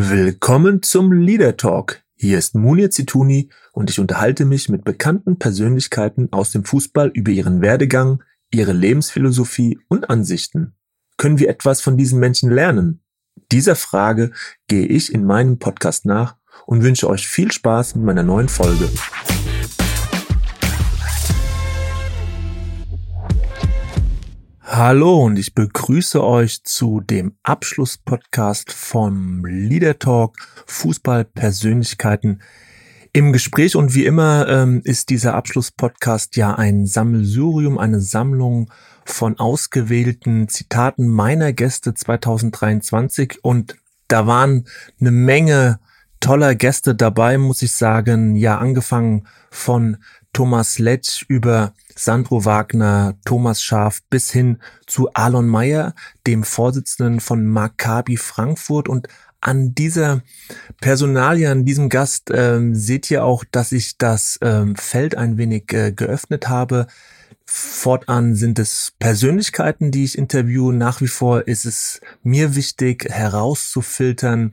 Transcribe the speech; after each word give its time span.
Willkommen 0.00 0.84
zum 0.84 1.10
Leader 1.10 1.56
Talk. 1.56 2.02
Hier 2.14 2.38
ist 2.38 2.54
Munir 2.54 2.88
Zituni 2.92 3.48
und 3.72 3.90
ich 3.90 3.98
unterhalte 3.98 4.44
mich 4.44 4.68
mit 4.68 4.84
bekannten 4.84 5.40
Persönlichkeiten 5.40 6.28
aus 6.30 6.52
dem 6.52 6.62
Fußball 6.62 7.08
über 7.14 7.32
ihren 7.32 7.62
Werdegang, 7.62 8.22
ihre 8.52 8.72
Lebensphilosophie 8.72 9.80
und 9.88 10.08
Ansichten. 10.08 10.76
Können 11.16 11.40
wir 11.40 11.48
etwas 11.48 11.80
von 11.80 11.96
diesen 11.96 12.20
Menschen 12.20 12.48
lernen? 12.48 13.00
Dieser 13.50 13.74
Frage 13.74 14.30
gehe 14.68 14.86
ich 14.86 15.12
in 15.12 15.24
meinem 15.24 15.58
Podcast 15.58 16.06
nach 16.06 16.36
und 16.64 16.84
wünsche 16.84 17.10
euch 17.10 17.26
viel 17.26 17.50
Spaß 17.50 17.96
mit 17.96 18.04
meiner 18.04 18.22
neuen 18.22 18.48
Folge. 18.48 18.88
Hallo 24.70 25.24
und 25.24 25.38
ich 25.38 25.54
begrüße 25.54 26.22
euch 26.22 26.62
zu 26.62 27.00
dem 27.00 27.32
Abschlusspodcast 27.42 28.70
vom 28.70 29.42
Leader 29.46 29.98
Talk 29.98 30.36
Fußballpersönlichkeiten 30.66 32.42
im 33.14 33.32
Gespräch 33.32 33.76
und 33.76 33.94
wie 33.94 34.04
immer 34.04 34.46
ähm, 34.46 34.82
ist 34.84 35.08
dieser 35.08 35.32
Abschlusspodcast 35.36 36.36
ja 36.36 36.54
ein 36.54 36.84
Sammelsurium, 36.84 37.78
eine 37.78 38.02
Sammlung 38.02 38.70
von 39.06 39.38
ausgewählten 39.38 40.50
Zitaten 40.50 41.08
meiner 41.08 41.54
Gäste 41.54 41.94
2023 41.94 43.38
und 43.42 43.74
da 44.06 44.26
waren 44.26 44.66
eine 45.00 45.12
Menge 45.12 45.80
toller 46.20 46.54
Gäste 46.54 46.94
dabei, 46.94 47.38
muss 47.38 47.62
ich 47.62 47.72
sagen. 47.72 48.36
Ja, 48.36 48.58
angefangen 48.58 49.26
von 49.50 49.96
Thomas 50.32 50.78
Letsch 50.78 51.24
über 51.28 51.74
Sandro 51.94 52.44
Wagner, 52.44 53.18
Thomas 53.24 53.62
Schaf 53.62 54.00
bis 54.10 54.30
hin 54.30 54.58
zu 54.86 55.12
Alon 55.14 55.48
Meyer, 55.48 55.94
dem 56.26 56.44
Vorsitzenden 56.44 57.20
von 57.20 57.46
Maccabi 57.46 58.16
Frankfurt 58.16 58.88
und 58.88 59.08
an 59.40 59.74
dieser 59.74 60.22
Personalie, 60.80 61.50
an 61.50 61.64
diesem 61.64 61.88
Gast 61.88 62.30
ähm, 62.32 62.74
seht 62.74 63.10
ihr 63.10 63.24
auch, 63.24 63.44
dass 63.50 63.72
ich 63.72 63.96
das 63.98 64.38
ähm, 64.42 64.74
Feld 64.76 65.16
ein 65.16 65.38
wenig 65.38 65.72
äh, 65.72 65.92
geöffnet 65.92 66.48
habe. 66.48 66.88
Fortan 67.50 68.34
sind 68.34 68.58
es 68.58 68.92
Persönlichkeiten, 68.98 69.90
die 69.90 70.04
ich 70.04 70.18
interviewe. 70.18 70.74
Nach 70.74 71.00
wie 71.00 71.08
vor 71.08 71.48
ist 71.48 71.64
es 71.64 72.02
mir 72.22 72.54
wichtig 72.54 73.08
herauszufiltern, 73.08 74.52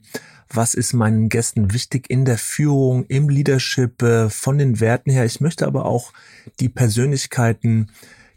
was 0.50 0.74
ist 0.74 0.94
meinen 0.94 1.28
Gästen 1.28 1.74
wichtig 1.74 2.10
in 2.10 2.24
der 2.24 2.38
Führung, 2.38 3.04
im 3.08 3.28
Leadership, 3.28 4.02
äh, 4.02 4.30
von 4.30 4.58
den 4.58 4.80
Werten 4.80 5.12
her. 5.12 5.26
Ich 5.26 5.42
möchte 5.42 5.68
aber 5.68 5.86
auch 5.86 6.14
die 6.62 6.70
Persönlichkeiten 6.70 7.92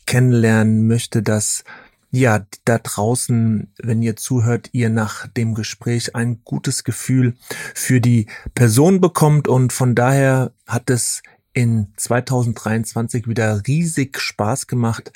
kennenlernen, 0.07 0.89
möchte, 0.89 1.23
dass 1.23 1.63
ja, 2.11 2.45
da 2.65 2.79
draußen, 2.79 3.73
wenn 3.81 4.03
ihr 4.03 4.17
zuhört, 4.17 4.71
ihr 4.73 4.91
nach 4.91 5.29
dem 5.29 5.55
Gespräch 5.55 6.17
ein 6.17 6.41
gutes 6.43 6.83
Gefühl 6.83 7.37
für 7.75 8.01
die 8.01 8.27
Person 8.57 9.01
bekommt 9.01 9.47
und 9.47 9.73
von 9.73 9.95
daher 9.95 10.51
hat 10.67 10.91
es 10.91 11.23
in 11.59 11.89
2023 11.97 13.27
wieder 13.27 13.67
riesig 13.67 14.21
Spaß 14.21 14.69
gemacht, 14.69 15.11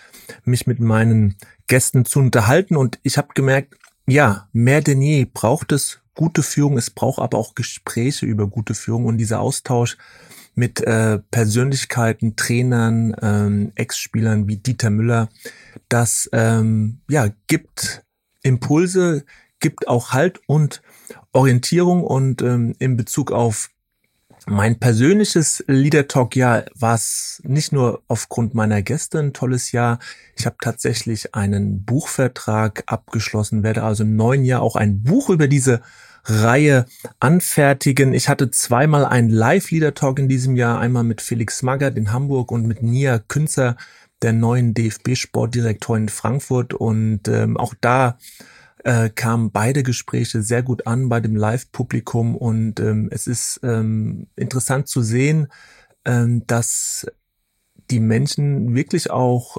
mich 0.44 0.66
mit 0.66 0.80
meinen 0.80 1.36
Gästen 1.68 2.04
zu 2.04 2.18
unterhalten. 2.18 2.74
Und 2.74 2.98
ich 3.04 3.16
habe 3.16 3.28
gemerkt, 3.32 3.76
ja, 4.08 4.48
mehr 4.52 4.80
denn 4.80 5.00
je 5.00 5.24
braucht 5.24 5.70
es 5.70 6.00
gute 6.16 6.42
Führung, 6.42 6.78
es 6.78 6.90
braucht 6.90 7.20
aber 7.20 7.38
auch 7.38 7.54
Gespräche 7.54 8.26
über 8.26 8.48
gute 8.48 8.74
Führung. 8.74 9.04
Und 9.06 9.18
dieser 9.18 9.38
Austausch 9.38 9.96
mit 10.56 10.80
äh, 10.80 11.20
Persönlichkeiten, 11.30 12.34
Trainern, 12.34 13.14
ähm, 13.22 13.70
Ex-Spielern 13.76 14.48
wie 14.48 14.56
Dieter 14.56 14.90
Müller, 14.90 15.28
das 15.88 16.28
ähm, 16.32 17.02
ja 17.08 17.28
gibt 17.46 18.02
Impulse, 18.42 19.24
gibt 19.60 19.86
auch 19.86 20.10
Halt 20.10 20.40
und 20.48 20.82
Orientierung. 21.30 22.02
Und 22.02 22.42
ähm, 22.42 22.74
in 22.80 22.96
Bezug 22.96 23.30
auf 23.30 23.70
mein 24.46 24.78
persönliches 24.78 25.64
Leader 25.68 26.08
Talk 26.08 26.34
Jahr 26.34 26.64
war 26.74 26.94
es 26.94 27.40
nicht 27.44 27.72
nur 27.72 28.02
aufgrund 28.08 28.54
meiner 28.54 28.82
Gäste 28.82 29.18
ein 29.18 29.32
tolles 29.32 29.72
Jahr. 29.72 29.98
Ich 30.36 30.46
habe 30.46 30.56
tatsächlich 30.60 31.34
einen 31.34 31.84
Buchvertrag 31.84 32.82
abgeschlossen, 32.86 33.62
werde 33.62 33.84
also 33.84 34.02
im 34.02 34.16
neuen 34.16 34.44
Jahr 34.44 34.62
auch 34.62 34.76
ein 34.76 35.02
Buch 35.02 35.30
über 35.30 35.46
diese 35.46 35.80
Reihe 36.24 36.86
anfertigen. 37.20 38.14
Ich 38.14 38.28
hatte 38.28 38.50
zweimal 38.50 39.04
einen 39.04 39.30
Live-Leader 39.30 39.94
Talk 39.94 40.18
in 40.18 40.28
diesem 40.28 40.56
Jahr, 40.56 40.78
einmal 40.78 41.04
mit 41.04 41.20
Felix 41.20 41.62
Magath 41.62 41.96
in 41.96 42.12
Hamburg 42.12 42.52
und 42.52 42.66
mit 42.66 42.82
Nia 42.82 43.18
Künzer, 43.18 43.76
der 44.22 44.32
neuen 44.32 44.74
DFB-Sportdirektorin 44.74 46.02
in 46.02 46.08
Frankfurt. 46.08 46.74
Und 46.74 47.28
ähm, 47.28 47.56
auch 47.56 47.74
da 47.80 48.18
äh, 48.84 49.10
kamen 49.10 49.50
beide 49.50 49.82
Gespräche 49.82 50.42
sehr 50.42 50.62
gut 50.62 50.86
an 50.86 51.08
bei 51.08 51.20
dem 51.20 51.36
Live-Publikum 51.36 52.36
und 52.36 52.80
ähm, 52.80 53.08
es 53.10 53.26
ist 53.26 53.60
ähm, 53.62 54.26
interessant 54.36 54.88
zu 54.88 55.02
sehen, 55.02 55.48
ähm, 56.04 56.46
dass 56.46 57.06
die 57.90 58.00
Menschen 58.00 58.74
wirklich 58.74 59.10
auch 59.10 59.58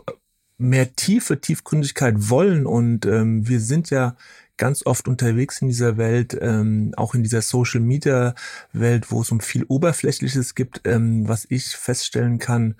mehr 0.58 0.96
Tiefe, 0.96 1.40
Tiefgründigkeit 1.40 2.30
wollen 2.30 2.66
und 2.66 3.06
ähm, 3.06 3.48
wir 3.48 3.60
sind 3.60 3.90
ja 3.90 4.16
ganz 4.58 4.86
oft 4.86 5.08
unterwegs 5.08 5.62
in 5.62 5.68
dieser 5.68 5.98
Welt, 5.98 6.38
ähm, 6.40 6.94
auch 6.96 7.16
in 7.16 7.24
dieser 7.24 7.42
Social 7.42 7.82
Media 7.82 8.36
Welt, 8.72 9.12
wo 9.12 9.22
es 9.22 9.32
um 9.32 9.40
viel 9.40 9.64
Oberflächliches 9.64 10.56
gibt, 10.56 10.82
ähm, 10.86 11.28
was 11.28 11.46
ich 11.50 11.68
feststellen 11.76 12.40
kann, 12.40 12.76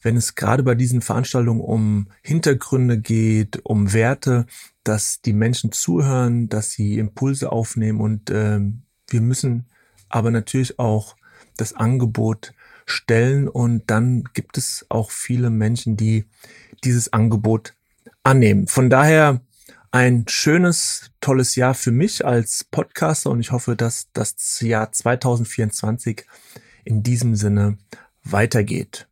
wenn 0.00 0.16
es 0.16 0.34
gerade 0.34 0.62
bei 0.62 0.74
diesen 0.74 1.00
Veranstaltungen 1.00 1.60
um 1.60 2.08
Hintergründe 2.22 2.98
geht, 2.98 3.60
um 3.64 3.92
Werte, 3.92 4.46
dass 4.84 5.20
die 5.20 5.32
Menschen 5.32 5.72
zuhören, 5.72 6.48
dass 6.48 6.70
sie 6.70 6.98
Impulse 6.98 7.50
aufnehmen 7.50 8.00
und 8.00 8.30
ähm, 8.30 8.82
wir 9.08 9.20
müssen 9.20 9.66
aber 10.08 10.30
natürlich 10.30 10.78
auch 10.78 11.16
das 11.56 11.74
Angebot 11.74 12.54
stellen 12.86 13.48
und 13.48 13.90
dann 13.90 14.24
gibt 14.32 14.56
es 14.56 14.86
auch 14.88 15.10
viele 15.10 15.50
Menschen, 15.50 15.96
die 15.96 16.24
dieses 16.84 17.12
Angebot 17.12 17.74
annehmen. 18.22 18.66
Von 18.66 18.88
daher 18.88 19.40
ein 19.90 20.26
schönes, 20.28 21.10
tolles 21.20 21.56
Jahr 21.56 21.74
für 21.74 21.90
mich 21.90 22.24
als 22.24 22.64
Podcaster 22.64 23.30
und 23.30 23.40
ich 23.40 23.52
hoffe, 23.52 23.76
dass 23.76 24.08
das 24.12 24.60
Jahr 24.60 24.92
2024 24.92 26.26
in 26.84 27.02
diesem 27.02 27.36
Sinne 27.36 27.78
weitergeht. 28.22 29.08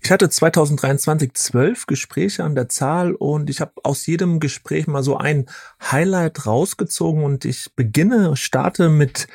Ich 0.00 0.10
hatte 0.10 0.28
2023 0.28 1.32
zwölf 1.32 1.86
Gespräche 1.86 2.44
an 2.44 2.54
der 2.54 2.68
Zahl 2.68 3.14
und 3.14 3.48
ich 3.48 3.62
habe 3.62 3.72
aus 3.84 4.04
jedem 4.04 4.38
Gespräch 4.38 4.86
mal 4.86 5.02
so 5.02 5.16
ein 5.16 5.46
Highlight 5.80 6.44
rausgezogen 6.44 7.24
und 7.24 7.46
ich 7.46 7.70
beginne, 7.74 8.36
starte 8.36 8.90
mit 8.90 9.28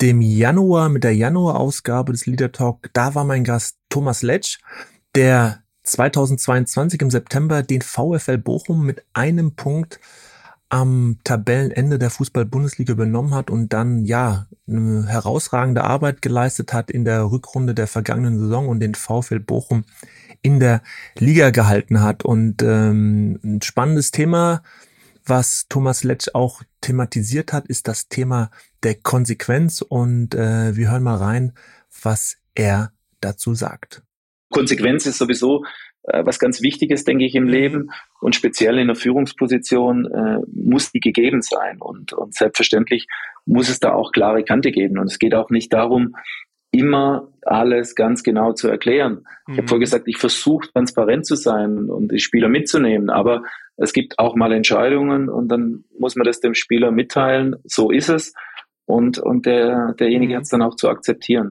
dem 0.00 0.20
Januar, 0.20 0.88
mit 0.88 1.04
der 1.04 1.14
Januar-Ausgabe 1.14 2.12
des 2.12 2.26
Leader 2.26 2.50
Talk. 2.50 2.90
Da 2.94 3.14
war 3.14 3.24
mein 3.24 3.44
Gast 3.44 3.78
Thomas 3.90 4.22
Letsch, 4.22 4.58
der 5.14 5.62
2022 5.88 7.00
im 7.02 7.10
September 7.10 7.62
den 7.62 7.82
VfL 7.82 8.38
Bochum 8.38 8.84
mit 8.84 9.04
einem 9.12 9.52
Punkt 9.54 10.00
am 10.70 11.18
Tabellenende 11.24 11.98
der 11.98 12.10
Fußball-Bundesliga 12.10 12.92
übernommen 12.92 13.34
hat 13.34 13.50
und 13.50 13.72
dann 13.72 14.04
ja 14.04 14.46
eine 14.66 15.06
herausragende 15.06 15.84
Arbeit 15.84 16.20
geleistet 16.20 16.72
hat 16.72 16.90
in 16.90 17.04
der 17.04 17.30
Rückrunde 17.30 17.74
der 17.74 17.86
vergangenen 17.86 18.38
Saison 18.38 18.68
und 18.68 18.80
den 18.80 18.94
VfL 18.94 19.40
Bochum 19.40 19.84
in 20.42 20.60
der 20.60 20.82
Liga 21.16 21.50
gehalten 21.50 22.02
hat. 22.02 22.22
Und 22.22 22.62
ähm, 22.62 23.40
ein 23.42 23.62
spannendes 23.62 24.10
Thema, 24.10 24.62
was 25.24 25.66
Thomas 25.68 26.04
Letsch 26.04 26.28
auch 26.34 26.62
thematisiert 26.82 27.52
hat, 27.52 27.66
ist 27.66 27.88
das 27.88 28.08
Thema 28.08 28.50
der 28.82 28.94
Konsequenz. 28.94 29.80
Und 29.80 30.34
äh, 30.34 30.76
wir 30.76 30.90
hören 30.90 31.02
mal 31.02 31.16
rein, 31.16 31.54
was 32.02 32.36
er 32.54 32.92
dazu 33.20 33.54
sagt. 33.54 34.02
Konsequenz 34.50 35.06
ist 35.06 35.18
sowieso 35.18 35.64
äh, 36.04 36.24
was 36.24 36.38
ganz 36.38 36.62
Wichtiges, 36.62 37.04
denke 37.04 37.24
ich, 37.24 37.34
im 37.34 37.44
mhm. 37.44 37.50
Leben. 37.50 37.90
Und 38.20 38.34
speziell 38.34 38.78
in 38.78 38.86
der 38.88 38.96
Führungsposition 38.96 40.06
äh, 40.06 40.38
muss 40.52 40.92
die 40.92 41.00
gegeben 41.00 41.42
sein. 41.42 41.78
Und, 41.80 42.12
und 42.12 42.34
selbstverständlich 42.34 43.06
muss 43.46 43.68
es 43.68 43.80
da 43.80 43.92
auch 43.92 44.12
klare 44.12 44.44
Kante 44.44 44.70
geben. 44.70 44.98
Und 44.98 45.06
es 45.06 45.18
geht 45.18 45.34
auch 45.34 45.50
nicht 45.50 45.72
darum, 45.72 46.14
immer 46.70 47.28
alles 47.42 47.94
ganz 47.94 48.22
genau 48.22 48.52
zu 48.52 48.68
erklären. 48.68 49.24
Mhm. 49.46 49.52
Ich 49.52 49.58
habe 49.58 49.68
vorher 49.68 49.84
gesagt, 49.84 50.08
ich 50.08 50.18
versuche 50.18 50.68
transparent 50.70 51.26
zu 51.26 51.34
sein 51.34 51.88
und 51.90 52.12
die 52.12 52.20
Spieler 52.20 52.48
mitzunehmen, 52.48 53.10
aber 53.10 53.42
es 53.76 53.92
gibt 53.92 54.18
auch 54.18 54.34
mal 54.34 54.52
Entscheidungen 54.52 55.28
und 55.28 55.48
dann 55.48 55.84
muss 55.98 56.16
man 56.16 56.26
das 56.26 56.40
dem 56.40 56.54
Spieler 56.54 56.90
mitteilen, 56.90 57.56
so 57.64 57.90
ist 57.90 58.08
es 58.08 58.34
und, 58.86 59.18
und 59.18 59.46
der, 59.46 59.94
derjenige 59.98 60.34
mhm. 60.34 60.36
hat 60.36 60.42
es 60.42 60.50
dann 60.50 60.62
auch 60.62 60.76
zu 60.76 60.88
akzeptieren. 60.88 61.48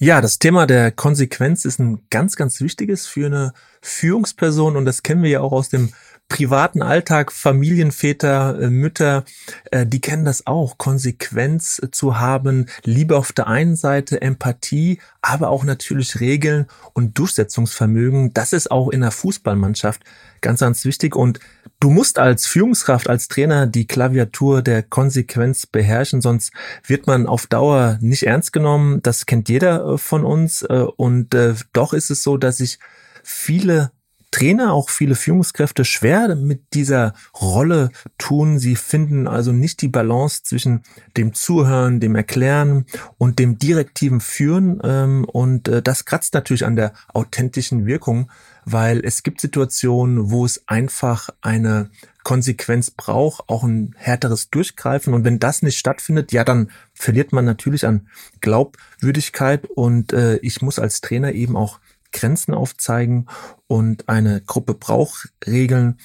Ja, 0.00 0.20
das 0.20 0.38
Thema 0.38 0.68
der 0.68 0.92
Konsequenz 0.92 1.64
ist 1.64 1.80
ein 1.80 2.02
ganz, 2.08 2.36
ganz 2.36 2.60
wichtiges 2.60 3.08
für 3.08 3.26
eine 3.26 3.52
Führungsperson 3.82 4.76
und 4.76 4.84
das 4.84 5.02
kennen 5.02 5.24
wir 5.24 5.30
ja 5.30 5.40
auch 5.40 5.50
aus 5.50 5.70
dem 5.70 5.92
privaten 6.28 6.82
Alltag, 6.82 7.32
Familienväter, 7.32 8.60
äh, 8.60 8.70
Mütter, 8.70 9.24
äh, 9.72 9.86
die 9.86 10.00
kennen 10.00 10.24
das 10.24 10.46
auch, 10.46 10.78
Konsequenz 10.78 11.82
zu 11.90 12.20
haben, 12.20 12.66
Liebe 12.84 13.16
auf 13.16 13.32
der 13.32 13.48
einen 13.48 13.74
Seite, 13.74 14.22
Empathie, 14.22 15.00
aber 15.20 15.48
auch 15.48 15.64
natürlich 15.64 16.20
Regeln 16.20 16.68
und 16.92 17.18
Durchsetzungsvermögen. 17.18 18.32
Das 18.34 18.52
ist 18.52 18.70
auch 18.70 18.90
in 18.90 19.00
der 19.00 19.10
Fußballmannschaft 19.10 20.02
ganz, 20.42 20.60
ganz 20.60 20.84
wichtig 20.84 21.16
und 21.16 21.40
Du 21.80 21.90
musst 21.90 22.18
als 22.18 22.46
Führungskraft, 22.46 23.08
als 23.08 23.28
Trainer 23.28 23.68
die 23.68 23.86
Klaviatur 23.86 24.62
der 24.62 24.82
Konsequenz 24.82 25.64
beherrschen, 25.64 26.20
sonst 26.20 26.52
wird 26.84 27.06
man 27.06 27.28
auf 27.28 27.46
Dauer 27.46 27.98
nicht 28.00 28.24
ernst 28.24 28.52
genommen. 28.52 29.00
Das 29.02 29.26
kennt 29.26 29.48
jeder 29.48 29.94
äh, 29.94 29.98
von 29.98 30.24
uns. 30.24 30.62
Äh, 30.62 30.86
und 30.96 31.34
äh, 31.34 31.54
doch 31.72 31.92
ist 31.92 32.10
es 32.10 32.24
so, 32.24 32.36
dass 32.36 32.56
sich 32.56 32.80
viele 33.22 33.92
Trainer, 34.30 34.72
auch 34.72 34.90
viele 34.90 35.14
Führungskräfte 35.14 35.84
schwer 35.84 36.36
mit 36.36 36.74
dieser 36.74 37.14
Rolle 37.40 37.90
tun. 38.18 38.58
Sie 38.58 38.76
finden 38.76 39.26
also 39.26 39.52
nicht 39.52 39.80
die 39.80 39.88
Balance 39.88 40.42
zwischen 40.42 40.82
dem 41.16 41.32
Zuhören, 41.32 41.98
dem 41.98 42.14
Erklären 42.14 42.84
und 43.16 43.38
dem 43.38 43.58
direktiven 43.58 44.20
Führen. 44.20 44.80
Ähm, 44.84 45.24
und 45.24 45.68
äh, 45.68 45.82
das 45.82 46.04
kratzt 46.04 46.34
natürlich 46.34 46.66
an 46.66 46.76
der 46.76 46.92
authentischen 47.12 47.86
Wirkung, 47.86 48.30
weil 48.64 49.00
es 49.04 49.22
gibt 49.22 49.40
Situationen, 49.40 50.30
wo 50.30 50.44
es 50.44 50.62
einfach 50.66 51.30
eine 51.40 51.90
Konsequenz 52.22 52.90
braucht, 52.90 53.48
auch 53.48 53.64
ein 53.64 53.94
härteres 53.96 54.50
Durchgreifen. 54.50 55.14
Und 55.14 55.24
wenn 55.24 55.38
das 55.38 55.62
nicht 55.62 55.78
stattfindet, 55.78 56.30
ja, 56.32 56.44
dann 56.44 56.70
verliert 56.92 57.32
man 57.32 57.46
natürlich 57.46 57.86
an 57.86 58.08
Glaubwürdigkeit. 58.42 59.64
Und 59.64 60.12
äh, 60.12 60.36
ich 60.38 60.60
muss 60.60 60.78
als 60.78 61.00
Trainer 61.00 61.32
eben 61.32 61.56
auch 61.56 61.80
Grenzen 62.12 62.54
aufzeigen 62.54 63.26
und 63.66 64.08
eine 64.08 64.40
Gruppe 64.40 64.74
braucht 64.74 65.32
Regeln 65.46 65.98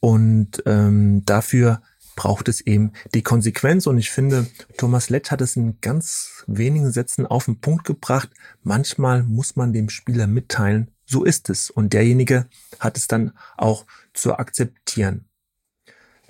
und 0.00 0.62
ähm, 0.66 1.24
dafür 1.24 1.80
braucht 2.16 2.48
es 2.48 2.60
eben 2.60 2.92
die 3.14 3.22
Konsequenz. 3.22 3.86
Und 3.86 3.98
ich 3.98 4.10
finde, 4.10 4.46
Thomas 4.76 5.10
Letsch 5.10 5.30
hat 5.30 5.40
es 5.40 5.56
in 5.56 5.80
ganz 5.80 6.44
wenigen 6.46 6.90
Sätzen 6.90 7.26
auf 7.26 7.46
den 7.46 7.60
Punkt 7.60 7.84
gebracht. 7.84 8.30
Manchmal 8.62 9.22
muss 9.22 9.56
man 9.56 9.72
dem 9.72 9.88
Spieler 9.88 10.26
mitteilen, 10.26 10.90
so 11.06 11.24
ist 11.24 11.50
es. 11.50 11.70
Und 11.70 11.92
derjenige 11.92 12.46
hat 12.80 12.96
es 12.96 13.08
dann 13.08 13.32
auch 13.56 13.86
zu 14.12 14.36
akzeptieren. 14.36 15.26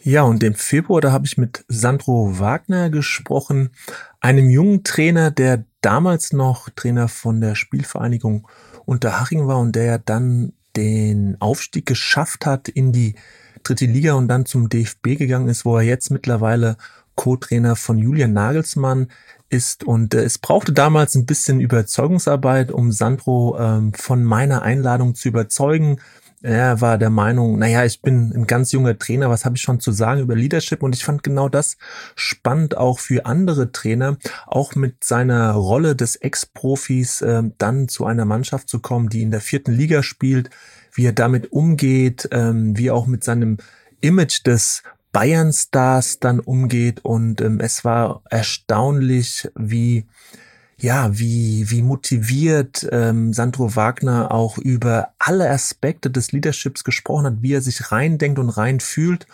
Ja, 0.03 0.23
und 0.23 0.43
im 0.43 0.55
Februar, 0.55 1.01
da 1.01 1.13
habe 1.13 1.27
ich 1.27 1.39
mit 1.39 1.65
Sandro 1.67 2.39
Wagner 2.39 2.91
gesprochen, 2.91 3.71
einem 4.21 4.51
jungen 4.51 4.85
Trainer, 4.85 5.31
der 5.31 5.65
damals 5.81 6.35
noch 6.35 6.69
Trainer 6.69 7.09
von 7.09 7.41
der 7.41 7.55
Spielvereinigung 7.55 8.47
Unterhaching 8.87 9.47
war 9.47 9.59
und 9.59 9.77
der 9.77 9.85
ja 9.85 9.99
dann 9.99 10.53
den 10.77 11.37
Aufstieg 11.41 11.87
geschafft 11.87 12.47
hat 12.47 12.69
in 12.69 12.93
die 12.93 13.15
dritte 13.63 13.87
Liga 13.87 14.15
und 14.15 14.29
dann 14.29 14.47
zum 14.47 14.69
DFB 14.69 15.17
gegangen 15.17 15.49
ist, 15.49 15.65
wo 15.65 15.77
er 15.77 15.83
jetzt 15.83 16.11
mittlerweile 16.11 16.77
Co-Trainer 17.15 17.77
von 17.77 17.99
Julian 17.99 18.33
Nagelsmann 18.33 19.09
ist. 19.49 19.85
Und 19.85 20.15
äh, 20.15 20.25
es 20.25 20.39
brauchte 20.39 20.73
damals 20.73 21.15
ein 21.15 21.27
bisschen 21.27 21.61
Überzeugungsarbeit, 21.61 22.73
um 22.73 22.93
Sandro 22.93 23.57
ähm, 23.59 23.93
von 23.95 24.25
meiner 24.25 24.63
Einladung 24.63 25.15
zu 25.15 25.29
überzeugen. 25.29 26.01
Er 26.45 26.83
war 26.83 26.99
der 26.99 27.09
Meinung, 27.09 27.59
naja, 27.59 27.87
ich 27.87 28.03
bin 28.03 28.31
ein 28.35 28.47
ganz 28.47 28.71
junger 28.71 28.99
Trainer, 28.99 29.31
was 29.31 29.47
habe 29.47 29.57
ich 29.57 29.63
schon 29.63 29.81
zu 29.81 29.93
sagen 29.93 30.21
über 30.21 30.35
Leadership? 30.35 30.83
Und 30.83 30.95
ich 30.95 31.03
fand 31.03 31.23
genau 31.23 31.49
das 31.49 31.79
spannend 32.17 32.77
auch 32.77 32.99
für 32.99 33.25
andere 33.25 33.73
Trainer, 33.73 34.19
auch 34.47 34.75
mit 34.75 35.05
seiner 35.05 35.53
Rolle 35.53 35.97
des 35.97 36.17
Ex-Profis 36.17 37.23
äh, 37.23 37.45
dann 37.57 37.89
zu 37.89 38.05
einer 38.05 38.27
Mannschaft 38.27 38.69
zu 38.69 38.81
kommen, 38.81 39.09
die 39.09 39.23
in 39.23 39.31
der 39.31 39.41
vierten 39.41 39.73
Liga 39.73 40.03
spielt, 40.03 40.51
wie 40.93 41.07
er 41.07 41.15
damit 41.15 41.51
umgeht, 41.51 42.29
ähm, 42.31 42.77
wie 42.77 42.89
er 42.89 42.95
auch 42.95 43.07
mit 43.07 43.25
seinem 43.25 43.57
Image 44.03 44.45
des 44.45 44.83
Bayern-Stars 45.13 46.21
dann 46.21 46.41
umgeht. 46.41 47.03
Und 47.07 47.41
ähm, 47.41 47.59
es 47.59 47.87
war 47.87 48.21
erstaunlich, 48.29 49.49
wie 49.57 50.05
ja, 50.79 51.17
wie, 51.19 51.71
wie 51.71 51.83
motiviert 51.83 52.87
ähm, 52.91 53.33
Sandro 53.33 53.77
Wagner 53.77 54.33
auch 54.33 54.59
über 54.59 55.11
alle 55.19 55.49
Aspekte 55.51 56.11
des 56.11 56.33
Leaderships 56.33 56.85
gesprochen 56.85 57.27
hat, 57.27 57.43
wie 57.43 57.53
er 57.53 57.61
sich 57.61 57.93
reindenkt 57.93 58.39
und 58.39 58.51
rein 58.51 58.81
fühlt. 58.81 59.27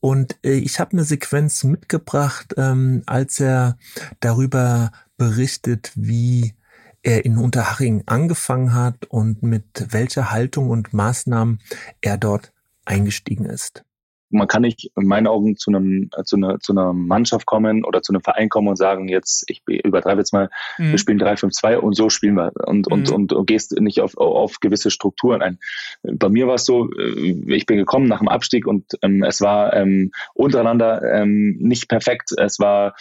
Und 0.00 0.38
äh, 0.44 0.52
ich 0.52 0.80
habe 0.80 0.92
eine 0.92 1.04
Sequenz 1.04 1.64
mitgebracht, 1.64 2.54
ähm, 2.56 3.02
als 3.06 3.40
er 3.40 3.76
darüber 4.20 4.92
berichtet, 5.16 5.92
wie 5.94 6.54
er 7.02 7.24
in 7.24 7.38
Unterhaching 7.38 8.02
angefangen 8.06 8.74
hat 8.74 9.06
und 9.06 9.42
mit 9.42 9.86
welcher 9.90 10.30
Haltung 10.30 10.70
und 10.70 10.92
Maßnahmen 10.92 11.60
er 12.00 12.16
dort 12.18 12.52
eingestiegen 12.84 13.46
ist 13.46 13.84
man 14.34 14.48
kann 14.48 14.62
nicht 14.62 14.90
in 14.96 15.06
meinen 15.06 15.26
Augen 15.26 15.56
zu 15.56 15.70
einem 15.70 16.10
zu 16.24 16.36
einer 16.36 16.58
zu 16.60 16.72
einer 16.72 16.92
Mannschaft 16.92 17.46
kommen 17.46 17.84
oder 17.84 18.02
zu 18.02 18.12
einem 18.12 18.22
Verein 18.22 18.48
kommen 18.48 18.68
und 18.68 18.76
sagen, 18.76 19.08
jetzt 19.08 19.44
ich 19.48 19.62
übertreibe 19.66 20.20
jetzt 20.20 20.32
mal, 20.32 20.50
mhm. 20.78 20.90
wir 20.90 20.98
spielen 20.98 21.20
3-5-2 21.20 21.76
und 21.76 21.94
so 21.94 22.10
spielen 22.10 22.34
wir 22.34 22.52
und, 22.66 22.90
und, 22.90 23.08
mhm. 23.08 23.14
und, 23.14 23.32
und 23.32 23.46
gehst 23.46 23.78
nicht 23.80 24.00
auf, 24.00 24.16
auf 24.16 24.60
gewisse 24.60 24.90
Strukturen 24.90 25.42
ein. 25.42 25.58
Bei 26.02 26.28
mir 26.28 26.46
war 26.46 26.54
es 26.54 26.64
so, 26.64 26.90
äh, 26.92 27.54
ich 27.54 27.66
bin 27.66 27.78
gekommen 27.78 28.06
nach 28.06 28.18
dem 28.18 28.28
Abstieg 28.28 28.66
und 28.66 28.84
ähm, 29.02 29.22
es 29.22 29.40
war 29.40 29.72
ähm, 29.74 30.12
untereinander 30.34 31.02
ähm, 31.02 31.56
nicht 31.60 31.88
perfekt. 31.88 32.32
Es 32.36 32.58
war 32.58 32.94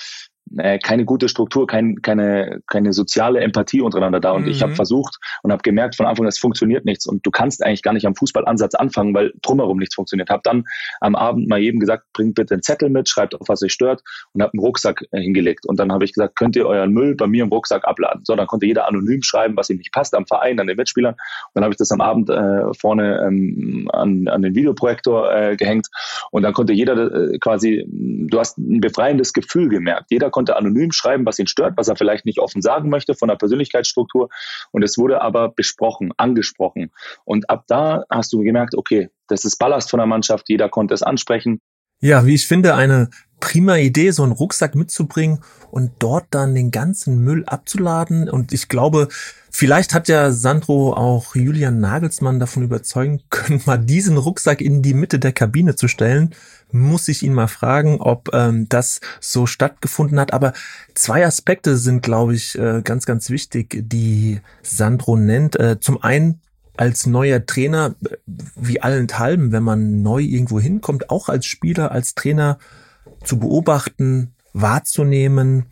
äh, 0.58 0.78
keine 0.80 1.06
gute 1.06 1.30
Struktur, 1.30 1.68
kein, 1.68 2.02
keine, 2.02 2.62
keine 2.68 2.94
soziale 2.94 3.40
Empathie 3.40 3.82
untereinander 3.82 4.20
da. 4.20 4.32
Und 4.32 4.44
mhm. 4.44 4.50
ich 4.50 4.62
habe 4.62 4.76
versucht 4.76 5.18
und 5.42 5.52
habe 5.52 5.62
gemerkt 5.62 5.96
von 5.96 6.06
Anfang 6.06 6.26
an, 6.26 6.30
es 6.30 6.40
funktioniert 6.40 6.86
nichts. 6.86 7.06
Und 7.06 7.26
du 7.26 7.32
kannst 7.32 7.64
eigentlich 7.64 7.82
gar 7.82 7.94
nicht 7.94 8.06
am 8.06 8.16
Fußballansatz 8.16 8.76
anfangen, 8.76 9.14
weil 9.14 9.34
drumherum 9.42 9.78
nichts 9.78 9.96
funktioniert. 9.96 10.30
Habe 10.30 10.42
dann 10.44 10.64
am 11.00 11.16
Abend 11.16 11.48
mal 11.48 11.60
jedem 11.60 11.80
gesagt, 11.80 12.06
bringt 12.14 12.36
bitte 12.36 12.56
einen 12.56 12.64
Zettel 12.64 12.90
mit, 12.90 13.10
schreibt 13.10 13.36
auf, 13.36 13.48
was 13.48 13.64
euch 13.64 13.74
stört 13.74 14.04
und 14.34 14.42
habe 14.42 14.54
einen 14.54 14.60
Rucksack 14.60 15.04
äh, 15.12 15.22
hingelegt. 15.22 15.66
Und 15.66 15.80
dann 15.80 15.92
habe 15.92 16.06
ich 16.06 16.14
gesagt, 16.14 16.36
könnt 16.36 16.56
ihr 16.56 16.68
euren 16.68 16.92
Müll 16.92 17.16
bei 17.16 17.28
mir 17.28 17.44
im 17.44 17.50
Rucksack 17.50 17.86
abladen. 17.86 18.22
So, 18.26 18.36
dann 18.36 18.48
konnte 18.48 18.66
jeder 18.66 18.88
anonym 18.88 19.24
schreiben, 19.24 19.58
was 19.58 19.70
ihm 19.70 19.78
nicht 19.78 19.92
passt, 19.92 20.14
am 20.16 20.26
Verein, 20.28 20.60
an 20.60 20.68
den 20.68 20.78
Mitspielern. 20.78 21.14
Und 21.14 21.20
dann 21.56 21.64
habe 21.64 21.74
ich 21.74 21.78
das 21.78 21.92
am 21.92 22.02
Abend 22.02 22.30
äh, 22.30 22.74
vorne 22.80 23.24
ähm, 23.26 23.90
an, 23.92 24.28
an 24.28 24.42
den 24.42 24.56
Videoprojektor 24.56 25.34
äh, 25.34 25.56
gehängt. 25.56 25.88
Und 26.32 26.44
dann 26.44 26.54
konnte 26.54 26.74
jeder 26.74 26.94
äh, 26.94 27.38
quasi, 27.40 27.86
du 27.88 28.40
hast 28.40 28.58
ein 28.58 28.82
befreiendes 28.82 29.34
Gefühl 29.34 29.70
gemerkt. 29.70 30.12
Jeder 30.12 30.30
konnte 30.34 30.58
anonym 30.58 30.92
schreiben, 30.92 31.26
was 31.26 31.40
ihn 31.40 31.48
stört, 31.48 31.78
was 31.78 31.88
er 31.88 31.96
vielleicht 31.96 32.26
nicht 32.26 32.40
offen 32.40 32.62
sagen 32.62 32.90
möchte 32.90 33.16
von 33.16 33.30
der 33.30 33.38
Persönlichkeitsstruktur. 33.38 34.28
Und 34.72 34.84
es 34.84 34.98
wurde 34.98 35.22
aber 35.22 35.48
besprochen, 35.48 36.12
angesprochen. 36.18 36.92
Und 37.24 37.50
ab 37.50 37.64
da 37.68 38.04
hast 38.10 38.34
du 38.34 38.44
gemerkt, 38.44 38.76
okay, 38.76 39.10
das 39.28 39.46
ist 39.46 39.58
Ballast 39.58 39.90
von 39.90 40.00
der 40.00 40.08
Mannschaft, 40.08 40.50
jeder 40.50 40.68
konnte 40.68 40.94
es 40.94 41.04
ansprechen. 41.04 41.62
Ja, 42.02 42.26
wie 42.26 42.34
ich 42.34 42.46
finde, 42.46 42.76
eine 42.76 43.10
prima 43.44 43.76
Idee, 43.76 44.12
so 44.12 44.24
einen 44.24 44.32
Rucksack 44.32 44.74
mitzubringen 44.74 45.40
und 45.70 45.92
dort 46.00 46.28
dann 46.30 46.56
den 46.56 46.72
ganzen 46.72 47.26
Müll 47.26 47.44
abzuladen. 47.46 48.30
Und 48.30 48.54
ich 48.54 48.70
glaube, 48.70 49.10
vielleicht 49.52 49.94
hat 49.94 50.08
ja 50.08 50.32
Sandro 50.32 50.94
auch 50.94 51.36
Julian 51.36 51.82
Nagelsmann 51.82 52.40
davon 52.40 52.64
überzeugen 52.64 53.22
können, 53.30 53.62
mal 53.66 53.78
diesen 53.78 54.16
Rucksack 54.16 54.62
in 54.62 54.82
die 54.82 54.94
Mitte 54.94 55.20
der 55.20 55.34
Kabine 55.34 55.76
zu 55.76 55.90
stellen 55.90 56.34
muss 56.76 57.08
ich 57.08 57.22
ihn 57.22 57.36
mal 57.36 57.48
fragen, 57.48 58.02
ob 58.02 58.34
ähm, 58.34 58.68
das 58.68 59.00
so 59.20 59.46
stattgefunden 59.46 60.20
hat. 60.20 60.34
Aber 60.34 60.54
zwei 60.96 61.24
Aspekte 61.24 61.78
sind, 61.78 62.02
glaube 62.02 62.34
ich, 62.34 62.58
äh, 62.58 62.82
ganz, 62.84 63.06
ganz 63.06 63.30
wichtig, 63.30 63.84
die 63.88 64.40
Sandro 64.64 65.16
nennt. 65.16 65.56
Äh, 65.60 65.80
zum 65.80 66.02
einen 66.02 66.42
als 66.76 67.06
neuer 67.06 67.46
Trainer, 67.46 67.94
wie 68.56 68.82
allenthalben, 68.82 69.52
wenn 69.52 69.62
man 69.62 70.02
neu 70.02 70.22
irgendwo 70.22 70.60
hinkommt, 70.60 71.12
auch 71.12 71.30
als 71.30 71.46
Spieler, 71.46 71.92
als 71.92 72.16
Trainer 72.16 72.58
zu 73.24 73.40
beobachten, 73.40 74.36
wahrzunehmen, 74.54 75.66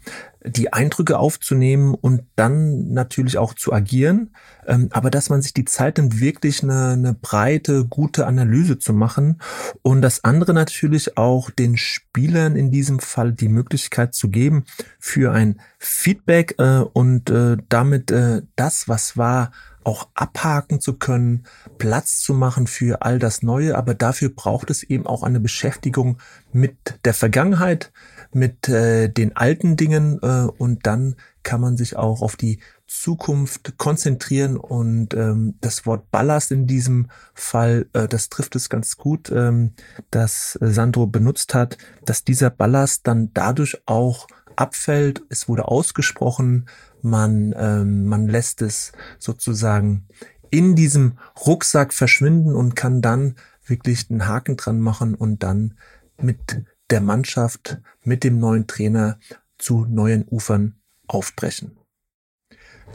die 0.43 0.73
Eindrücke 0.73 1.19
aufzunehmen 1.19 1.93
und 1.93 2.23
dann 2.35 2.93
natürlich 2.93 3.37
auch 3.37 3.53
zu 3.53 3.71
agieren, 3.73 4.31
ähm, 4.65 4.89
aber 4.91 5.11
dass 5.11 5.29
man 5.29 5.41
sich 5.41 5.53
die 5.53 5.65
Zeit 5.65 5.97
nimmt, 5.97 6.19
wirklich 6.19 6.63
eine, 6.63 6.89
eine 6.89 7.13
breite, 7.13 7.85
gute 7.85 8.25
Analyse 8.25 8.79
zu 8.79 8.93
machen 8.93 9.41
und 9.81 10.01
das 10.01 10.23
andere 10.23 10.53
natürlich 10.53 11.17
auch 11.17 11.51
den 11.51 11.77
Spielern 11.77 12.55
in 12.55 12.71
diesem 12.71 12.99
Fall 12.99 13.33
die 13.33 13.49
Möglichkeit 13.49 14.15
zu 14.15 14.29
geben 14.29 14.65
für 14.99 15.31
ein 15.31 15.59
Feedback 15.77 16.55
äh, 16.57 16.79
und 16.79 17.29
äh, 17.29 17.57
damit 17.69 18.11
äh, 18.11 18.41
das, 18.55 18.87
was 18.87 19.17
war, 19.17 19.51
auch 19.83 20.09
abhaken 20.13 20.79
zu 20.79 20.93
können, 20.93 21.45
Platz 21.77 22.19
zu 22.19 22.33
machen 22.33 22.67
für 22.67 23.01
all 23.01 23.19
das 23.19 23.41
Neue, 23.41 23.77
aber 23.77 23.93
dafür 23.95 24.29
braucht 24.29 24.69
es 24.69 24.83
eben 24.83 25.07
auch 25.07 25.23
eine 25.23 25.39
Beschäftigung 25.39 26.19
mit 26.51 26.75
der 27.05 27.13
Vergangenheit, 27.13 27.91
mit 28.35 28.69
äh, 28.69 29.09
den 29.09 29.35
alten 29.35 29.75
Dingen 29.75 30.19
äh, 30.21 30.47
und 30.57 30.85
dann 30.85 31.15
kann 31.43 31.61
man 31.61 31.77
sich 31.77 31.95
auch 31.95 32.21
auf 32.21 32.35
die 32.35 32.59
Zukunft 32.87 33.77
konzentrieren 33.77 34.57
und 34.57 35.13
ähm, 35.13 35.55
das 35.61 35.85
Wort 35.85 36.11
Ballast 36.11 36.51
in 36.51 36.67
diesem 36.67 37.09
Fall, 37.33 37.87
äh, 37.93 38.07
das 38.07 38.29
trifft 38.29 38.55
es 38.55 38.69
ganz 38.69 38.97
gut, 38.97 39.31
ähm, 39.31 39.73
dass 40.11 40.57
Sandro 40.61 41.07
benutzt 41.07 41.53
hat, 41.53 41.77
dass 42.05 42.23
dieser 42.23 42.49
Ballast 42.49 43.07
dann 43.07 43.31
dadurch 43.33 43.81
auch 43.85 44.27
abfällt. 44.55 45.23
Es 45.29 45.47
wurde 45.47 45.67
ausgesprochen, 45.67 46.67
man, 47.01 47.55
ähm, 47.57 48.05
man 48.05 48.27
lässt 48.27 48.61
es 48.61 48.91
sozusagen 49.19 50.07
in 50.49 50.75
diesem 50.75 51.17
Rucksack 51.45 51.93
verschwinden 51.93 52.53
und 52.53 52.75
kann 52.75 53.01
dann 53.01 53.35
wirklich 53.65 54.09
einen 54.09 54.27
Haken 54.27 54.57
dran 54.57 54.79
machen 54.79 55.15
und 55.15 55.43
dann 55.43 55.75
mit 56.21 56.63
der 56.91 57.01
Mannschaft, 57.01 57.77
mit 58.03 58.23
dem 58.23 58.39
neuen 58.39 58.67
Trainer 58.67 59.19
zu 59.57 59.85
neuen 59.89 60.25
Ufern 60.27 60.75
aufbrechen. 61.07 61.77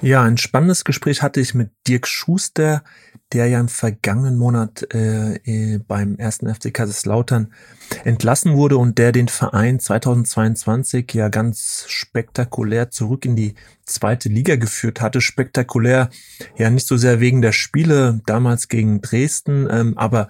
Ja, 0.03 0.23
ein 0.23 0.37
spannendes 0.37 0.85
Gespräch 0.85 1.23
hatte 1.23 1.41
ich 1.41 1.55
mit 1.55 1.71
Dirk 1.89 2.07
Schuster, 2.07 2.85
der 3.33 3.47
ja 3.49 3.59
im 3.59 3.69
vergangenen 3.69 4.37
Monat 4.37 4.87
äh, 4.95 5.37
äh 5.37 5.79
beim 5.79 6.17
ersten 6.17 6.53
FC 6.53 6.73
Kaiserslautern 6.73 7.53
entlassen 8.05 8.55
wurde 8.55 8.77
und 8.77 8.99
der 8.99 9.13
den 9.13 9.29
Verein 9.29 9.81
2022 9.81 11.13
ja 11.15 11.29
ganz 11.29 11.87
spektakulär 11.89 12.91
zurück 12.91 13.25
in 13.25 13.37
die 13.37 13.55
zweite 13.85 14.29
Liga 14.29 14.57
geführt 14.57 15.01
hatte. 15.01 15.21
Spektakulär 15.21 16.11
ja 16.57 16.69
nicht 16.69 16.87
so 16.87 16.97
sehr 16.97 17.21
wegen 17.21 17.41
der 17.41 17.53
Spiele 17.53 18.21
damals 18.27 18.69
gegen 18.69 19.01
Dresden, 19.01 19.67
ähm, 19.71 19.97
aber 19.97 20.29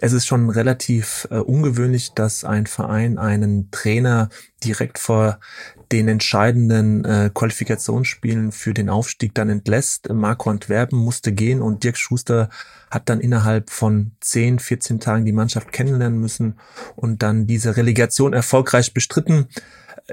es 0.00 0.12
ist 0.12 0.26
schon 0.26 0.50
relativ 0.50 1.26
äh, 1.30 1.38
ungewöhnlich, 1.38 2.12
dass 2.14 2.44
ein 2.44 2.66
Verein 2.66 3.18
einen 3.18 3.70
Trainer 3.70 4.28
direkt 4.64 4.98
vor 4.98 5.40
den 5.90 6.06
entscheidenden 6.06 7.04
äh, 7.04 7.30
Qualifikationsspielen 7.32 8.52
für 8.52 8.74
den 8.74 8.90
Aufstieg 8.90 9.34
dann 9.34 9.48
entlässt. 9.48 10.12
Marco 10.12 10.50
Antwerpen 10.50 10.98
musste 10.98 11.32
gehen 11.32 11.62
und 11.62 11.82
Dirk 11.82 11.96
Schuster 11.96 12.48
hat 12.90 13.08
dann 13.08 13.20
innerhalb 13.20 13.70
von 13.70 14.12
10, 14.20 14.60
14 14.60 15.00
Tagen 15.00 15.24
die 15.24 15.32
Mannschaft 15.32 15.72
kennenlernen 15.72 16.20
müssen 16.20 16.58
und 16.94 17.22
dann 17.22 17.46
diese 17.46 17.76
Relegation 17.76 18.34
erfolgreich 18.34 18.94
bestritten. 18.94 19.48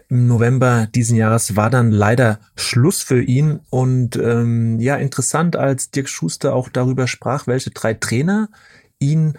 Im 0.09 0.27
November 0.27 0.87
diesen 0.93 1.15
Jahres 1.15 1.55
war 1.55 1.69
dann 1.69 1.91
leider 1.91 2.39
Schluss 2.55 3.03
für 3.03 3.21
ihn 3.21 3.59
und 3.69 4.15
ähm, 4.15 4.79
ja 4.79 4.95
interessant, 4.95 5.55
als 5.55 5.91
Dirk 5.91 6.09
Schuster 6.09 6.55
auch 6.55 6.69
darüber 6.69 7.07
sprach, 7.07 7.47
welche 7.47 7.71
drei 7.71 7.93
Trainer 7.93 8.49
ihn 8.99 9.37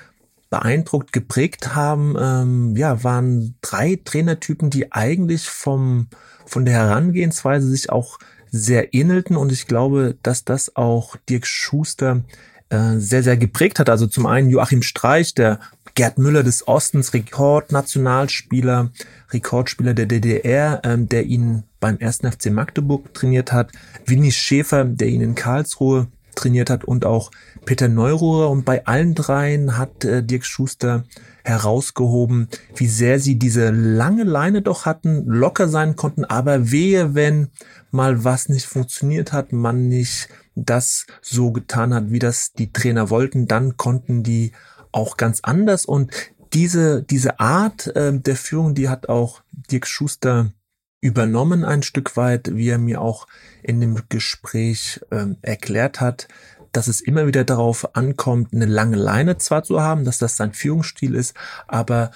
beeindruckt 0.50 1.12
geprägt 1.12 1.74
haben, 1.74 2.16
ähm, 2.18 2.76
ja, 2.76 3.02
waren 3.02 3.56
drei 3.60 3.98
Trainertypen, 4.04 4.70
die 4.70 4.92
eigentlich 4.92 5.48
vom, 5.48 6.08
von 6.44 6.64
der 6.64 6.74
Herangehensweise 6.74 7.68
sich 7.68 7.90
auch 7.90 8.18
sehr 8.50 8.94
ähnelten 8.94 9.36
und 9.36 9.52
ich 9.52 9.66
glaube, 9.66 10.16
dass 10.22 10.44
das 10.44 10.76
auch 10.76 11.16
Dirk 11.28 11.46
Schuster 11.46 12.22
äh, 12.68 12.98
sehr, 12.98 13.22
sehr 13.22 13.36
geprägt 13.36 13.78
hat. 13.78 13.88
Also 13.88 14.06
zum 14.06 14.26
einen 14.26 14.50
Joachim 14.50 14.82
Streich, 14.82 15.34
der 15.34 15.60
Gerd 15.94 16.18
Müller 16.18 16.42
des 16.42 16.66
Ostens, 16.68 17.14
Rekordnationalspieler, 17.14 18.90
Rekordspieler 19.30 19.94
der 19.94 20.06
DDR, 20.06 20.80
ähm, 20.84 21.08
der 21.08 21.24
ihn 21.24 21.64
beim 21.80 21.98
ersten 21.98 22.30
FC 22.30 22.50
Magdeburg 22.50 23.14
trainiert 23.14 23.52
hat. 23.52 23.70
Winnie 24.04 24.32
Schäfer, 24.32 24.84
der 24.84 25.08
ihn 25.08 25.20
in 25.20 25.34
Karlsruhe 25.34 26.08
trainiert 26.36 26.70
hat 26.70 26.84
und 26.84 27.04
auch 27.04 27.32
Peter 27.64 27.88
Neururer. 27.88 28.50
Und 28.50 28.64
bei 28.64 28.86
allen 28.86 29.14
dreien 29.14 29.76
hat 29.76 30.04
äh, 30.04 30.22
Dirk 30.22 30.44
Schuster 30.44 31.04
herausgehoben, 31.44 32.48
wie 32.74 32.86
sehr 32.86 33.18
sie 33.18 33.38
diese 33.38 33.70
lange 33.70 34.24
Leine 34.24 34.62
doch 34.62 34.86
hatten, 34.86 35.24
locker 35.26 35.68
sein 35.68 35.96
konnten, 35.96 36.24
aber 36.24 36.70
wehe, 36.70 37.14
wenn 37.14 37.48
mal 37.90 38.24
was 38.24 38.48
nicht 38.48 38.66
funktioniert 38.66 39.32
hat, 39.32 39.52
man 39.52 39.88
nicht 39.88 40.28
das 40.54 41.06
so 41.22 41.52
getan 41.52 41.94
hat, 41.94 42.10
wie 42.10 42.18
das 42.18 42.52
die 42.52 42.72
Trainer 42.72 43.10
wollten, 43.10 43.46
dann 43.46 43.76
konnten 43.76 44.22
die 44.22 44.52
auch 44.90 45.16
ganz 45.16 45.40
anders 45.42 45.84
und 45.84 46.12
diese, 46.52 47.02
diese 47.02 47.38
Art 47.38 47.94
äh, 47.94 48.18
der 48.18 48.36
Führung, 48.36 48.74
die 48.74 48.88
hat 48.88 49.08
auch 49.08 49.42
Dirk 49.70 49.86
Schuster 49.86 50.52
übernommen 51.00 51.64
ein 51.64 51.82
Stück 51.82 52.16
weit, 52.16 52.54
wie 52.54 52.68
er 52.68 52.78
mir 52.78 53.00
auch 53.00 53.26
in 53.62 53.80
dem 53.80 54.00
Gespräch 54.08 55.00
ähm, 55.10 55.36
erklärt 55.42 56.00
hat, 56.00 56.28
dass 56.72 56.88
es 56.88 57.00
immer 57.00 57.26
wieder 57.26 57.44
darauf 57.44 57.96
ankommt, 57.96 58.52
eine 58.52 58.66
lange 58.66 58.96
Leine 58.96 59.38
zwar 59.38 59.62
zu 59.62 59.80
haben, 59.80 60.04
dass 60.04 60.18
das 60.18 60.36
sein 60.36 60.52
Führungsstil 60.52 61.14
ist, 61.14 61.34
aber 61.66 62.10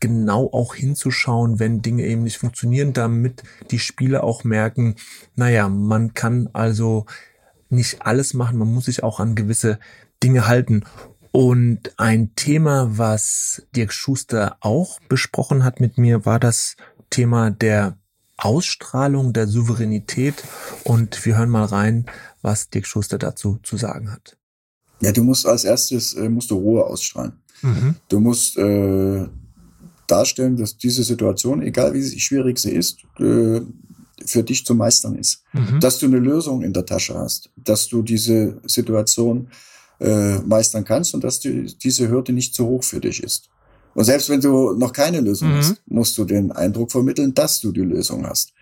genau 0.00 0.48
auch 0.52 0.74
hinzuschauen, 0.74 1.58
wenn 1.58 1.82
Dinge 1.82 2.04
eben 2.04 2.22
nicht 2.22 2.38
funktionieren, 2.38 2.92
damit 2.92 3.42
die 3.70 3.78
Spieler 3.78 4.24
auch 4.24 4.44
merken, 4.44 4.94
naja, 5.34 5.68
man 5.68 6.14
kann 6.14 6.48
also 6.52 7.06
nicht 7.68 8.02
alles 8.02 8.34
machen, 8.34 8.58
man 8.58 8.72
muss 8.72 8.86
sich 8.86 9.02
auch 9.02 9.20
an 9.20 9.34
gewisse 9.34 9.78
Dinge 10.22 10.46
halten. 10.46 10.84
Und 11.32 11.92
ein 11.98 12.34
Thema, 12.34 12.96
was 12.96 13.66
Dirk 13.76 13.92
Schuster 13.92 14.56
auch 14.60 14.98
besprochen 15.08 15.64
hat 15.64 15.80
mit 15.80 15.98
mir, 15.98 16.24
war 16.24 16.40
das 16.40 16.76
Thema 17.10 17.50
der 17.50 17.98
Ausstrahlung 18.38 19.32
der 19.32 19.46
Souveränität. 19.46 20.42
Und 20.84 21.24
wir 21.26 21.36
hören 21.36 21.50
mal 21.50 21.66
rein, 21.66 22.06
was 22.40 22.70
Dirk 22.70 22.86
Schuster 22.86 23.18
dazu 23.18 23.58
zu 23.62 23.76
sagen 23.76 24.10
hat. 24.10 24.36
Ja, 25.00 25.12
du 25.12 25.22
musst 25.22 25.46
als 25.46 25.64
erstes 25.64 26.14
äh, 26.14 26.28
musst 26.28 26.50
du 26.50 26.56
Ruhe 26.56 26.84
ausstrahlen. 26.84 27.32
Mhm. 27.62 27.96
Du 28.08 28.20
musst 28.20 28.56
äh, 28.56 29.26
darstellen, 30.06 30.56
dass 30.56 30.76
diese 30.76 31.04
Situation, 31.04 31.62
egal 31.62 31.94
wie 31.94 32.18
schwierig 32.18 32.58
sie 32.58 32.72
ist, 32.72 32.98
äh, 33.18 33.60
für 34.24 34.42
dich 34.42 34.64
zu 34.64 34.74
meistern 34.74 35.14
ist. 35.14 35.44
Mhm. 35.52 35.80
Dass 35.80 35.98
du 35.98 36.06
eine 36.06 36.18
Lösung 36.18 36.62
in 36.62 36.72
der 36.72 36.86
Tasche 36.86 37.14
hast, 37.14 37.50
dass 37.56 37.88
du 37.88 38.02
diese 38.02 38.60
Situation 38.64 39.48
äh, 40.00 40.38
meistern 40.38 40.84
kannst 40.84 41.14
und 41.14 41.24
dass 41.24 41.40
die, 41.40 41.66
diese 41.76 42.08
Hürde 42.08 42.32
nicht 42.32 42.54
zu 42.54 42.66
hoch 42.66 42.84
für 42.84 43.00
dich 43.00 43.22
ist. 43.22 43.48
Und 43.98 44.04
selbst 44.04 44.28
wenn 44.28 44.40
du 44.40 44.74
noch 44.74 44.92
keine 44.92 45.20
Lösung 45.20 45.48
mhm. 45.48 45.56
hast, 45.56 45.82
musst 45.86 46.16
du 46.16 46.24
den 46.24 46.52
Eindruck 46.52 46.92
vermitteln, 46.92 47.34
dass 47.34 47.60
du 47.60 47.72
die 47.72 47.80
Lösung 47.80 48.24
hast. 48.28 48.52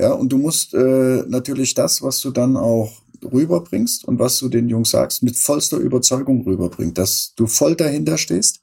Ja, 0.00 0.12
und 0.12 0.32
du 0.32 0.38
musst 0.38 0.72
äh, 0.72 1.24
natürlich 1.28 1.74
das, 1.74 2.00
was 2.00 2.22
du 2.22 2.30
dann 2.30 2.56
auch 2.56 2.90
rüberbringst 3.22 4.06
und 4.06 4.18
was 4.18 4.38
du 4.38 4.48
den 4.48 4.70
Jungs 4.70 4.92
sagst, 4.92 5.22
mit 5.22 5.36
vollster 5.36 5.76
Überzeugung 5.76 6.44
rüberbringen, 6.46 6.94
dass 6.94 7.34
du 7.36 7.46
voll 7.46 7.76
dahinter 7.76 8.16
stehst 8.16 8.62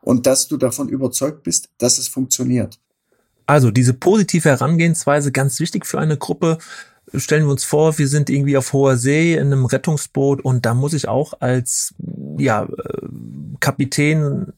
und 0.00 0.26
dass 0.26 0.46
du 0.46 0.58
davon 0.58 0.88
überzeugt 0.88 1.42
bist, 1.42 1.70
dass 1.78 1.98
es 1.98 2.06
funktioniert. 2.06 2.78
Also 3.46 3.72
diese 3.72 3.94
positive 3.94 4.50
Herangehensweise 4.50 5.32
ganz 5.32 5.58
wichtig 5.58 5.86
für 5.86 5.98
eine 5.98 6.18
Gruppe. 6.18 6.58
Stellen 7.14 7.44
wir 7.44 7.52
uns 7.52 7.64
vor, 7.64 7.98
wir 7.98 8.08
sind 8.08 8.30
irgendwie 8.30 8.56
auf 8.56 8.72
hoher 8.72 8.96
See 8.96 9.34
in 9.34 9.52
einem 9.52 9.64
Rettungsboot 9.64 10.44
und 10.44 10.66
da 10.66 10.74
muss 10.74 10.92
ich 10.92 11.08
auch 11.08 11.34
als 11.40 11.94
ja, 12.38 12.64
äh, 12.64 13.08
Kapitän 13.60 14.52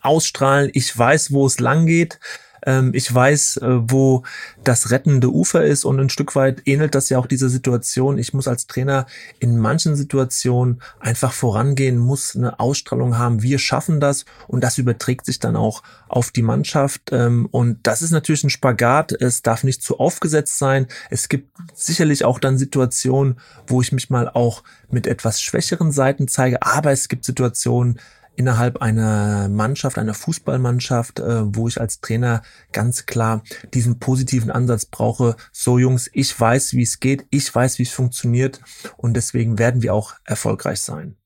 ausstrahlen, 0.00 0.70
ich 0.72 0.96
weiß, 0.96 1.32
wo 1.32 1.46
es 1.46 1.60
lang 1.60 1.86
geht. 1.86 2.20
Ähm, 2.64 2.90
ich 2.94 3.12
weiß, 3.12 3.58
äh, 3.58 3.90
wo 3.90 4.22
das 4.62 4.90
rettende 4.90 5.30
Ufer 5.32 5.64
ist 5.64 5.84
und 5.84 6.00
ein 6.00 6.10
Stück 6.10 6.34
weit 6.34 6.62
ähnelt 6.66 6.94
das 6.94 7.08
ja 7.08 7.18
auch 7.18 7.26
dieser 7.26 7.48
Situation. 7.48 8.18
Ich 8.18 8.34
muss 8.34 8.48
als 8.48 8.66
Trainer 8.66 9.06
in 9.38 9.58
manchen 9.58 9.96
Situationen 9.96 10.80
einfach 11.00 11.32
vorangehen, 11.32 11.98
muss 11.98 12.34
eine 12.34 12.58
Ausstrahlung 12.60 13.18
haben. 13.18 13.42
Wir 13.42 13.58
schaffen 13.58 14.00
das 14.00 14.24
und 14.48 14.62
das 14.62 14.78
überträgt 14.78 15.26
sich 15.26 15.38
dann 15.38 15.56
auch 15.56 15.82
auf 16.08 16.30
die 16.30 16.42
Mannschaft. 16.42 17.10
Ähm, 17.12 17.46
und 17.50 17.78
das 17.82 18.02
ist 18.02 18.10
natürlich 18.10 18.44
ein 18.44 18.50
Spagat. 18.50 19.12
Es 19.12 19.42
darf 19.42 19.64
nicht 19.64 19.82
zu 19.82 19.98
aufgesetzt 19.98 20.58
sein. 20.58 20.86
Es 21.10 21.28
gibt 21.28 21.50
sicherlich 21.74 22.24
auch 22.24 22.38
dann 22.38 22.58
Situationen, 22.58 23.38
wo 23.66 23.82
ich 23.82 23.92
mich 23.92 24.10
mal 24.10 24.28
auch 24.28 24.62
mit 24.90 25.06
etwas 25.06 25.40
schwächeren 25.42 25.92
Seiten 25.92 26.28
zeige. 26.28 26.62
Aber 26.62 26.92
es 26.92 27.08
gibt 27.08 27.24
Situationen, 27.24 27.98
innerhalb 28.36 28.82
einer 28.82 29.48
Mannschaft, 29.48 29.98
einer 29.98 30.14
Fußballmannschaft, 30.14 31.20
äh, 31.20 31.42
wo 31.54 31.68
ich 31.68 31.80
als 31.80 32.00
Trainer 32.00 32.42
ganz 32.72 33.06
klar 33.06 33.42
diesen 33.72 33.98
positiven 33.98 34.50
Ansatz 34.50 34.86
brauche. 34.86 35.36
So 35.52 35.78
Jungs, 35.78 36.10
ich 36.12 36.38
weiß, 36.38 36.74
wie 36.74 36.82
es 36.82 37.00
geht, 37.00 37.26
ich 37.30 37.54
weiß, 37.54 37.78
wie 37.78 37.84
es 37.84 37.92
funktioniert 37.92 38.60
und 38.96 39.14
deswegen 39.14 39.58
werden 39.58 39.82
wir 39.82 39.94
auch 39.94 40.14
erfolgreich 40.24 40.80
sein. 40.80 41.16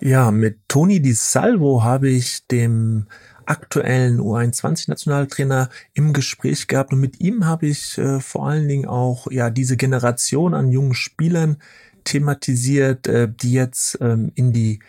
Ja, 0.00 0.30
mit 0.30 0.60
Toni 0.68 1.00
Di 1.00 1.12
Salvo 1.12 1.82
habe 1.82 2.08
ich 2.08 2.46
dem 2.48 3.06
aktuellen 3.46 4.20
U21-Nationaltrainer 4.20 5.70
im 5.94 6.12
Gespräch 6.12 6.66
gehabt 6.66 6.92
und 6.92 7.00
mit 7.00 7.20
ihm 7.20 7.46
habe 7.46 7.68
ich 7.68 7.96
äh, 7.96 8.20
vor 8.20 8.48
allen 8.48 8.68
Dingen 8.68 8.86
auch 8.86 9.30
ja 9.30 9.50
diese 9.50 9.76
Generation 9.76 10.52
an 10.52 10.70
jungen 10.70 10.94
Spielern 10.94 11.58
thematisiert, 12.04 13.06
äh, 13.06 13.28
die 13.28 13.52
jetzt 13.52 13.98
ähm, 14.00 14.32
in 14.34 14.52
die 14.52 14.80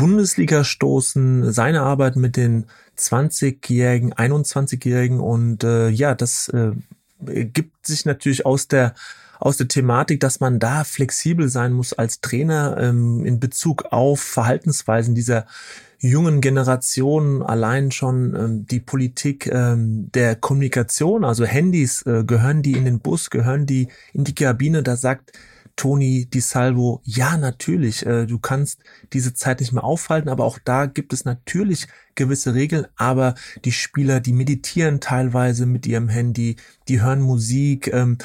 Bundesliga 0.00 0.64
stoßen, 0.64 1.52
seine 1.52 1.82
Arbeit 1.82 2.16
mit 2.16 2.38
den 2.38 2.64
20-Jährigen, 2.98 4.14
21-Jährigen 4.14 5.20
und 5.20 5.62
äh, 5.62 5.90
ja, 5.90 6.14
das 6.14 6.48
äh, 6.48 6.72
gibt 7.20 7.86
sich 7.86 8.06
natürlich 8.06 8.46
aus 8.46 8.66
der 8.66 8.94
aus 9.38 9.56
der 9.56 9.68
Thematik, 9.68 10.20
dass 10.20 10.40
man 10.40 10.58
da 10.58 10.84
flexibel 10.84 11.48
sein 11.48 11.72
muss 11.72 11.92
als 11.94 12.20
Trainer 12.20 12.76
ähm, 12.78 13.24
in 13.24 13.40
Bezug 13.40 13.86
auf 13.90 14.20
Verhaltensweisen 14.20 15.14
dieser 15.14 15.46
jungen 15.98 16.40
Generation, 16.40 17.42
allein 17.42 17.90
schon 17.90 18.34
ähm, 18.34 18.66
die 18.66 18.80
Politik 18.80 19.46
ähm, 19.46 20.10
der 20.14 20.34
Kommunikation, 20.34 21.24
also 21.24 21.44
Handys, 21.44 22.02
äh, 22.06 22.24
gehören 22.24 22.62
die 22.62 22.72
in 22.72 22.86
den 22.86 23.00
Bus, 23.00 23.28
gehören 23.28 23.66
die 23.66 23.88
in 24.12 24.24
die 24.24 24.34
Kabine, 24.34 24.82
da 24.82 24.96
sagt 24.96 25.32
Toni 25.80 26.26
Di 26.26 26.40
Salvo, 26.40 27.00
ja, 27.04 27.38
natürlich, 27.38 28.04
äh, 28.04 28.26
du 28.26 28.38
kannst 28.38 28.80
diese 29.14 29.32
Zeit 29.32 29.60
nicht 29.60 29.72
mehr 29.72 29.82
aufhalten, 29.82 30.28
aber 30.28 30.44
auch 30.44 30.58
da 30.62 30.84
gibt 30.84 31.14
es 31.14 31.24
natürlich 31.24 31.88
gewisse 32.16 32.52
Regeln, 32.52 32.86
aber 32.96 33.34
die 33.64 33.72
Spieler, 33.72 34.20
die 34.20 34.34
meditieren 34.34 35.00
teilweise 35.00 35.64
mit 35.64 35.86
ihrem 35.86 36.10
Handy, 36.10 36.56
die 36.88 37.00
hören 37.00 37.22
Musik, 37.22 37.90
ähm, 37.94 38.18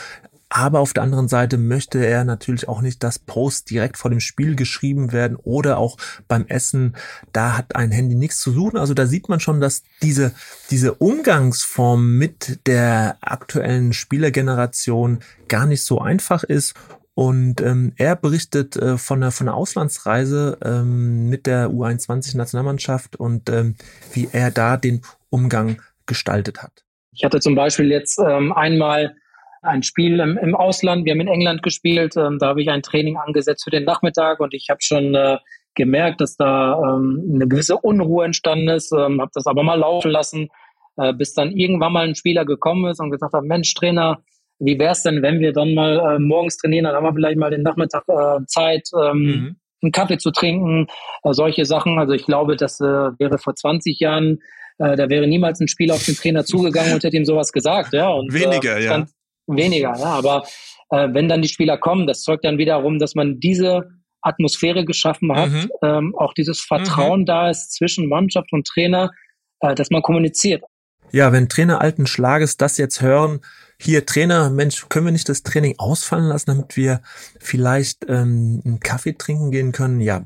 aber 0.49 0.81
auf 0.81 0.91
der 0.91 1.03
anderen 1.03 1.29
Seite 1.29 1.57
möchte 1.57 2.05
er 2.05 2.25
natürlich 2.25 2.67
auch 2.67 2.81
nicht, 2.81 3.01
dass 3.03 3.19
Posts 3.19 3.63
direkt 3.63 3.97
vor 3.97 4.11
dem 4.11 4.19
Spiel 4.19 4.57
geschrieben 4.57 5.13
werden 5.13 5.37
oder 5.37 5.77
auch 5.77 5.97
beim 6.27 6.47
Essen. 6.47 6.97
Da 7.31 7.57
hat 7.57 7.77
ein 7.77 7.91
Handy 7.91 8.15
nichts 8.15 8.39
zu 8.41 8.51
suchen. 8.51 8.77
Also 8.77 8.93
da 8.93 9.07
sieht 9.07 9.27
man 9.29 9.39
schon, 9.39 9.61
dass 9.61 9.83
diese, 10.01 10.33
diese 10.71 10.93
Umgangsform 10.93 12.17
mit 12.17 12.67
der 12.67 13.17
aktuellen 13.21 13.93
Spielergeneration 13.93 15.19
gar 15.47 15.65
nicht 15.65 15.83
so 15.83 15.99
einfach 15.99 16.43
ist. 16.43 16.73
Und 17.15 17.61
ähm, 17.61 17.93
er 17.95 18.17
berichtet 18.17 18.75
äh, 18.75 18.97
von, 18.97 19.23
einer, 19.23 19.31
von 19.31 19.47
einer 19.47 19.57
Auslandsreise 19.57 20.57
ähm, 20.63 21.29
mit 21.29 21.47
der 21.47 21.69
U21-Nationalmannschaft 21.69 23.15
und 23.15 23.49
ähm, 23.49 23.75
wie 24.13 24.27
er 24.31 24.51
da 24.51 24.75
den 24.75 25.01
Umgang 25.29 25.81
gestaltet 26.05 26.61
hat. 26.61 26.83
Ich 27.13 27.23
hatte 27.23 27.39
zum 27.39 27.55
Beispiel 27.55 27.89
jetzt 27.89 28.19
ähm, 28.19 28.51
einmal 28.51 29.15
ein 29.61 29.81
Spiel 29.81 30.19
im, 30.19 30.37
im 30.37 30.55
Ausland. 30.55 31.05
Wir 31.05 31.13
haben 31.13 31.21
in 31.21 31.29
England 31.29 31.63
gespielt. 31.63 32.15
Ähm, 32.17 32.37
da 32.37 32.47
habe 32.47 32.61
ich 32.61 32.69
ein 32.69 32.81
Training 32.81 33.15
angesetzt 33.15 33.63
für 33.63 33.71
den 33.71 33.85
Nachmittag 33.85 34.41
und 34.41 34.53
ich 34.53 34.69
habe 34.69 34.81
schon 34.81 35.15
äh, 35.15 35.37
gemerkt, 35.73 36.19
dass 36.19 36.35
da 36.35 36.77
ähm, 36.79 37.31
eine 37.33 37.47
gewisse 37.47 37.77
Unruhe 37.77 38.25
entstanden 38.25 38.67
ist. 38.67 38.91
Ähm, 38.91 39.21
habe 39.21 39.31
das 39.33 39.47
aber 39.47 39.63
mal 39.63 39.79
laufen 39.79 40.11
lassen, 40.11 40.49
äh, 40.97 41.13
bis 41.13 41.33
dann 41.33 41.51
irgendwann 41.51 41.93
mal 41.93 42.07
ein 42.07 42.15
Spieler 42.15 42.45
gekommen 42.45 42.91
ist 42.91 42.99
und 42.99 43.11
gesagt 43.11 43.33
hat, 43.33 43.43
Mensch, 43.43 43.73
Trainer, 43.73 44.21
wie 44.59 44.79
wäre 44.79 44.91
es 44.91 45.03
denn, 45.03 45.21
wenn 45.21 45.39
wir 45.39 45.51
dann 45.53 45.73
mal 45.73 46.15
äh, 46.15 46.19
morgens 46.19 46.57
trainieren, 46.57 46.85
dann 46.85 46.95
haben 46.95 47.03
wir 47.03 47.13
vielleicht 47.13 47.37
mal 47.37 47.51
den 47.51 47.61
Nachmittag 47.61 48.03
äh, 48.07 48.45
Zeit, 48.47 48.89
ähm, 48.95 49.19
mhm. 49.19 49.55
einen 49.81 49.91
Kaffee 49.91 50.17
zu 50.17 50.31
trinken, 50.31 50.87
äh, 51.23 51.33
solche 51.33 51.65
Sachen. 51.65 51.99
Also 51.99 52.13
ich 52.13 52.25
glaube, 52.25 52.55
das 52.55 52.79
äh, 52.79 52.83
wäre 52.83 53.37
vor 53.37 53.55
20 53.55 53.99
Jahren, 53.99 54.39
äh, 54.77 54.95
da 54.95 55.09
wäre 55.09 55.27
niemals 55.27 55.59
ein 55.59 55.67
Spieler 55.67 55.95
auf 55.95 56.05
den 56.05 56.15
Trainer 56.15 56.45
zugegangen 56.45 56.93
und 56.93 57.03
hätte 57.03 57.17
ihm 57.17 57.25
sowas 57.25 57.51
gesagt. 57.51 57.93
Ja, 57.93 58.09
und, 58.09 58.33
weniger, 58.33 58.77
äh, 58.77 58.85
ja. 58.85 59.05
Weniger, 59.47 59.93
ja. 59.97 60.05
Aber 60.05 60.43
äh, 60.89 61.09
wenn 61.11 61.27
dann 61.27 61.41
die 61.41 61.49
Spieler 61.49 61.77
kommen, 61.77 62.07
das 62.07 62.21
zeugt 62.21 62.45
dann 62.45 62.57
wiederum, 62.57 62.99
dass 62.99 63.15
man 63.15 63.39
diese 63.39 63.89
Atmosphäre 64.21 64.85
geschaffen 64.85 65.35
hat, 65.35 65.51
mhm. 65.51 65.69
ähm, 65.83 66.15
auch 66.17 66.33
dieses 66.33 66.59
Vertrauen 66.59 67.21
mhm. 67.21 67.25
da 67.25 67.49
ist 67.49 67.73
zwischen 67.73 68.09
Mannschaft 68.09 68.51
und 68.53 68.65
Trainer, 68.65 69.11
äh, 69.59 69.75
dass 69.75 69.91
man 69.91 70.01
kommuniziert. 70.01 70.63
Ja, 71.11 71.31
wenn 71.31 71.47
Trainer 71.47 71.81
alten 71.81 72.07
Schlages 72.07 72.57
das 72.57 72.77
jetzt 72.77 73.01
hören, 73.01 73.41
hier 73.77 74.05
Trainer, 74.05 74.49
Mensch, 74.49 74.87
können 74.89 75.05
wir 75.05 75.11
nicht 75.11 75.29
das 75.29 75.43
Training 75.43 75.75
ausfallen 75.77 76.27
lassen, 76.27 76.47
damit 76.47 76.75
wir 76.77 77.01
vielleicht 77.39 78.05
ähm, 78.07 78.61
einen 78.65 78.79
Kaffee 78.79 79.13
trinken 79.13 79.51
gehen 79.51 79.71
können? 79.71 80.01
Ja, 80.01 80.25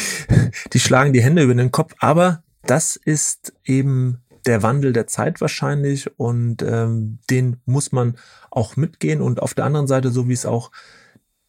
die 0.72 0.80
schlagen 0.80 1.12
die 1.12 1.22
Hände 1.22 1.42
über 1.42 1.54
den 1.54 1.72
Kopf, 1.72 1.94
aber 1.98 2.42
das 2.62 2.96
ist 2.96 3.52
eben 3.64 4.22
der 4.46 4.62
Wandel 4.62 4.92
der 4.92 5.06
Zeit 5.06 5.40
wahrscheinlich 5.40 6.18
und 6.18 6.62
ähm, 6.62 7.18
den 7.28 7.60
muss 7.66 7.92
man 7.92 8.16
auch 8.50 8.76
mitgehen 8.76 9.20
und 9.20 9.42
auf 9.42 9.54
der 9.54 9.64
anderen 9.64 9.86
Seite, 9.86 10.10
so 10.10 10.28
wie 10.28 10.32
es 10.32 10.46
auch 10.46 10.70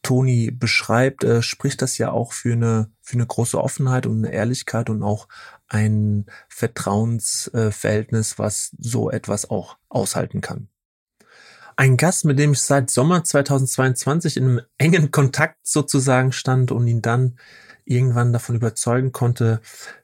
Toni 0.02 0.52
beschreibt, 0.52 1.24
äh, 1.24 1.42
spricht 1.42 1.82
das 1.82 1.98
ja 1.98 2.12
auch 2.12 2.34
für 2.34 2.54
eine, 2.54 2.90
für 3.02 3.16
eine 3.16 3.28
große 3.28 3.62
Offenheit 3.62 4.06
und 4.06 4.26
eine 4.26 4.34
Ehrlichkeit 4.34 4.90
und 4.90 5.04
auch 5.04 5.28
ein 5.68 6.26
Vertrauensverhältnis, 6.48 8.40
was 8.40 8.76
so 8.78 9.12
etwas 9.12 9.50
auch 9.50 9.78
aushalten 9.90 10.42
kann. 10.42 10.70
Ein 11.80 11.96
Gast, 11.96 12.26
mit 12.26 12.38
dem 12.38 12.52
ich 12.52 12.60
seit 12.60 12.90
Sommer 12.90 13.24
2022 13.24 14.36
in 14.36 14.44
einem 14.44 14.62
engen 14.78 15.12
Kontakt 15.12 15.60
sozusagen 15.64 16.34
stand 16.34 16.74
und 16.74 16.86
ihn 16.88 17.02
dann 17.02 17.38
irgendwann 17.86 18.34
davon 18.34 18.58
überzeugen 18.58 19.14
konnte, 19.14 19.62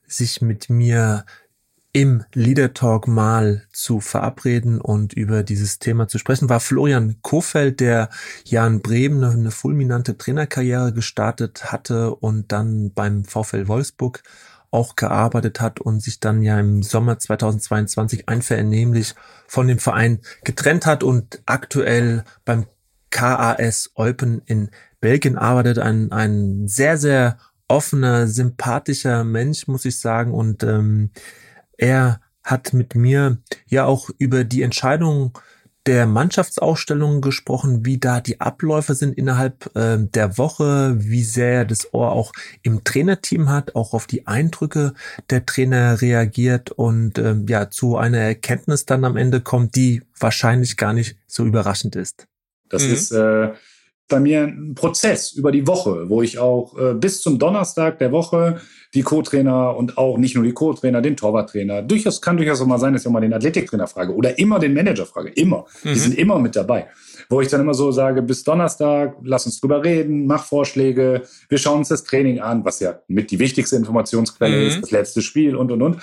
sich 0.07 0.41
mit 0.41 0.69
mir 0.69 1.25
im 1.91 2.23
Leader 2.33 2.73
Talk 2.73 3.09
mal 3.09 3.63
zu 3.73 3.99
verabreden 3.99 4.79
und 4.79 5.11
über 5.11 5.43
dieses 5.43 5.77
Thema 5.79 6.07
zu 6.07 6.17
sprechen, 6.17 6.47
war 6.47 6.61
Florian 6.61 7.17
Kofeld, 7.21 7.81
der 7.81 8.07
ja 8.45 8.65
in 8.65 8.81
Bremen 8.81 9.21
eine 9.25 9.51
fulminante 9.51 10.17
Trainerkarriere 10.17 10.93
gestartet 10.93 11.73
hatte 11.73 12.15
und 12.15 12.53
dann 12.53 12.93
beim 12.93 13.25
VfL 13.25 13.67
Wolfsburg 13.67 14.23
auch 14.75 14.97
gearbeitet 14.97 15.61
hat 15.61 15.79
und 15.79 16.03
sich 16.03 16.19
dann 16.19 16.43
ja 16.43 16.59
im 16.59 16.83
Sommer 16.83 17.17
2022 17.17 18.27
einvernehmlich 18.27 19.15
von 19.47 19.67
dem 19.67 19.79
Verein 19.79 20.19
getrennt 20.43 20.85
hat 20.85 21.01
und 21.01 21.41
aktuell 21.45 22.25
beim 22.43 22.65
KAS 23.09 23.91
Eupen 23.95 24.41
in 24.45 24.69
Belgien 24.99 25.37
arbeitet. 25.37 25.79
Ein, 25.79 26.11
ein 26.11 26.67
sehr, 26.67 26.97
sehr 26.97 27.37
offener, 27.69 28.27
sympathischer 28.27 29.23
Mensch, 29.23 29.67
muss 29.67 29.85
ich 29.85 29.97
sagen. 29.97 30.33
Und 30.33 30.63
ähm, 30.63 31.11
er 31.77 32.19
hat 32.43 32.73
mit 32.73 32.95
mir 32.95 33.37
ja 33.67 33.85
auch 33.85 34.09
über 34.17 34.43
die 34.43 34.61
Entscheidung 34.61 35.39
der 35.85 36.07
Mannschaftsausstellungen 36.07 37.21
gesprochen, 37.21 37.85
wie 37.85 37.99
da 37.99 38.19
die 38.19 38.41
Abläufe 38.41 38.95
sind 38.95 39.17
innerhalb 39.17 39.75
äh, 39.75 39.97
der 39.99 40.37
Woche, 40.37 40.95
wie 40.97 41.23
sehr 41.23 41.51
er 41.51 41.65
das 41.65 41.93
Ohr 41.93 42.11
auch 42.11 42.31
im 42.63 42.83
Trainerteam 42.83 43.49
hat, 43.49 43.75
auch 43.75 43.93
auf 43.93 44.07
die 44.07 44.25
Eindrücke 44.25 44.93
der 45.29 45.45
Trainer 45.45 46.01
reagiert 46.01 46.71
und 46.71 47.19
ähm, 47.19 47.45
ja 47.47 47.69
zu 47.69 47.97
einer 47.97 48.19
Erkenntnis 48.19 48.85
dann 48.85 49.05
am 49.05 49.17
Ende 49.17 49.41
kommt, 49.41 49.75
die 49.75 50.01
wahrscheinlich 50.19 50.77
gar 50.77 50.93
nicht 50.93 51.17
so 51.27 51.45
überraschend 51.45 51.95
ist. 51.95 52.27
Das 52.69 52.83
mhm. 52.83 52.93
ist 52.93 53.11
äh, 53.11 53.51
bei 54.07 54.19
mir 54.19 54.43
ein 54.43 54.75
Prozess 54.75 55.31
über 55.31 55.51
die 55.51 55.65
Woche, 55.65 56.09
wo 56.09 56.21
ich 56.21 56.37
auch 56.37 56.77
äh, 56.77 56.93
bis 56.93 57.21
zum 57.21 57.39
Donnerstag 57.39 57.97
der 57.97 58.11
Woche 58.11 58.59
die 58.93 59.01
Co-Trainer 59.01 59.75
und 59.75 59.97
auch 59.97 60.17
nicht 60.17 60.35
nur 60.35 60.43
die 60.43 60.53
Co-Trainer, 60.53 61.01
den 61.01 61.17
Torwarttrainer, 61.17 61.81
durchaus 61.81 62.21
kann 62.21 62.37
durchaus 62.37 62.61
auch 62.61 62.67
mal 62.67 62.77
sein, 62.77 62.93
dass 62.93 63.01
ich 63.01 63.07
auch 63.07 63.11
mal 63.11 63.21
den 63.21 63.33
Athletiktrainer 63.33 63.87
frage 63.87 64.13
oder 64.13 64.37
immer 64.37 64.59
den 64.59 64.73
Manager 64.73 65.05
frage, 65.05 65.29
immer. 65.29 65.65
Mhm. 65.83 65.89
Die 65.89 65.99
sind 65.99 66.17
immer 66.17 66.39
mit 66.39 66.55
dabei. 66.55 66.87
Wo 67.29 67.41
ich 67.41 67.47
dann 67.47 67.61
immer 67.61 67.73
so 67.73 67.91
sage, 67.91 68.21
bis 68.21 68.43
Donnerstag, 68.43 69.15
lass 69.23 69.47
uns 69.47 69.59
drüber 69.59 69.83
reden, 69.83 70.27
mach 70.27 70.45
Vorschläge, 70.45 71.23
wir 71.49 71.57
schauen 71.57 71.79
uns 71.79 71.89
das 71.89 72.03
Training 72.03 72.39
an, 72.39 72.63
was 72.63 72.79
ja 72.79 72.99
mit 73.07 73.31
die 73.31 73.39
wichtigste 73.39 73.75
Informationsquelle 73.75 74.57
mhm. 74.57 74.67
ist, 74.67 74.81
das 74.81 74.91
letzte 74.91 75.21
Spiel 75.21 75.55
und 75.55 75.71
und 75.71 75.81
und. 75.81 75.97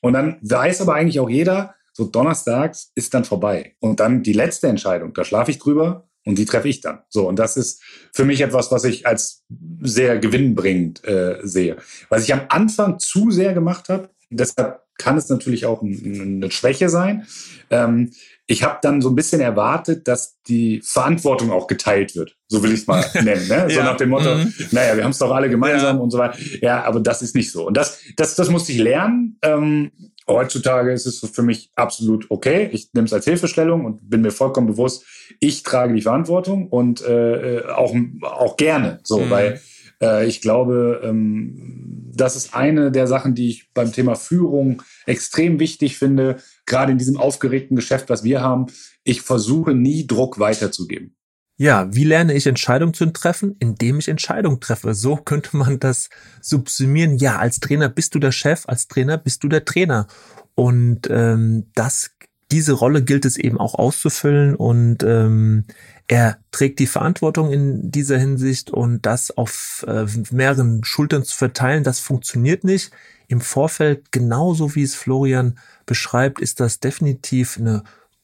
Und 0.00 0.12
dann 0.12 0.36
weiß 0.42 0.80
aber 0.80 0.94
eigentlich 0.94 1.18
auch 1.18 1.28
jeder, 1.28 1.74
so 1.92 2.04
donnerstags 2.04 2.92
ist 2.94 3.12
dann 3.12 3.24
vorbei. 3.24 3.74
Und 3.80 3.98
dann 3.98 4.22
die 4.22 4.32
letzte 4.32 4.68
Entscheidung, 4.68 5.12
da 5.12 5.24
schlafe 5.24 5.50
ich 5.50 5.58
drüber 5.58 6.07
und 6.28 6.36
die 6.36 6.44
treffe 6.44 6.68
ich 6.68 6.82
dann. 6.82 7.00
So, 7.08 7.26
und 7.26 7.38
das 7.38 7.56
ist 7.56 7.82
für 8.12 8.26
mich 8.26 8.42
etwas, 8.42 8.70
was 8.70 8.84
ich 8.84 9.06
als 9.06 9.44
sehr 9.80 10.18
gewinnbringend 10.18 11.02
äh, 11.04 11.38
sehe. 11.42 11.78
Was 12.10 12.24
ich 12.24 12.34
am 12.34 12.42
Anfang 12.50 12.98
zu 12.98 13.30
sehr 13.30 13.54
gemacht 13.54 13.88
habe, 13.88 14.10
deshalb 14.28 14.82
kann 14.98 15.16
es 15.16 15.30
natürlich 15.30 15.64
auch 15.64 15.82
eine 15.82 16.50
Schwäche 16.50 16.90
sein. 16.90 17.26
Ähm, 17.70 18.10
ich 18.46 18.62
habe 18.62 18.78
dann 18.82 19.00
so 19.00 19.08
ein 19.08 19.14
bisschen 19.14 19.40
erwartet, 19.40 20.06
dass 20.06 20.38
die 20.42 20.82
Verantwortung 20.84 21.50
auch 21.50 21.66
geteilt 21.66 22.14
wird. 22.14 22.36
So 22.46 22.62
will 22.62 22.72
ich 22.72 22.80
es 22.80 22.86
mal 22.86 23.02
nennen. 23.14 23.48
Ne? 23.48 23.64
So 23.70 23.76
ja. 23.76 23.84
nach 23.84 23.96
dem 23.96 24.10
Motto, 24.10 24.34
mhm. 24.34 24.52
naja, 24.70 24.98
wir 24.98 25.04
haben 25.04 25.12
es 25.12 25.18
doch 25.18 25.30
alle 25.30 25.48
gemeinsam 25.48 25.96
ja. 25.96 26.02
und 26.02 26.10
so 26.10 26.18
weiter. 26.18 26.38
Ja, 26.60 26.84
aber 26.84 27.00
das 27.00 27.22
ist 27.22 27.34
nicht 27.34 27.50
so. 27.50 27.66
Und 27.66 27.74
das, 27.78 28.02
das, 28.16 28.34
das 28.34 28.50
musste 28.50 28.72
ich 28.72 28.78
lernen. 28.78 29.38
Ähm, 29.40 29.92
heutzutage 30.28 30.92
ist 30.92 31.06
es 31.06 31.18
für 31.30 31.42
mich 31.42 31.70
absolut 31.74 32.26
okay. 32.30 32.68
Ich 32.72 32.90
nehme 32.92 33.06
es 33.06 33.12
als 33.12 33.24
Hilfestellung 33.24 33.84
und 33.84 34.08
bin 34.08 34.20
mir 34.20 34.30
vollkommen 34.30 34.66
bewusst, 34.66 35.04
ich 35.40 35.62
trage 35.62 35.94
die 35.94 36.02
Verantwortung 36.02 36.68
und 36.68 37.00
äh, 37.02 37.62
auch, 37.74 37.94
auch 38.22 38.56
gerne 38.56 39.00
so, 39.02 39.20
mhm. 39.20 39.30
weil 39.30 39.60
äh, 40.00 40.26
ich 40.26 40.40
glaube, 40.40 41.00
ähm, 41.04 42.12
das 42.14 42.36
ist 42.36 42.54
eine 42.54 42.90
der 42.90 43.06
Sachen, 43.06 43.34
die 43.34 43.48
ich 43.48 43.72
beim 43.72 43.92
Thema 43.92 44.14
Führung 44.14 44.82
extrem 45.06 45.60
wichtig 45.60 45.98
finde, 45.98 46.36
gerade 46.66 46.92
in 46.92 46.98
diesem 46.98 47.16
aufgeregten 47.16 47.76
Geschäft, 47.76 48.10
was 48.10 48.24
wir 48.24 48.42
haben. 48.42 48.66
Ich 49.04 49.22
versuche 49.22 49.74
nie 49.74 50.06
Druck 50.06 50.38
weiterzugeben. 50.38 51.14
Ja, 51.60 51.92
wie 51.92 52.04
lerne 52.04 52.34
ich 52.34 52.46
Entscheidungen 52.46 52.94
zu 52.94 53.06
treffen? 53.06 53.56
Indem 53.58 53.98
ich 53.98 54.08
Entscheidungen 54.08 54.60
treffe. 54.60 54.94
So 54.94 55.16
könnte 55.16 55.56
man 55.56 55.80
das 55.80 56.08
subsumieren. 56.40 57.16
Ja, 57.18 57.38
als 57.38 57.58
Trainer 57.58 57.88
bist 57.88 58.14
du 58.14 58.20
der 58.20 58.30
Chef, 58.30 58.62
als 58.66 58.86
Trainer 58.86 59.18
bist 59.18 59.42
du 59.42 59.48
der 59.48 59.64
Trainer. 59.64 60.06
Und 60.54 61.08
ähm, 61.10 61.66
das, 61.74 62.12
diese 62.52 62.74
Rolle 62.74 63.02
gilt 63.02 63.24
es 63.24 63.36
eben 63.36 63.58
auch 63.58 63.74
auszufüllen. 63.74 64.54
Und 64.54 65.02
ähm, 65.02 65.64
er 66.06 66.38
trägt 66.52 66.78
die 66.78 66.86
Verantwortung 66.86 67.52
in 67.52 67.90
dieser 67.90 68.18
Hinsicht 68.18 68.70
und 68.70 69.04
das 69.04 69.36
auf 69.36 69.84
äh, 69.88 70.06
mehreren 70.30 70.84
Schultern 70.84 71.24
zu 71.24 71.36
verteilen, 71.36 71.82
das 71.82 71.98
funktioniert 71.98 72.62
nicht. 72.62 72.92
Im 73.26 73.40
Vorfeld, 73.40 74.12
genauso 74.12 74.76
wie 74.76 74.84
es 74.84 74.94
Florian 74.94 75.58
beschreibt, 75.86 76.40
ist 76.40 76.60
das 76.60 76.78
definitiv 76.80 77.58
eine 77.58 77.82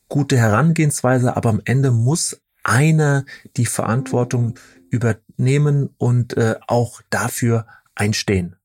gute 0.09 0.39
Herangehensweise, 0.39 1.37
aber 1.37 1.51
am 1.51 1.61
Ende 1.65 1.91
muss 1.91 2.41
einer 2.65 3.25
die 3.57 3.67
Verantwortung 3.67 4.59
übernehmen 4.91 5.91
und 5.99 6.37
äh, 6.37 6.57
auch 6.67 7.01
dafür 7.11 7.67
einstehen. 7.95 8.57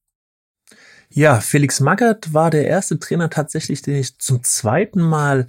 Ja, 1.09 1.39
Felix 1.39 1.79
Magath 1.79 2.33
war 2.33 2.51
der 2.51 2.67
erste 2.67 2.99
Trainer 2.99 3.29
tatsächlich, 3.29 3.81
den 3.81 3.95
ich 3.95 4.19
zum 4.19 4.43
zweiten 4.43 5.01
Mal 5.01 5.47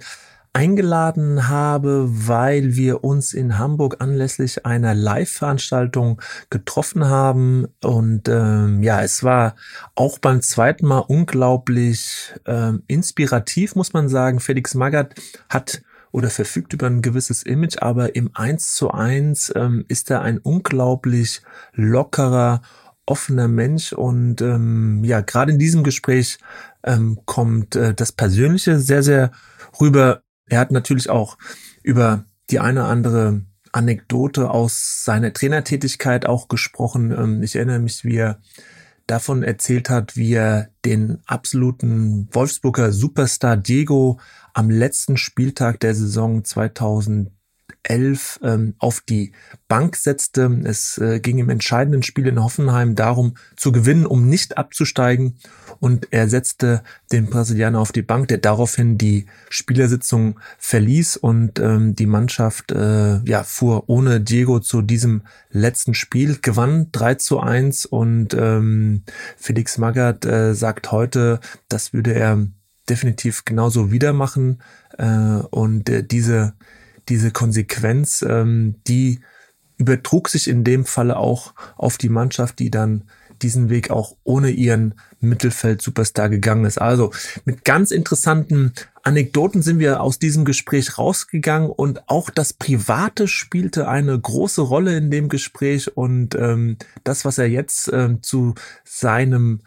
eingeladen 0.53 1.47
habe, 1.47 2.07
weil 2.09 2.75
wir 2.75 3.03
uns 3.03 3.33
in 3.33 3.57
Hamburg 3.57 3.97
anlässlich 3.99 4.65
einer 4.65 4.93
Live-Veranstaltung 4.93 6.21
getroffen 6.49 7.07
haben. 7.07 7.67
Und 7.81 8.27
ähm, 8.27 8.83
ja, 8.83 9.01
es 9.01 9.23
war 9.23 9.55
auch 9.95 10.19
beim 10.19 10.41
zweiten 10.41 10.87
Mal 10.87 10.99
unglaublich 10.99 12.33
ähm, 12.45 12.83
inspirativ, 12.87 13.75
muss 13.75 13.93
man 13.93 14.09
sagen. 14.09 14.39
Felix 14.39 14.73
Magath 14.73 15.15
hat 15.47 15.83
oder 16.11 16.29
verfügt 16.29 16.73
über 16.73 16.87
ein 16.87 17.01
gewisses 17.01 17.43
Image, 17.43 17.77
aber 17.81 18.15
im 18.15 18.31
Eins 18.33 18.75
zu 18.75 18.91
eins 18.91 19.51
ähm, 19.55 19.85
ist 19.87 20.11
er 20.11 20.21
ein 20.21 20.37
unglaublich 20.39 21.41
lockerer, 21.73 22.61
offener 23.05 23.47
Mensch 23.47 23.93
und 23.93 24.41
ähm, 24.41 25.03
ja, 25.03 25.21
gerade 25.21 25.51
in 25.51 25.59
diesem 25.59 25.83
Gespräch 25.83 26.37
ähm, 26.83 27.19
kommt 27.25 27.75
äh, 27.75 27.93
das 27.93 28.11
Persönliche 28.11 28.79
sehr, 28.79 29.03
sehr 29.03 29.31
rüber. 29.79 30.21
Er 30.47 30.59
hat 30.59 30.71
natürlich 30.71 31.09
auch 31.09 31.37
über 31.83 32.25
die 32.49 32.59
eine 32.59 32.85
andere 32.85 33.41
Anekdote 33.71 34.49
aus 34.49 35.03
seiner 35.03 35.33
Trainertätigkeit 35.33 36.25
auch 36.25 36.47
gesprochen. 36.47 37.11
Ähm, 37.11 37.43
ich 37.43 37.55
erinnere 37.55 37.79
mich, 37.79 38.03
wie 38.03 38.17
er 38.17 38.39
davon 39.07 39.43
erzählt 39.43 39.89
hat, 39.89 40.15
wie 40.15 40.33
er 40.33 40.69
den 40.85 41.19
absoluten 41.25 42.27
Wolfsburger 42.31 42.91
Superstar 42.91 43.57
Diego 43.57 44.19
am 44.53 44.69
letzten 44.69 45.17
Spieltag 45.17 45.79
der 45.79 45.95
Saison 45.95 46.43
2000 46.43 47.31
11 47.83 48.39
ähm, 48.43 48.75
auf 48.77 49.01
die 49.01 49.31
Bank 49.67 49.95
setzte. 49.95 50.61
Es 50.63 50.97
äh, 50.97 51.19
ging 51.19 51.39
im 51.39 51.49
entscheidenden 51.49 52.03
Spiel 52.03 52.27
in 52.27 52.43
Hoffenheim 52.43 52.95
darum 52.95 53.35
zu 53.55 53.71
gewinnen, 53.71 54.05
um 54.05 54.27
nicht 54.27 54.57
abzusteigen. 54.57 55.37
Und 55.79 56.07
er 56.11 56.29
setzte 56.29 56.83
den 57.11 57.27
Brasilianer 57.27 57.79
auf 57.79 57.91
die 57.91 58.01
Bank, 58.03 58.27
der 58.27 58.37
daraufhin 58.37 58.97
die 58.97 59.25
Spielersitzung 59.49 60.39
verließ 60.59 61.17
und 61.17 61.59
ähm, 61.59 61.95
die 61.95 62.05
Mannschaft 62.05 62.71
äh, 62.71 63.19
ja, 63.23 63.43
fuhr 63.43 63.89
ohne 63.89 64.21
Diego 64.21 64.59
zu 64.59 64.81
diesem 64.81 65.23
letzten 65.49 65.93
Spiel, 65.93 66.37
gewann 66.41 66.89
3 66.91 67.15
zu 67.15 67.39
1 67.39 67.85
und 67.85 68.33
ähm, 68.33 69.03
Felix 69.37 69.77
Magath 69.77 70.25
äh, 70.25 70.53
sagt 70.53 70.91
heute, 70.91 71.39
das 71.67 71.93
würde 71.93 72.13
er 72.13 72.47
definitiv 72.89 73.45
genauso 73.45 73.91
wieder 73.91 74.13
machen. 74.13 74.61
Äh, 74.97 75.05
und 75.05 75.89
äh, 75.89 76.03
diese 76.03 76.53
diese 77.11 77.31
Konsequenz, 77.31 78.25
ähm, 78.27 78.75
die 78.87 79.19
übertrug 79.77 80.29
sich 80.29 80.47
in 80.47 80.63
dem 80.63 80.85
Falle 80.85 81.17
auch 81.17 81.53
auf 81.75 81.97
die 81.97 82.09
Mannschaft, 82.09 82.59
die 82.59 82.71
dann 82.71 83.03
diesen 83.41 83.69
Weg 83.69 83.89
auch 83.89 84.15
ohne 84.23 84.49
ihren 84.49 84.93
Mittelfeld-Superstar 85.19 86.29
gegangen 86.29 86.63
ist. 86.65 86.79
Also 86.79 87.11
mit 87.43 87.65
ganz 87.65 87.91
interessanten 87.91 88.73
Anekdoten 89.03 89.61
sind 89.61 89.79
wir 89.79 90.01
aus 90.01 90.19
diesem 90.19 90.45
Gespräch 90.45 90.97
rausgegangen 90.97 91.69
und 91.69 92.07
auch 92.07 92.29
das 92.29 92.53
Private 92.53 93.27
spielte 93.27 93.87
eine 93.87 94.17
große 94.17 94.61
Rolle 94.61 94.95
in 94.95 95.11
dem 95.11 95.27
Gespräch 95.27 95.97
und 95.97 96.35
ähm, 96.35 96.77
das, 97.03 97.25
was 97.25 97.39
er 97.39 97.47
jetzt 97.47 97.89
ähm, 97.91 98.21
zu 98.21 98.53
seinem 98.85 99.61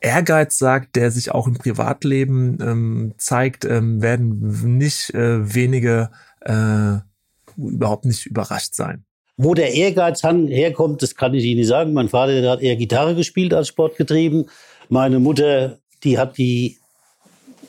Ehrgeiz 0.00 0.56
sagt, 0.56 0.96
der 0.96 1.10
sich 1.10 1.32
auch 1.32 1.46
im 1.46 1.54
Privatleben 1.54 2.58
ähm, 2.60 3.14
zeigt, 3.18 3.64
ähm, 3.64 4.02
werden 4.02 4.78
nicht 4.78 5.14
äh, 5.14 5.54
wenige 5.54 6.10
äh, 6.46 6.98
überhaupt 7.56 8.04
nicht 8.04 8.26
überrascht 8.26 8.74
sein. 8.74 9.04
Wo 9.36 9.52
der 9.54 9.74
Ehrgeiz 9.74 10.22
herkommt, 10.22 11.02
das 11.02 11.14
kann 11.14 11.34
ich 11.34 11.44
Ihnen 11.44 11.60
nicht 11.60 11.68
sagen. 11.68 11.92
Mein 11.92 12.08
Vater 12.08 12.50
hat 12.50 12.62
eher 12.62 12.76
Gitarre 12.76 13.14
gespielt 13.14 13.52
als 13.52 13.68
Sport 13.68 13.96
getrieben. 13.96 14.46
Meine 14.88 15.18
Mutter, 15.18 15.78
die 16.04 16.18
hat 16.18 16.38
die 16.38 16.78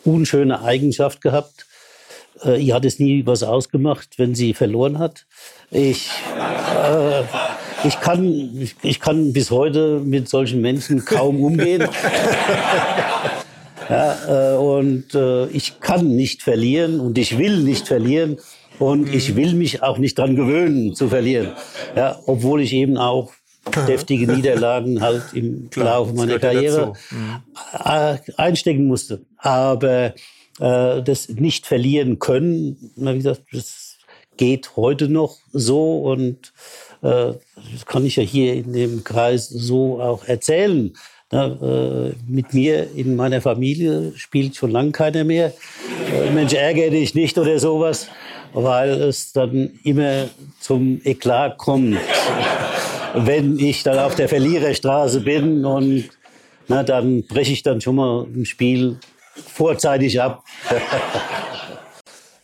unschöne 0.05 0.61
Eigenschaft 0.61 1.19
gehabt. 1.21 1.65
Äh, 2.43 2.61
ihr 2.61 2.75
hat 2.75 2.85
es 2.85 2.99
nie 2.99 3.25
was 3.25 3.43
ausgemacht, 3.43 4.17
wenn 4.17 4.35
sie 4.35 4.53
verloren 4.53 4.99
hat. 4.99 5.25
Ich, 5.69 6.09
äh, 6.37 7.23
ich, 7.85 7.99
kann, 7.99 8.57
ich, 8.61 8.75
ich 8.83 8.99
kann 9.01 9.33
bis 9.33 9.51
heute 9.51 9.99
mit 9.99 10.29
solchen 10.29 10.61
Menschen 10.61 11.03
kaum 11.03 11.43
umgehen. 11.43 11.81
ja, 13.89 14.53
äh, 14.53 14.57
und 14.57 15.13
äh, 15.15 15.47
ich 15.47 15.81
kann 15.81 16.07
nicht 16.15 16.43
verlieren 16.43 17.01
und 17.01 17.17
ich 17.17 17.37
will 17.37 17.57
nicht 17.57 17.87
verlieren. 17.87 18.37
Und 18.79 19.07
mhm. 19.07 19.13
ich 19.13 19.35
will 19.35 19.53
mich 19.53 19.81
auch 19.83 19.97
nicht 19.97 20.17
dran 20.17 20.35
gewöhnen 20.35 20.95
zu 20.95 21.09
verlieren. 21.09 21.51
Ja, 21.95 22.19
obwohl 22.25 22.61
ich 22.61 22.73
eben 22.73 22.97
auch 22.97 23.31
deftige 23.87 24.31
Niederlagen 24.31 25.01
halt 25.01 25.23
im 25.33 25.69
Klar, 25.69 25.85
Laufe 25.85 26.13
meiner 26.13 26.39
Karriere 26.39 26.93
mhm. 27.09 27.41
Äh, 27.83 28.17
einstecken 28.37 28.85
musste. 28.85 29.21
Aber 29.37 30.13
äh, 30.59 31.03
das 31.03 31.29
nicht 31.29 31.65
verlieren 31.65 32.19
können, 32.19 32.91
wie 32.95 33.15
gesagt, 33.15 33.43
das 33.51 33.97
geht 34.37 34.75
heute 34.75 35.09
noch 35.09 35.37
so 35.51 36.01
und 36.01 36.53
äh, 37.01 37.33
das 37.73 37.85
kann 37.85 38.05
ich 38.05 38.15
ja 38.15 38.23
hier 38.23 38.53
in 38.53 38.73
dem 38.73 39.03
Kreis 39.03 39.49
so 39.49 39.99
auch 39.99 40.25
erzählen. 40.25 40.93
Na, 41.29 41.47
äh, 41.47 42.13
mit 42.25 42.53
mir 42.53 42.87
in 42.95 43.17
meiner 43.17 43.41
Familie 43.41 44.13
spielt 44.15 44.55
schon 44.55 44.71
lange 44.71 44.91
keiner 44.91 45.25
mehr. 45.25 45.53
Äh, 46.13 46.29
Mensch, 46.31 46.53
ärgere 46.53 46.89
dich 46.91 47.15
nicht 47.15 47.37
oder 47.37 47.59
sowas 47.59 48.07
weil 48.53 48.89
es 49.01 49.31
dann 49.33 49.79
immer 49.83 50.25
zum 50.59 51.01
Eklat 51.03 51.57
kommt, 51.57 51.97
wenn 53.15 53.59
ich 53.59 53.83
dann 53.83 53.99
auf 53.99 54.15
der 54.15 54.29
Verliererstraße 54.29 55.21
bin 55.21 55.65
und 55.65 56.09
na, 56.67 56.83
dann 56.83 57.23
breche 57.23 57.53
ich 57.53 57.63
dann 57.63 57.79
schon 57.81 57.95
mal 57.95 58.25
ein 58.25 58.45
Spiel 58.45 58.97
vorzeitig 59.35 60.21
ab. 60.21 60.43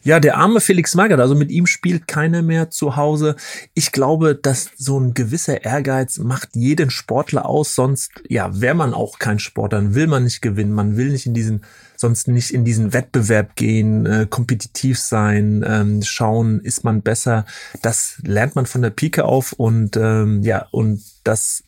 Ja, 0.06 0.20
der 0.20 0.38
arme 0.38 0.60
Felix 0.60 0.96
Magath, 0.96 1.22
also 1.22 1.34
mit 1.34 1.50
ihm 1.50 1.66
spielt 1.66 2.10
keiner 2.10 2.42
mehr 2.42 2.70
zu 2.70 2.98
Hause. 2.98 3.38
Ich 3.74 3.94
glaube, 3.94 4.36
dass 4.36 4.70
so 4.76 5.00
ein 5.00 5.14
gewisser 5.14 5.64
Ehrgeiz 5.64 6.18
macht 6.18 6.50
jeden 6.56 6.90
Sportler 6.90 7.46
aus, 7.46 7.74
sonst 7.74 8.12
ja, 8.28 8.60
wäre 8.60 8.76
man 8.76 8.94
auch 8.94 9.18
kein 9.18 9.40
Sportler, 9.40 9.80
dann 9.80 9.96
will 9.96 10.08
man 10.08 10.26
nicht 10.26 10.42
gewinnen, 10.42 10.74
man 10.74 10.98
will 10.98 11.10
nicht 11.10 11.26
in 11.26 11.34
diesen 11.34 11.64
sonst 11.96 12.28
nicht 12.28 12.52
in 12.52 12.66
diesen 12.66 12.92
Wettbewerb 12.92 13.56
gehen, 13.56 14.06
äh, 14.06 14.28
kompetitiv 14.30 15.00
sein, 15.00 15.64
ähm, 15.66 16.02
schauen, 16.04 16.60
ist 16.60 16.84
man 16.84 17.02
besser. 17.02 17.46
Das 17.82 18.22
lernt 18.26 18.56
man 18.56 18.66
von 18.66 18.82
der 18.82 18.90
Pike 18.90 19.24
auf 19.24 19.54
und 19.54 19.96
ähm, 19.96 20.44
ja, 20.44 20.68
und 20.72 21.02
das 21.24 21.64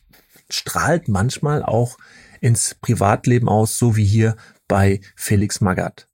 strahlt 0.50 1.08
manchmal 1.08 1.62
auch 1.62 1.96
ins 2.42 2.74
Privatleben 2.74 3.48
aus, 3.48 3.78
so 3.78 3.96
wie 3.96 4.04
hier 4.04 4.36
bei 4.68 5.00
Felix 5.14 5.62
Magath. 5.62 6.06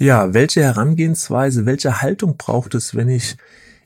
Ja, 0.00 0.32
welche 0.32 0.62
Herangehensweise, 0.62 1.66
welche 1.66 2.00
Haltung 2.00 2.36
braucht 2.36 2.76
es, 2.76 2.94
wenn 2.94 3.08
ich 3.08 3.36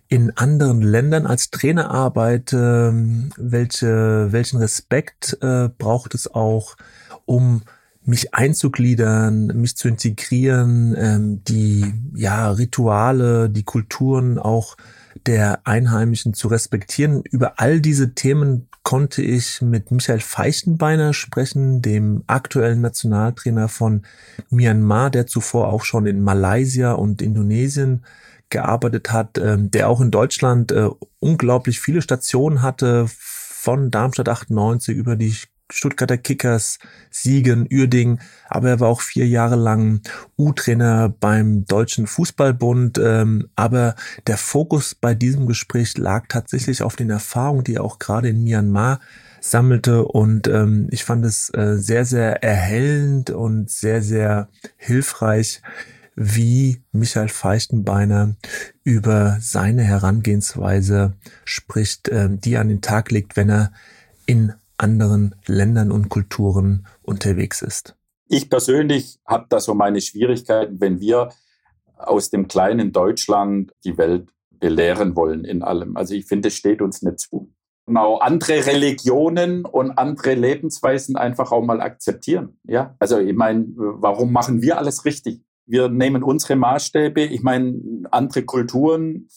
in 0.08 0.36
anderen 0.36 0.82
Ländern 0.82 1.26
als 1.26 1.50
Trainer 1.50 1.90
arbeite? 1.90 2.92
Welche, 3.38 4.28
welchen 4.30 4.58
Respekt 4.58 5.38
äh, 5.40 5.70
braucht 5.70 6.14
es 6.14 6.32
auch, 6.32 6.76
um 7.24 7.62
mich 8.04 8.34
einzugliedern, 8.34 9.46
mich 9.58 9.74
zu 9.74 9.88
integrieren, 9.88 10.94
ähm, 10.98 11.44
die 11.44 11.94
ja 12.14 12.50
Rituale, 12.50 13.48
die 13.48 13.62
Kulturen 13.62 14.38
auch 14.38 14.76
der 15.24 15.66
Einheimischen 15.66 16.34
zu 16.34 16.48
respektieren. 16.48 17.22
Über 17.30 17.54
all 17.58 17.80
diese 17.80 18.14
Themen 18.14 18.68
konnte 18.82 19.22
ich 19.22 19.62
mit 19.62 19.90
Michael 19.90 20.20
Feichtenbeiner 20.20 21.14
sprechen, 21.14 21.82
dem 21.82 22.24
aktuellen 22.26 22.80
Nationaltrainer 22.80 23.68
von 23.68 24.02
Myanmar, 24.50 25.10
der 25.10 25.26
zuvor 25.26 25.72
auch 25.72 25.84
schon 25.84 26.06
in 26.06 26.22
Malaysia 26.22 26.92
und 26.92 27.22
Indonesien 27.22 28.04
gearbeitet 28.50 29.12
hat, 29.12 29.38
ähm, 29.38 29.70
der 29.70 29.88
auch 29.88 30.00
in 30.00 30.10
Deutschland 30.10 30.72
äh, 30.72 30.88
unglaublich 31.20 31.80
viele 31.80 32.02
Stationen 32.02 32.62
hatte, 32.62 33.06
von 33.08 33.90
Darmstadt 33.92 34.28
98 34.28 34.96
über 34.96 35.14
die 35.14 35.36
Stuttgarter 35.72 36.18
Kickers, 36.18 36.78
Siegen, 37.10 37.66
Uerding, 37.72 38.20
aber 38.48 38.68
er 38.68 38.80
war 38.80 38.88
auch 38.88 39.00
vier 39.00 39.26
Jahre 39.26 39.56
lang 39.56 40.00
U-Trainer 40.38 41.08
beim 41.08 41.64
Deutschen 41.64 42.06
Fußballbund. 42.06 42.98
Ähm, 42.98 43.48
aber 43.56 43.94
der 44.26 44.36
Fokus 44.36 44.94
bei 44.94 45.14
diesem 45.14 45.46
Gespräch 45.46 45.96
lag 45.96 46.26
tatsächlich 46.28 46.82
auf 46.82 46.96
den 46.96 47.10
Erfahrungen, 47.10 47.64
die 47.64 47.74
er 47.74 47.84
auch 47.84 47.98
gerade 47.98 48.28
in 48.28 48.44
Myanmar 48.44 49.00
sammelte 49.40 50.04
und 50.04 50.46
ähm, 50.46 50.86
ich 50.90 51.04
fand 51.04 51.24
es 51.24 51.52
äh, 51.54 51.76
sehr, 51.76 52.04
sehr 52.04 52.42
erhellend 52.44 53.30
und 53.30 53.70
sehr, 53.70 54.02
sehr 54.02 54.48
hilfreich, 54.76 55.62
wie 56.14 56.82
Michael 56.92 57.28
Feichtenbeiner 57.28 58.36
über 58.84 59.38
seine 59.40 59.82
Herangehensweise 59.82 61.14
spricht, 61.44 62.08
äh, 62.08 62.28
die 62.30 62.54
er 62.54 62.60
an 62.60 62.68
den 62.68 62.82
Tag 62.82 63.10
legt, 63.10 63.36
wenn 63.36 63.50
er 63.50 63.72
in 64.26 64.52
anderen 64.78 65.34
Ländern 65.46 65.92
und 65.92 66.08
Kulturen 66.08 66.86
unterwegs 67.02 67.62
ist? 67.62 67.96
Ich 68.28 68.48
persönlich 68.48 69.18
habe 69.26 69.46
da 69.48 69.60
so 69.60 69.74
meine 69.74 70.00
Schwierigkeiten, 70.00 70.80
wenn 70.80 71.00
wir 71.00 71.30
aus 71.96 72.30
dem 72.30 72.48
kleinen 72.48 72.92
Deutschland 72.92 73.72
die 73.84 73.98
Welt 73.98 74.28
belehren 74.58 75.16
wollen 75.16 75.44
in 75.44 75.62
allem. 75.62 75.96
Also 75.96 76.14
ich 76.14 76.26
finde, 76.26 76.48
es 76.48 76.54
steht 76.54 76.80
uns 76.80 77.02
nicht 77.02 77.20
zu. 77.20 77.52
Genau, 77.86 78.18
andere 78.18 78.64
Religionen 78.64 79.64
und 79.64 79.90
andere 79.98 80.34
Lebensweisen 80.34 81.16
einfach 81.16 81.50
auch 81.50 81.64
mal 81.64 81.80
akzeptieren. 81.80 82.58
Ja, 82.64 82.94
also 83.00 83.18
ich 83.18 83.34
meine, 83.34 83.66
warum 83.76 84.32
machen 84.32 84.62
wir 84.62 84.78
alles 84.78 85.04
richtig? 85.04 85.42
Wir 85.66 85.88
nehmen 85.88 86.22
unsere 86.22 86.56
Maßstäbe. 86.56 87.22
Ich 87.22 87.42
meine, 87.42 87.80
andere 88.10 88.44
Kulturen 88.44 89.28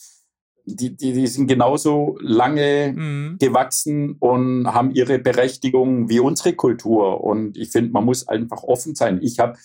die, 0.65 0.95
die, 0.95 1.13
die 1.13 1.27
sind 1.27 1.47
genauso 1.47 2.17
lange 2.19 2.93
mhm. 2.95 3.37
gewachsen 3.39 4.15
und 4.19 4.67
haben 4.67 4.91
ihre 4.91 5.19
Berechtigung 5.19 6.09
wie 6.09 6.19
unsere 6.19 6.53
Kultur. 6.53 7.23
Und 7.23 7.57
ich 7.57 7.69
finde, 7.71 7.91
man 7.91 8.05
muss 8.05 8.27
einfach 8.27 8.63
offen 8.63 8.95
sein. 8.95 9.19
Ich 9.21 9.39
habe 9.39 9.57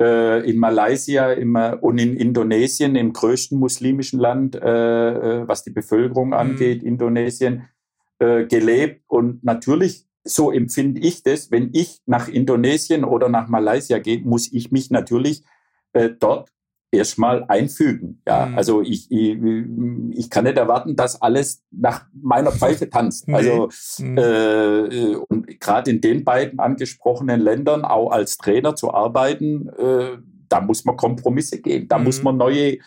äh, 0.00 0.48
in 0.48 0.58
Malaysia 0.58 1.32
immer 1.32 1.82
und 1.82 1.98
in 1.98 2.16
Indonesien, 2.16 2.96
im 2.96 3.12
größten 3.12 3.58
muslimischen 3.58 4.18
Land, 4.18 4.56
äh, 4.56 4.60
äh 5.40 5.48
was 5.48 5.62
die 5.62 5.70
Bevölkerung 5.70 6.28
mhm. 6.28 6.34
angeht, 6.34 6.82
Indonesien, 6.82 7.68
äh, 8.18 8.44
gelebt. 8.46 9.04
Und 9.06 9.44
natürlich, 9.44 10.06
so 10.24 10.50
empfinde 10.50 11.00
ich 11.00 11.22
das, 11.22 11.50
wenn 11.50 11.70
ich 11.72 12.00
nach 12.06 12.28
Indonesien 12.28 13.04
oder 13.04 13.28
nach 13.28 13.48
Malaysia 13.48 13.98
gehe, 13.98 14.20
muss 14.20 14.52
ich 14.52 14.70
mich 14.70 14.90
natürlich 14.90 15.44
äh, 15.92 16.10
dort 16.18 16.50
erstmal 16.92 17.44
einfügen. 17.48 18.20
Ja, 18.26 18.46
mhm. 18.46 18.58
also 18.58 18.82
ich, 18.82 19.10
ich, 19.10 19.36
ich 20.10 20.30
kann 20.30 20.44
nicht 20.44 20.56
erwarten, 20.56 20.96
dass 20.96 21.22
alles 21.22 21.62
nach 21.70 22.06
meiner 22.12 22.52
Pfeife 22.52 22.90
tanzt. 22.90 23.28
Nee. 23.28 23.34
Also 23.34 23.68
mhm. 23.98 24.18
äh, 24.18 25.16
und 25.28 25.60
gerade 25.60 25.90
in 25.90 26.00
den 26.00 26.24
beiden 26.24 26.58
angesprochenen 26.58 27.40
Ländern 27.40 27.84
auch 27.84 28.10
als 28.10 28.36
Trainer 28.38 28.74
zu 28.74 28.92
arbeiten, 28.92 29.68
äh, 29.78 30.18
da 30.48 30.60
muss 30.60 30.84
man 30.84 30.96
Kompromisse 30.96 31.60
gehen, 31.60 31.86
da 31.86 31.98
mhm. 31.98 32.04
muss 32.04 32.22
man 32.22 32.36
neue 32.36 32.78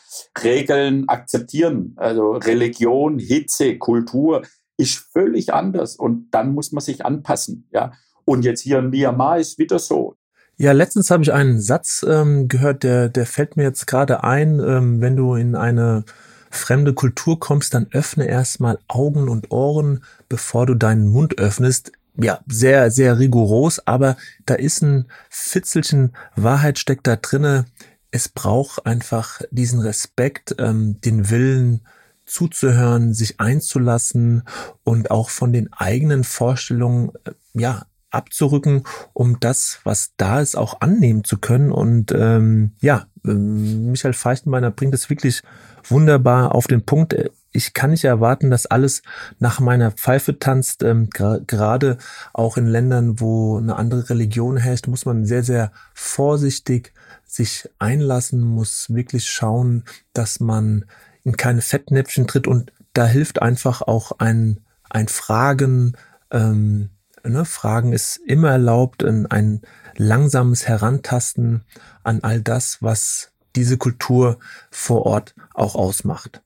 Regeln 0.44 1.08
akzeptieren. 1.08 1.94
Also 1.96 2.32
Religion, 2.32 3.20
Hitze, 3.20 3.78
Kultur 3.78 4.42
ist 4.76 4.98
völlig 5.14 5.54
anders 5.54 5.96
und 5.96 6.30
dann 6.32 6.54
muss 6.54 6.72
man 6.72 6.82
sich 6.82 7.06
anpassen. 7.06 7.70
Ja. 7.72 7.94
Und 8.26 8.44
jetzt 8.44 8.62
hier 8.62 8.80
in 8.80 8.90
Myanmar 8.90 9.40
ist 9.40 9.58
wieder 9.58 9.80
so. 9.80 10.18
Ja, 10.64 10.72
letztens 10.72 11.12
habe 11.12 11.24
ich 11.24 11.34
einen 11.34 11.60
Satz 11.60 12.06
ähm, 12.08 12.48
gehört, 12.48 12.84
der, 12.84 13.10
der 13.10 13.26
fällt 13.26 13.58
mir 13.58 13.64
jetzt 13.64 13.86
gerade 13.86 14.24
ein. 14.24 14.62
Ähm, 14.62 15.02
wenn 15.02 15.18
du 15.18 15.36
in 15.36 15.58
eine 15.58 16.06
fremde 16.52 16.94
Kultur 16.94 17.38
kommst, 17.38 17.74
dann 17.74 17.88
öffne 17.92 18.28
erstmal 18.28 18.80
Augen 18.88 19.28
und 19.28 19.52
Ohren, 19.52 20.06
bevor 20.30 20.66
du 20.66 20.76
deinen 20.76 21.10
Mund 21.10 21.38
öffnest. 21.38 21.92
Ja, 22.16 22.40
sehr, 22.48 22.92
sehr 22.92 23.20
rigoros, 23.20 23.86
aber 23.86 24.16
da 24.46 24.54
ist 24.54 24.82
ein 24.82 25.08
Fitzelchen 25.30 26.16
Wahrheit 26.38 26.80
steckt 26.80 27.08
da 27.08 27.18
drinne. 27.18 27.66
Es 28.12 28.30
braucht 28.30 28.86
einfach 28.86 29.42
diesen 29.52 29.82
Respekt, 29.82 30.56
ähm, 30.60 31.02
den 31.02 31.30
Willen 31.30 31.86
zuzuhören, 32.26 33.14
sich 33.14 33.42
einzulassen 33.42 34.44
und 34.86 35.12
auch 35.12 35.30
von 35.30 35.52
den 35.52 35.74
eigenen 35.74 36.24
Vorstellungen, 36.24 37.12
äh, 37.26 37.32
ja, 37.54 37.86
abzurücken, 38.14 38.84
um 39.14 39.40
das, 39.40 39.80
was 39.84 40.12
da 40.18 40.40
ist, 40.40 40.56
auch 40.56 40.82
annehmen 40.82 41.24
zu 41.24 41.38
können. 41.38 41.72
Und 41.72 42.12
ähm, 42.12 42.72
ja, 42.82 43.08
ähm, 43.26 43.92
Michael 43.92 44.14
Feichtenbeiner 44.14 44.72
bringt 44.72 44.94
es 44.94 45.10
wirklich 45.10 45.42
wunderbar 45.84 46.56
auf 46.56 46.68
den 46.68 46.86
Punkt. 46.86 47.16
Ich 47.52 47.74
kann 47.74 47.92
nicht 47.92 48.04
erwarten, 48.04 48.50
dass 48.50 48.66
alles 48.66 49.04
nach 49.40 49.60
meiner 49.60 49.92
Pfeife 49.92 50.40
tanzt. 50.40 50.84
Ähm, 50.84 51.10
Gerade 51.10 51.98
auch 52.34 52.58
in 52.58 52.68
Ländern, 52.68 53.20
wo 53.20 53.58
eine 53.58 53.76
andere 53.76 54.10
Religion 54.10 54.58
herrscht, 54.58 54.88
muss 54.88 55.06
man 55.06 55.26
sehr, 55.26 55.44
sehr 55.44 55.72
vorsichtig 55.94 56.94
sich 57.26 57.70
einlassen, 57.80 58.42
muss 58.42 58.94
wirklich 58.94 59.30
schauen, 59.30 59.84
dass 60.14 60.40
man 60.40 60.86
in 61.24 61.38
keine 61.38 61.62
Fettnäpfchen 61.62 62.28
tritt. 62.28 62.48
Und 62.48 62.72
da 62.94 63.06
hilft 63.06 63.42
einfach 63.42 63.82
auch 63.82 64.14
ein, 64.20 64.60
ein 64.90 65.08
Fragen, 65.08 65.98
ähm, 66.32 66.90
Ne? 67.26 67.46
Fragen 67.46 67.94
ist 67.94 68.18
immer 68.18 68.52
erlaubt, 68.52 69.04
ein 69.04 69.62
langsames 69.96 70.68
Herantasten 70.68 71.64
an 72.04 72.20
all 72.22 72.42
das, 72.42 72.82
was 72.82 73.32
diese 73.56 73.78
Kultur 73.78 74.40
vor 74.72 75.06
Ort 75.06 75.36
auch 75.54 75.76
ausmacht. 75.76 76.42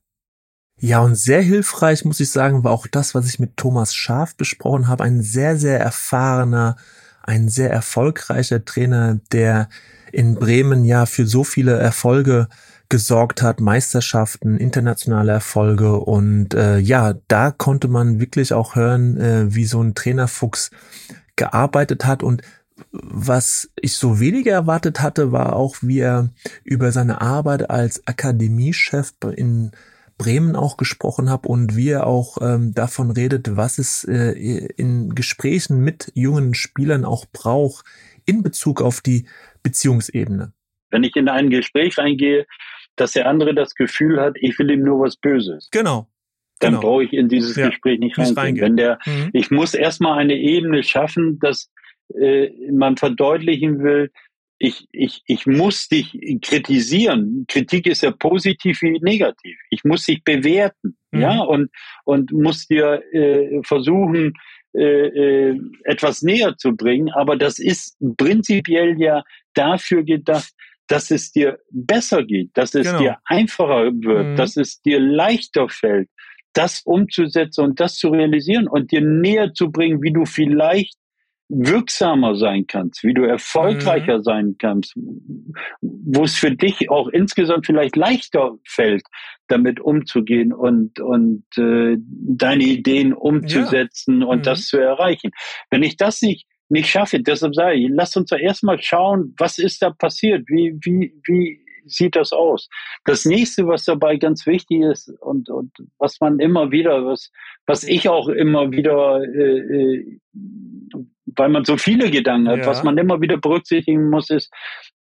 Ja, 0.80 1.00
und 1.00 1.16
sehr 1.16 1.42
hilfreich, 1.42 2.04
muss 2.04 2.20
ich 2.20 2.30
sagen, 2.30 2.62
war 2.62 2.70
auch 2.70 2.86
das, 2.86 3.14
was 3.14 3.26
ich 3.26 3.40
mit 3.40 3.56
Thomas 3.56 3.94
Schaf 3.94 4.36
besprochen 4.36 4.86
habe. 4.86 5.02
Ein 5.02 5.22
sehr, 5.22 5.56
sehr 5.56 5.80
erfahrener, 5.80 6.76
ein 7.22 7.48
sehr 7.48 7.70
erfolgreicher 7.70 8.64
Trainer, 8.64 9.18
der 9.32 9.68
in 10.12 10.36
Bremen 10.36 10.84
ja 10.84 11.06
für 11.06 11.26
so 11.26 11.42
viele 11.42 11.76
Erfolge 11.78 12.48
gesorgt 12.88 13.42
hat, 13.42 13.60
Meisterschaften, 13.60 14.56
internationale 14.56 15.32
Erfolge 15.32 15.96
und 15.96 16.54
äh, 16.54 16.78
ja, 16.78 17.14
da 17.28 17.50
konnte 17.50 17.88
man 17.88 18.20
wirklich 18.20 18.52
auch 18.52 18.76
hören, 18.76 19.18
äh, 19.18 19.54
wie 19.54 19.64
so 19.64 19.82
ein 19.82 19.94
Trainerfuchs 19.94 20.70
gearbeitet 21.36 22.06
hat 22.06 22.22
und 22.22 22.42
was 22.92 23.70
ich 23.80 23.94
so 23.94 24.20
weniger 24.20 24.52
erwartet 24.52 25.00
hatte, 25.00 25.32
war 25.32 25.56
auch, 25.56 25.76
wie 25.82 25.98
er 25.98 26.30
über 26.64 26.92
seine 26.92 27.20
Arbeit 27.20 27.70
als 27.70 28.06
Akademiechef 28.06 29.12
in 29.36 29.72
Bremen 30.16 30.56
auch 30.56 30.76
gesprochen 30.76 31.30
hat 31.30 31.46
und 31.46 31.76
wie 31.76 31.90
er 31.90 32.06
auch 32.06 32.38
ähm, 32.40 32.74
davon 32.74 33.10
redet, 33.10 33.56
was 33.56 33.78
es 33.78 34.04
äh, 34.04 34.32
in 34.76 35.14
Gesprächen 35.14 35.80
mit 35.80 36.10
jungen 36.14 36.54
Spielern 36.54 37.04
auch 37.04 37.24
braucht 37.32 37.84
in 38.26 38.42
Bezug 38.42 38.82
auf 38.82 39.00
die 39.00 39.26
Beziehungsebene. 39.62 40.52
Wenn 40.90 41.04
ich 41.04 41.14
in 41.16 41.28
ein 41.28 41.50
Gespräch 41.50 41.98
reingehe, 41.98 42.46
dass 43.00 43.12
der 43.12 43.28
andere 43.28 43.54
das 43.54 43.74
Gefühl 43.74 44.20
hat, 44.20 44.36
ich 44.40 44.58
will 44.58 44.70
ihm 44.70 44.82
nur 44.82 45.00
was 45.00 45.16
Böses. 45.16 45.68
Genau. 45.70 46.08
Dann 46.60 46.72
genau. 46.72 46.82
brauche 46.82 47.04
ich 47.04 47.12
in 47.12 47.28
dieses 47.28 47.56
ja, 47.56 47.68
Gespräch 47.68 47.98
nicht 47.98 48.18
reingehen. 48.18 48.38
reingehen. 48.38 48.64
Wenn 48.64 48.76
der, 48.76 48.98
mhm. 49.06 49.30
ich 49.32 49.50
muss 49.50 49.74
erstmal 49.74 50.18
eine 50.18 50.36
Ebene 50.36 50.82
schaffen, 50.82 51.38
dass 51.38 51.70
äh, 52.14 52.50
man 52.70 52.96
verdeutlichen 52.96 53.82
will, 53.82 54.10
ich, 54.58 54.88
ich, 54.90 55.22
ich 55.26 55.46
muss 55.46 55.88
dich 55.88 56.18
kritisieren. 56.42 57.44
Kritik 57.46 57.86
ist 57.86 58.02
ja 58.02 58.10
positiv 58.10 58.82
wie 58.82 58.98
negativ. 59.00 59.56
Ich 59.70 59.84
muss 59.84 60.04
dich 60.04 60.24
bewerten, 60.24 60.96
mhm. 61.12 61.20
ja, 61.20 61.40
und, 61.42 61.70
und 62.04 62.32
muss 62.32 62.66
dir 62.66 63.02
äh, 63.12 63.60
versuchen, 63.62 64.32
äh, 64.74 65.50
äh, 65.50 65.60
etwas 65.84 66.22
näher 66.22 66.56
zu 66.56 66.76
bringen. 66.76 67.10
Aber 67.10 67.36
das 67.36 67.58
ist 67.58 67.96
prinzipiell 68.16 69.00
ja 69.00 69.22
dafür 69.54 70.02
gedacht, 70.02 70.52
dass 70.88 71.10
es 71.10 71.30
dir 71.30 71.58
besser 71.70 72.24
geht, 72.24 72.50
dass 72.54 72.74
es 72.74 72.86
genau. 72.86 72.98
dir 72.98 73.18
einfacher 73.24 73.92
wird, 73.92 74.26
mhm. 74.26 74.36
dass 74.36 74.56
es 74.56 74.80
dir 74.82 74.98
leichter 74.98 75.68
fällt, 75.68 76.08
das 76.54 76.82
umzusetzen 76.84 77.64
und 77.64 77.78
das 77.78 77.96
zu 77.96 78.08
realisieren 78.08 78.66
und 78.66 78.90
dir 78.90 79.02
näher 79.02 79.52
zu 79.52 79.70
bringen, 79.70 80.02
wie 80.02 80.12
du 80.12 80.24
vielleicht 80.24 80.96
wirksamer 81.50 82.36
sein 82.36 82.66
kannst, 82.66 83.02
wie 83.04 83.14
du 83.14 83.22
erfolgreicher 83.22 84.18
mhm. 84.18 84.22
sein 84.22 84.56
kannst, 84.58 84.94
wo 85.80 86.24
es 86.24 86.34
für 86.34 86.50
dich 86.50 86.90
auch 86.90 87.08
insgesamt 87.08 87.64
vielleicht 87.64 87.96
leichter 87.96 88.56
fällt, 88.66 89.02
damit 89.46 89.80
umzugehen 89.80 90.52
und 90.52 91.00
und 91.00 91.44
äh, 91.56 91.96
deine 91.98 92.64
Ideen 92.64 93.14
umzusetzen 93.14 94.20
ja. 94.20 94.26
und 94.26 94.38
mhm. 94.38 94.42
das 94.42 94.66
zu 94.66 94.78
erreichen. 94.78 95.30
Wenn 95.70 95.82
ich 95.82 95.96
das 95.96 96.20
nicht 96.20 96.46
nicht 96.68 96.88
schaffe. 96.88 97.20
Deshalb 97.20 97.54
sage 97.54 97.76
ich, 97.76 97.88
lass 97.90 98.16
uns 98.16 98.30
doch 98.30 98.38
erstmal 98.38 98.80
schauen, 98.80 99.34
was 99.38 99.58
ist 99.58 99.82
da 99.82 99.90
passiert? 99.90 100.48
Wie, 100.48 100.78
wie, 100.82 101.14
wie 101.24 101.64
sieht 101.86 102.16
das 102.16 102.32
aus? 102.32 102.68
Das 103.04 103.24
nächste, 103.24 103.66
was 103.66 103.84
dabei 103.84 104.16
ganz 104.16 104.46
wichtig 104.46 104.82
ist 104.82 105.08
und, 105.20 105.48
und 105.48 105.72
was 105.98 106.20
man 106.20 106.38
immer 106.38 106.70
wieder, 106.70 107.04
was, 107.06 107.30
was 107.66 107.84
ich 107.84 108.08
auch 108.08 108.28
immer 108.28 108.70
wieder, 108.70 109.22
äh, 109.22 109.58
äh 109.58 110.18
weil 111.36 111.50
man 111.50 111.64
so 111.64 111.76
viele 111.76 112.10
Gedanken 112.10 112.48
hat, 112.48 112.58
ja. 112.60 112.66
was 112.66 112.82
man 112.82 112.98
immer 112.98 113.20
wieder 113.20 113.36
berücksichtigen 113.36 114.10
muss, 114.10 114.30
ist, 114.30 114.50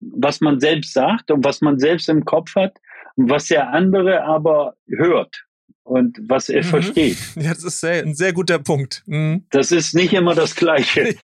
was 0.01 0.41
man 0.41 0.61
selbst 0.61 0.93
sagt 0.93 1.31
und 1.31 1.45
was 1.45 1.61
man 1.61 1.79
selbst 1.79 2.09
im 2.09 2.25
Kopf 2.25 2.55
hat 2.55 2.77
und 3.17 3.31
was 3.31 3.47
der 3.47 3.71
andere 3.73 4.23
aber 4.23 4.75
hört 4.87 5.45
und 5.83 6.19
was 6.23 6.49
er 6.49 6.63
mhm. 6.63 6.69
versteht. 6.69 7.17
Ja, 7.37 7.51
das 7.51 7.65
ist 7.65 7.81
sehr, 7.81 8.03
ein 8.03 8.15
sehr 8.15 8.33
guter 8.33 8.59
Punkt. 8.59 9.03
Mhm. 9.07 9.45
Das 9.51 9.73
ist 9.73 9.95
nicht 9.95 10.13
immer 10.13 10.35
das 10.35 10.55
Gleiche. 10.55 11.17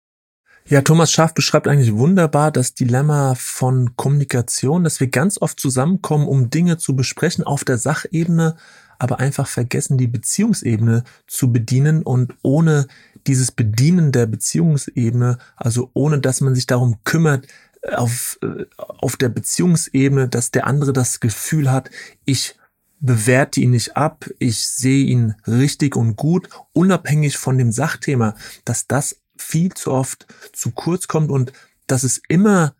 Ja, 0.69 0.83
Thomas 0.83 1.13
Schaff 1.13 1.33
beschreibt 1.33 1.69
eigentlich 1.69 1.95
wunderbar 1.95 2.51
das 2.51 2.75
Dilemma 2.75 3.37
von 3.37 3.95
Kommunikation, 3.95 4.83
dass 4.83 4.99
wir 4.99 5.07
ganz 5.07 5.41
oft 5.41 5.61
zusammenkommen, 5.61 6.27
um 6.27 6.51
Dinge 6.51 6.77
zu 6.77 6.97
besprechen 6.97 7.45
auf 7.45 7.63
der 7.63 7.79
Sachebene, 7.79 8.57
aber 8.99 9.21
einfach 9.21 9.47
vergessen, 9.47 9.97
die 9.97 10.09
Beziehungsebene 10.09 11.05
zu 11.29 11.53
bedienen 11.53 12.03
und 12.03 12.35
ohne 12.43 12.89
dieses 13.29 13.53
Bedienen 13.53 14.11
der 14.11 14.27
Beziehungsebene, 14.27 15.39
also 15.55 15.91
ohne 15.95 16.19
dass 16.19 16.41
man 16.41 16.57
sich 16.57 16.67
darum 16.67 16.97
kümmert, 17.05 17.47
auf, 17.95 18.37
äh, 18.43 18.65
auf 18.77 19.17
der 19.17 19.29
Beziehungsebene, 19.29 20.27
dass 20.27 20.51
der 20.51 20.67
andere 20.67 20.93
das 20.93 21.21
Gefühl 21.21 21.71
hat, 21.71 21.91
ich 22.25 22.57
bewerte 22.99 23.61
ihn 23.61 23.71
nicht 23.71 23.97
ab, 23.97 24.29
ich 24.41 24.67
sehe 24.67 25.05
ihn 25.05 25.37
richtig 25.47 25.95
und 25.95 26.17
gut, 26.17 26.49
unabhängig 26.73 27.37
von 27.37 27.57
dem 27.57 27.71
Sachthema, 27.71 28.35
dass 28.65 28.89
das 28.89 29.21
viel 29.39 29.73
zu 29.75 29.93
oft 29.93 30.27
zu 30.53 30.71
kurz 30.71 31.09
kommt 31.09 31.31
und 31.31 31.53
dass 31.87 32.03
es 32.03 32.21
immer 32.29 32.75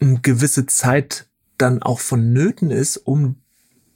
eine 0.00 0.20
gewisse 0.20 0.66
Zeit 0.66 1.28
dann 1.58 1.82
auch 1.82 2.00
vonnöten 2.00 2.70
ist, 2.70 2.96
um 2.96 3.36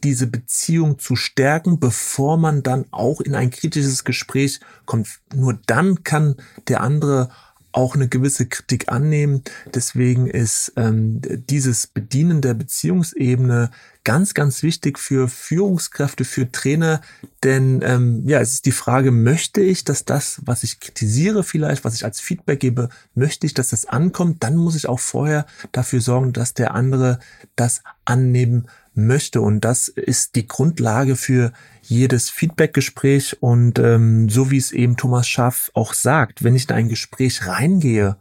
diese 0.04 0.26
Beziehung 0.26 0.98
zu 0.98 1.16
stärken, 1.16 1.80
bevor 1.80 2.36
man 2.36 2.62
dann 2.62 2.84
auch 2.90 3.20
in 3.20 3.34
ein 3.34 3.50
kritisches 3.50 4.04
Gespräch 4.04 4.60
kommt. 4.84 5.08
Nur 5.34 5.58
dann 5.66 6.04
kann 6.04 6.36
der 6.68 6.82
andere 6.82 7.30
auch 7.72 7.94
eine 7.94 8.08
gewisse 8.08 8.46
Kritik 8.46 8.92
annehmen. 8.92 9.42
Deswegen 9.74 10.28
ist 10.28 10.72
ähm, 10.76 11.20
dieses 11.48 11.86
Bedienen 11.86 12.40
der 12.40 12.54
Beziehungsebene 12.54 13.70
ganz, 14.04 14.34
ganz 14.34 14.62
wichtig 14.62 14.98
für 14.98 15.28
Führungskräfte, 15.28 16.24
für 16.24 16.52
Trainer. 16.52 17.00
Denn 17.42 17.80
ähm, 17.82 18.22
ja, 18.26 18.40
es 18.40 18.52
ist 18.52 18.66
die 18.66 18.72
Frage, 18.72 19.10
möchte 19.10 19.60
ich, 19.60 19.84
dass 19.84 20.04
das, 20.04 20.40
was 20.44 20.62
ich 20.62 20.78
kritisiere 20.78 21.42
vielleicht, 21.42 21.84
was 21.84 21.94
ich 21.94 22.04
als 22.04 22.20
Feedback 22.20 22.60
gebe, 22.60 22.90
möchte 23.14 23.46
ich, 23.46 23.54
dass 23.54 23.70
das 23.70 23.86
ankommt, 23.86 24.42
dann 24.42 24.56
muss 24.56 24.76
ich 24.76 24.88
auch 24.88 25.00
vorher 25.00 25.46
dafür 25.72 26.00
sorgen, 26.00 26.32
dass 26.32 26.54
der 26.54 26.74
andere 26.74 27.18
das 27.56 27.82
annehmen 28.04 28.68
möchte. 28.94 29.40
Und 29.40 29.62
das 29.62 29.88
ist 29.88 30.36
die 30.36 30.46
Grundlage 30.46 31.16
für 31.16 31.52
jedes 31.82 32.30
Feedbackgespräch 32.30 33.42
und 33.42 33.78
ähm, 33.78 34.28
so 34.28 34.50
wie 34.50 34.58
es 34.58 34.72
eben 34.72 34.96
Thomas 34.96 35.28
Schaff 35.28 35.70
auch 35.74 35.94
sagt, 35.94 36.44
wenn 36.44 36.54
ich 36.54 36.68
in 36.68 36.76
ein 36.76 36.88
Gespräch 36.88 37.46
reingehe 37.46 38.16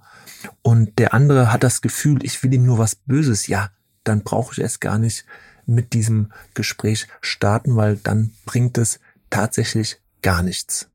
und 0.62 0.98
der 1.00 1.14
andere 1.14 1.52
hat 1.54 1.64
das 1.64 1.82
Gefühl, 1.82 2.24
ich 2.24 2.42
will 2.44 2.54
ihm 2.54 2.66
nur 2.66 2.78
was 2.78 2.96
Böses, 2.96 3.48
ja, 3.48 3.70
dann 4.04 4.24
brauche 4.24 4.54
ich 4.54 4.62
erst 4.62 4.82
gar 4.82 4.98
nicht 4.98 5.26
mit 5.66 5.94
diesem 5.94 6.32
Gespräch 6.54 7.08
starten, 7.22 7.76
weil 7.76 7.98
dann 7.98 8.32
bringt 8.46 8.78
es 8.78 9.00
tatsächlich 9.30 9.98
gar 10.22 10.44
nichts. 10.44 10.90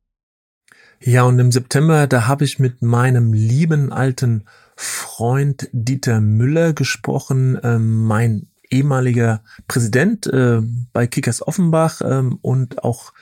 Ja, 1.01 1.23
und 1.23 1.39
im 1.39 1.53
September, 1.53 2.07
da 2.07 2.27
habe 2.27 2.45
ich 2.45 2.59
mit 2.59 2.83
meinem 2.83 3.33
lieben 3.33 3.93
alten 3.93 4.45
Freund 4.77 5.69
Dieter 5.73 6.21
Müller 6.21 6.73
gesprochen, 6.73 7.57
äh, 7.57 7.79
mein 7.79 8.49
ehemaliger 8.71 9.43
Präsident 9.67 10.27
äh, 10.27 10.61
bei 10.93 11.07
Kickers 11.07 11.47
Offenbach 11.47 12.01
äh, 12.01 12.23
und 12.43 12.85
auch 12.85 13.13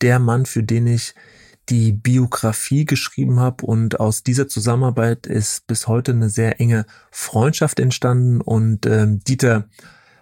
der 0.00 0.18
Mann, 0.18 0.46
für 0.46 0.62
den 0.62 0.86
ich 0.86 1.14
die 1.68 1.92
Biografie 1.92 2.84
geschrieben 2.84 3.40
habe 3.40 3.64
und 3.64 4.00
aus 4.00 4.22
dieser 4.22 4.48
Zusammenarbeit 4.48 5.26
ist 5.26 5.66
bis 5.66 5.86
heute 5.86 6.12
eine 6.12 6.28
sehr 6.28 6.60
enge 6.60 6.86
Freundschaft 7.10 7.78
entstanden 7.78 8.40
und 8.40 8.84
äh, 8.84 9.06
Dieter 9.08 9.68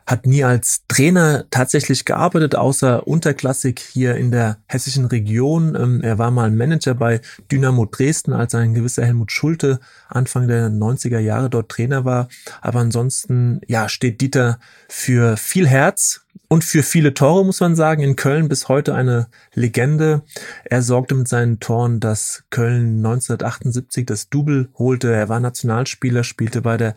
hat 0.07 0.27
nie 0.27 0.45
als 0.45 0.83
Trainer 0.89 1.45
tatsächlich 1.51 2.05
gearbeitet, 2.05 2.57
außer 2.57 3.07
unterklassig 3.07 3.81
hier 3.81 4.17
in 4.17 4.31
der 4.31 4.59
hessischen 4.67 5.07
Region. 5.07 5.75
Ähm, 5.75 6.01
er 6.03 6.19
war 6.19 6.31
mal 6.31 6.51
Manager 6.51 6.95
bei 6.95 7.21
Dynamo 7.51 7.87
Dresden, 7.87 8.33
als 8.33 8.55
ein 8.55 8.75
gewisser 8.75 9.05
Helmut 9.05 9.33
Schulte 9.33 9.81
Anfang 10.09 10.49
der 10.49 10.69
90er 10.69 11.19
Jahre 11.19 11.51
dort 11.51 11.69
Trainer 11.71 12.05
war. 12.05 12.29
Aber 12.61 12.81
ansonsten, 12.81 13.61
ja, 13.67 13.89
steht 13.89 14.21
Dieter 14.21 14.59
für 14.89 15.37
viel 15.37 15.69
Herz 15.69 16.23
und 16.49 16.65
für 16.65 16.83
viele 16.83 17.15
Tore, 17.15 17.45
muss 17.45 17.61
man 17.61 17.77
sagen. 17.77 18.03
In 18.03 18.17
Köln 18.17 18.49
bis 18.49 18.69
heute 18.69 18.95
eine 18.95 19.29
Legende. 19.55 20.23
Er 20.65 20.83
sorgte 20.83 21.15
mit 21.15 21.29
seinen 21.29 21.61
Toren, 21.61 22.01
dass 22.01 22.43
Köln 22.51 22.97
1978 22.97 24.07
das 24.07 24.31
Double 24.31 24.69
holte. 24.77 25.13
Er 25.13 25.29
war 25.29 25.39
Nationalspieler, 25.39 26.25
spielte 26.25 26.61
bei 26.61 26.77
der 26.77 26.97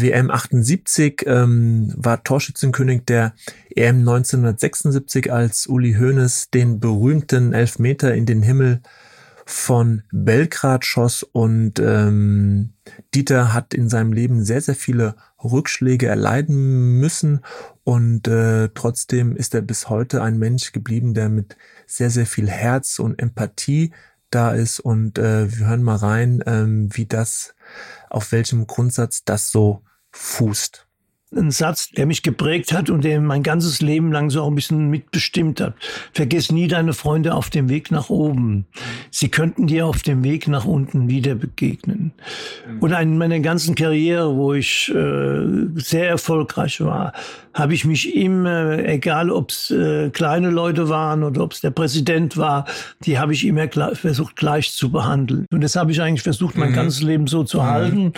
WM 0.00 0.30
78 0.30 1.24
ähm, 1.26 1.92
war 1.96 2.22
Torschützenkönig 2.22 3.04
der 3.06 3.34
EM 3.74 4.00
1976, 4.00 5.32
als 5.32 5.66
Uli 5.66 5.94
Hoeneß 5.94 6.50
den 6.50 6.80
berühmten 6.80 7.52
Elfmeter 7.52 8.14
in 8.14 8.26
den 8.26 8.42
Himmel 8.42 8.80
von 9.44 10.02
Belgrad 10.10 10.84
schoss. 10.84 11.22
Und 11.22 11.78
ähm, 11.78 12.72
Dieter 13.14 13.54
hat 13.54 13.74
in 13.74 13.88
seinem 13.88 14.12
Leben 14.12 14.44
sehr, 14.44 14.60
sehr 14.60 14.74
viele 14.74 15.14
Rückschläge 15.42 16.06
erleiden 16.06 16.98
müssen. 16.98 17.40
Und 17.84 18.28
äh, 18.28 18.68
trotzdem 18.74 19.36
ist 19.36 19.54
er 19.54 19.62
bis 19.62 19.88
heute 19.88 20.22
ein 20.22 20.38
Mensch 20.38 20.72
geblieben, 20.72 21.14
der 21.14 21.28
mit 21.28 21.56
sehr, 21.86 22.10
sehr 22.10 22.26
viel 22.26 22.48
Herz 22.48 22.98
und 22.98 23.20
Empathie 23.20 23.92
da 24.30 24.50
ist. 24.50 24.80
Und 24.80 25.18
äh, 25.18 25.50
wir 25.56 25.68
hören 25.68 25.82
mal 25.82 25.96
rein, 25.96 26.42
ähm, 26.46 26.88
wie 26.92 27.06
das 27.06 27.54
auf 28.10 28.32
welchem 28.32 28.66
Grundsatz 28.66 29.24
das 29.24 29.50
so 29.50 29.82
fußt 30.16 30.86
ein 31.34 31.50
Satz, 31.50 31.90
der 31.90 32.06
mich 32.06 32.22
geprägt 32.22 32.72
hat 32.72 32.88
und 32.88 33.04
der 33.04 33.20
mein 33.20 33.42
ganzes 33.42 33.80
Leben 33.80 34.12
lang 34.12 34.30
so 34.30 34.42
auch 34.42 34.48
ein 34.48 34.54
bisschen 34.54 34.88
mitbestimmt 34.88 35.60
hat. 35.60 35.74
Vergiss 36.12 36.52
nie 36.52 36.68
deine 36.68 36.92
Freunde 36.92 37.34
auf 37.34 37.50
dem 37.50 37.68
Weg 37.68 37.90
nach 37.90 38.10
oben. 38.10 38.66
Sie 39.10 39.28
könnten 39.28 39.66
dir 39.66 39.86
auf 39.86 40.02
dem 40.02 40.22
Weg 40.22 40.46
nach 40.46 40.64
unten 40.64 41.08
wieder 41.08 41.34
begegnen. 41.34 42.12
Mhm. 42.68 42.78
Und 42.78 42.92
in 42.92 43.18
meiner 43.18 43.40
ganzen 43.40 43.74
Karriere, 43.74 44.36
wo 44.36 44.54
ich 44.54 44.92
äh, 44.94 45.66
sehr 45.74 46.08
erfolgreich 46.08 46.80
war, 46.80 47.12
habe 47.54 47.74
ich 47.74 47.84
mich 47.84 48.14
immer, 48.14 48.78
egal 48.78 49.30
ob 49.30 49.50
es 49.50 49.70
äh, 49.70 50.10
kleine 50.10 50.50
Leute 50.50 50.88
waren 50.88 51.24
oder 51.24 51.42
ob 51.42 51.52
es 51.52 51.60
der 51.60 51.70
Präsident 51.70 52.36
war, 52.36 52.66
die 53.04 53.18
habe 53.18 53.32
ich 53.32 53.44
immer 53.44 53.68
versucht 53.94 54.36
gleich 54.36 54.72
zu 54.72 54.92
behandeln. 54.92 55.46
Und 55.50 55.62
das 55.62 55.74
habe 55.74 55.90
ich 55.90 56.00
eigentlich 56.00 56.22
versucht, 56.22 56.56
mein 56.56 56.70
mhm. 56.70 56.74
ganzes 56.74 57.02
Leben 57.02 57.26
so 57.26 57.42
zu 57.44 57.58
mhm. 57.58 57.64
halten. 57.64 58.12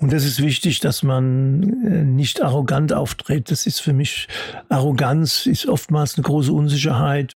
Und 0.00 0.14
es 0.14 0.24
ist 0.24 0.40
wichtig, 0.40 0.80
dass 0.80 1.02
man 1.02 1.62
äh, 1.84 2.04
nicht 2.04 2.40
arrogant 2.40 2.94
auftritt. 2.94 3.50
Das 3.50 3.66
ist 3.66 3.80
für 3.80 3.92
mich 3.92 4.28
Arroganz, 4.70 5.44
ist 5.44 5.66
oftmals 5.66 6.16
eine 6.16 6.24
große 6.24 6.52
Unsicherheit. 6.52 7.34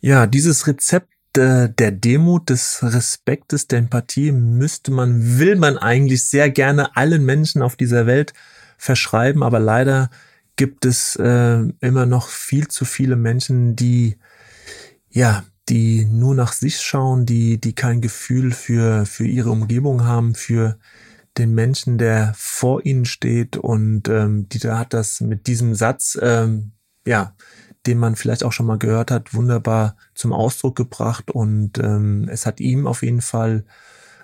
Ja, 0.00 0.28
dieses 0.28 0.68
Rezept 0.68 1.08
äh, 1.36 1.68
der 1.70 1.90
Demut, 1.90 2.50
des 2.50 2.78
Respektes, 2.82 3.66
der 3.66 3.80
Empathie 3.80 4.30
müsste 4.30 4.92
man, 4.92 5.40
will 5.40 5.56
man 5.56 5.76
eigentlich 5.76 6.24
sehr 6.24 6.50
gerne 6.50 6.96
allen 6.96 7.24
Menschen 7.24 7.62
auf 7.62 7.74
dieser 7.74 8.06
Welt 8.06 8.32
verschreiben, 8.78 9.42
aber 9.42 9.58
leider 9.58 10.08
gibt 10.54 10.84
es 10.84 11.16
äh, 11.16 11.64
immer 11.80 12.06
noch 12.06 12.28
viel 12.28 12.68
zu 12.68 12.84
viele 12.84 13.16
Menschen, 13.16 13.74
die 13.74 14.18
ja, 15.10 15.44
die 15.68 16.04
nur 16.04 16.36
nach 16.36 16.52
sich 16.52 16.80
schauen, 16.80 17.26
die 17.26 17.60
die 17.60 17.74
kein 17.74 18.00
Gefühl 18.00 18.52
für 18.52 19.04
für 19.06 19.26
ihre 19.26 19.50
Umgebung 19.50 20.04
haben, 20.04 20.36
für 20.36 20.78
den 21.38 21.54
Menschen, 21.54 21.98
der 21.98 22.32
vor 22.36 22.84
ihnen 22.84 23.04
steht. 23.04 23.56
Und 23.56 24.08
ähm, 24.08 24.48
Dieter 24.48 24.78
hat 24.78 24.94
das 24.94 25.20
mit 25.20 25.46
diesem 25.46 25.74
Satz, 25.74 26.18
ähm, 26.20 26.72
ja, 27.06 27.34
den 27.86 27.98
man 27.98 28.16
vielleicht 28.16 28.44
auch 28.44 28.52
schon 28.52 28.66
mal 28.66 28.78
gehört 28.78 29.10
hat, 29.10 29.34
wunderbar 29.34 29.96
zum 30.14 30.32
Ausdruck 30.32 30.76
gebracht. 30.76 31.30
Und 31.30 31.78
ähm, 31.78 32.28
es 32.30 32.46
hat 32.46 32.60
ihm 32.60 32.86
auf 32.86 33.02
jeden 33.02 33.20
Fall 33.20 33.64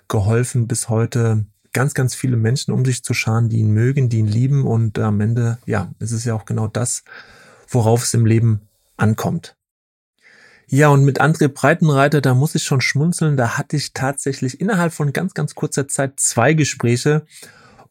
geholfen, 0.08 0.66
bis 0.66 0.88
heute 0.88 1.44
ganz, 1.72 1.94
ganz 1.94 2.14
viele 2.14 2.36
Menschen 2.36 2.72
um 2.72 2.84
sich 2.84 3.04
zu 3.04 3.14
scharen, 3.14 3.48
die 3.48 3.58
ihn 3.58 3.70
mögen, 3.70 4.08
die 4.08 4.18
ihn 4.18 4.26
lieben. 4.26 4.66
Und 4.66 4.98
am 4.98 5.20
Ende, 5.20 5.58
ja, 5.66 5.92
es 5.98 6.12
ist 6.12 6.24
ja 6.24 6.34
auch 6.34 6.44
genau 6.44 6.68
das, 6.68 7.04
worauf 7.68 8.04
es 8.04 8.14
im 8.14 8.26
Leben 8.26 8.62
ankommt. 8.96 9.56
Ja, 10.72 10.88
und 10.90 11.04
mit 11.04 11.20
André 11.20 11.48
Breitenreiter, 11.48 12.20
da 12.20 12.32
muss 12.32 12.54
ich 12.54 12.62
schon 12.62 12.80
schmunzeln. 12.80 13.36
Da 13.36 13.58
hatte 13.58 13.76
ich 13.76 13.92
tatsächlich 13.92 14.60
innerhalb 14.60 14.92
von 14.92 15.12
ganz, 15.12 15.34
ganz 15.34 15.56
kurzer 15.56 15.88
Zeit 15.88 16.20
zwei 16.20 16.54
Gespräche. 16.54 17.24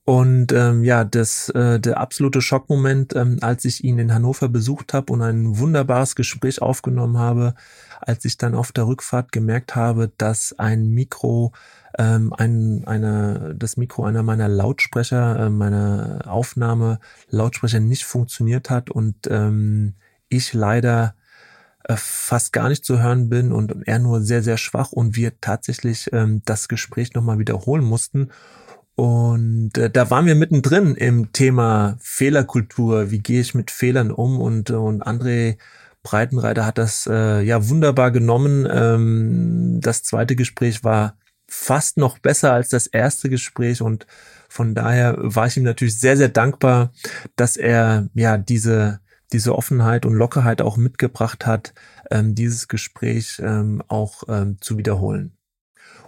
Und 0.06 0.54
ähm, 0.54 0.86
ja, 0.86 1.04
das 1.04 1.50
äh, 1.50 1.78
der 1.82 2.00
absolute 2.00 2.42
Schockmoment, 2.42 3.14
ähm, 3.18 3.40
als 3.42 3.66
ich 3.66 3.84
ihn 3.84 4.00
in 4.00 4.14
Hannover 4.14 4.48
besucht 4.48 4.94
habe 4.94 5.12
und 5.12 5.22
ein 5.22 5.60
wunderbares 5.60 6.16
Gespräch 6.16 6.62
aufgenommen 6.62 7.18
habe, 7.18 7.54
als 8.00 8.24
ich 8.24 8.38
dann 8.38 8.56
auf 8.56 8.72
der 8.72 8.88
Rückfahrt 8.88 9.34
gemerkt 9.34 9.76
habe, 9.76 10.12
dass 10.18 10.58
ein 10.58 10.88
Mikro, 10.88 11.52
ähm, 11.98 12.32
ein, 12.32 12.84
eine, 12.88 13.56
das 13.58 13.76
Mikro 13.76 14.06
einer 14.06 14.24
meiner 14.24 14.48
Lautsprecher, 14.48 15.48
äh, 15.48 15.50
meiner 15.50 16.22
Aufnahme 16.28 17.00
Lautsprecher 17.30 17.82
nicht 17.82 18.06
funktioniert 18.06 18.70
hat 18.70 18.90
und 18.90 19.28
ähm, 19.30 19.96
ich 20.30 20.54
leider 20.54 21.14
fast 21.98 22.54
gar 22.54 22.70
nicht 22.70 22.86
zu 22.86 23.02
hören 23.02 23.30
bin 23.30 23.52
und 23.52 23.88
er 23.88 24.00
nur 24.00 24.22
sehr, 24.22 24.44
sehr 24.44 24.58
schwach 24.58 24.92
und 24.92 25.16
wir 25.16 25.40
tatsächlich 25.42 26.10
ähm, 26.14 26.42
das 26.46 26.68
Gespräch 26.68 27.14
nochmal 27.14 27.40
wiederholen 27.40 27.84
mussten. 27.84 28.30
Und 28.96 29.78
äh, 29.78 29.90
da 29.90 30.10
waren 30.10 30.26
wir 30.26 30.36
mittendrin 30.36 30.96
im 30.96 31.32
Thema 31.32 31.98
Fehlerkultur. 32.02 33.12
Wie 33.12 33.20
gehe 33.20 33.42
ich 33.42 33.56
mit 33.56 33.72
Fehlern 33.72 34.12
um? 34.12 34.42
Und, 34.42 34.72
und 34.72 35.04
André 35.04 35.58
Breitenreiter 36.04 36.66
hat 36.66 36.78
das 36.78 37.08
äh, 37.08 37.42
ja 37.42 37.70
wunderbar 37.70 38.12
genommen. 38.12 38.68
Ähm, 38.70 39.80
das 39.82 40.04
zweite 40.04 40.36
Gespräch 40.36 40.84
war 40.84 41.16
fast 41.48 41.98
noch 41.98 42.20
besser 42.20 42.54
als 42.54 42.70
das 42.70 42.88
erste 42.88 43.30
Gespräch 43.30 43.82
und 43.82 44.06
von 44.50 44.76
daher 44.76 45.16
war 45.18 45.48
ich 45.48 45.58
ihm 45.58 45.64
natürlich 45.64 46.00
sehr, 46.00 46.18
sehr 46.18 46.30
dankbar, 46.30 46.92
dass 47.36 47.58
er 47.58 48.10
ja 48.14 48.38
diese 48.38 49.00
diese 49.32 49.56
Offenheit 49.56 50.06
und 50.06 50.14
Lockerheit 50.14 50.62
auch 50.62 50.78
mitgebracht 50.78 51.46
hat, 51.46 51.74
ähm, 52.12 52.36
dieses 52.36 52.68
Gespräch 52.68 53.40
ähm, 53.44 53.84
auch 53.88 54.24
ähm, 54.28 54.58
zu 54.60 54.78
wiederholen. 54.78 55.34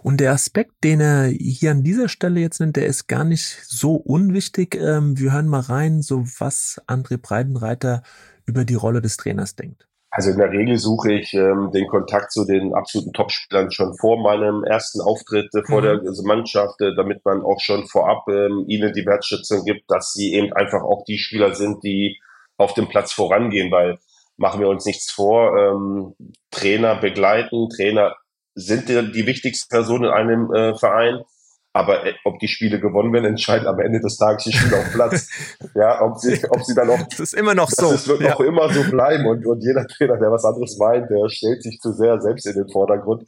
Und 0.02 0.18
der 0.18 0.32
Aspekt, 0.32 0.82
den 0.82 1.00
er 1.00 1.26
hier 1.26 1.70
an 1.70 1.84
dieser 1.84 2.08
Stelle 2.08 2.40
jetzt 2.40 2.60
nennt, 2.60 2.76
der 2.76 2.86
ist 2.86 3.06
gar 3.06 3.24
nicht 3.24 3.62
so 3.64 3.94
unwichtig. 3.94 4.74
Ähm, 4.74 5.18
wir 5.18 5.32
hören 5.32 5.46
mal 5.46 5.60
rein, 5.60 6.02
so 6.02 6.24
was 6.38 6.82
André 6.88 7.18
Breitenreiter 7.18 8.02
über 8.44 8.64
die 8.64 8.74
Rolle 8.74 9.00
des 9.00 9.16
Trainers 9.16 9.54
denkt. 9.54 9.86
Also 10.14 10.30
in 10.30 10.36
der 10.36 10.50
Regel 10.50 10.76
suche 10.76 11.14
ich 11.14 11.32
ähm, 11.32 11.70
den 11.72 11.86
Kontakt 11.86 12.32
zu 12.32 12.44
den 12.44 12.74
absoluten 12.74 13.14
Topspielern 13.14 13.70
schon 13.70 13.96
vor 13.96 14.20
meinem 14.20 14.62
ersten 14.62 15.00
Auftritt 15.00 15.48
äh, 15.54 15.62
vor 15.62 15.80
mhm. 15.80 16.04
der 16.04 16.24
Mannschaft, 16.24 16.80
äh, 16.82 16.94
damit 16.94 17.24
man 17.24 17.42
auch 17.42 17.60
schon 17.60 17.86
vorab 17.86 18.28
ähm, 18.28 18.64
ihnen 18.66 18.92
die 18.92 19.06
Wertschätzung 19.06 19.64
gibt, 19.64 19.90
dass 19.90 20.12
sie 20.12 20.34
eben 20.34 20.52
einfach 20.52 20.82
auch 20.82 21.04
die 21.06 21.16
Spieler 21.16 21.54
sind, 21.54 21.82
die 21.82 22.20
auf 22.62 22.74
dem 22.74 22.88
Platz 22.88 23.12
vorangehen, 23.12 23.70
weil 23.70 23.98
machen 24.36 24.60
wir 24.60 24.68
uns 24.68 24.84
nichts 24.84 25.10
vor, 25.10 25.56
ähm, 25.56 26.14
Trainer 26.50 26.96
begleiten, 26.96 27.68
Trainer 27.68 28.16
sind 28.54 28.88
die, 28.88 29.12
die 29.12 29.26
wichtigste 29.26 29.68
Person 29.68 30.04
in 30.04 30.10
einem 30.10 30.52
äh, 30.52 30.74
Verein. 30.76 31.22
Aber 31.74 32.04
äh, 32.04 32.12
ob 32.24 32.38
die 32.38 32.48
Spiele 32.48 32.80
gewonnen 32.80 33.12
werden, 33.12 33.24
entscheiden 33.30 33.66
am 33.66 33.80
Ende 33.80 34.00
des 34.00 34.16
Tages 34.16 34.44
die 34.44 34.52
Spieler 34.52 34.78
auf 34.78 34.92
Platz. 34.92 35.28
ja, 35.74 36.02
ob 36.02 36.18
sie, 36.18 36.38
ob 36.50 36.62
sie 36.62 36.74
dann 36.74 36.90
auch. 36.90 37.02
Das 37.08 37.20
ist 37.20 37.34
immer 37.34 37.54
noch 37.54 37.70
so. 37.70 37.92
Das 37.92 38.06
wird 38.08 38.20
ja. 38.20 38.34
auch 38.34 38.40
immer 38.40 38.72
so 38.72 38.82
bleiben. 38.90 39.26
Und, 39.26 39.46
und 39.46 39.62
jeder 39.62 39.86
Trainer, 39.86 40.18
der 40.18 40.30
was 40.30 40.44
anderes 40.44 40.76
meint, 40.78 41.08
der 41.10 41.28
stellt 41.28 41.62
sich 41.62 41.78
zu 41.80 41.92
sehr 41.92 42.20
selbst 42.20 42.46
in 42.46 42.54
den 42.54 42.68
Vordergrund. 42.68 43.24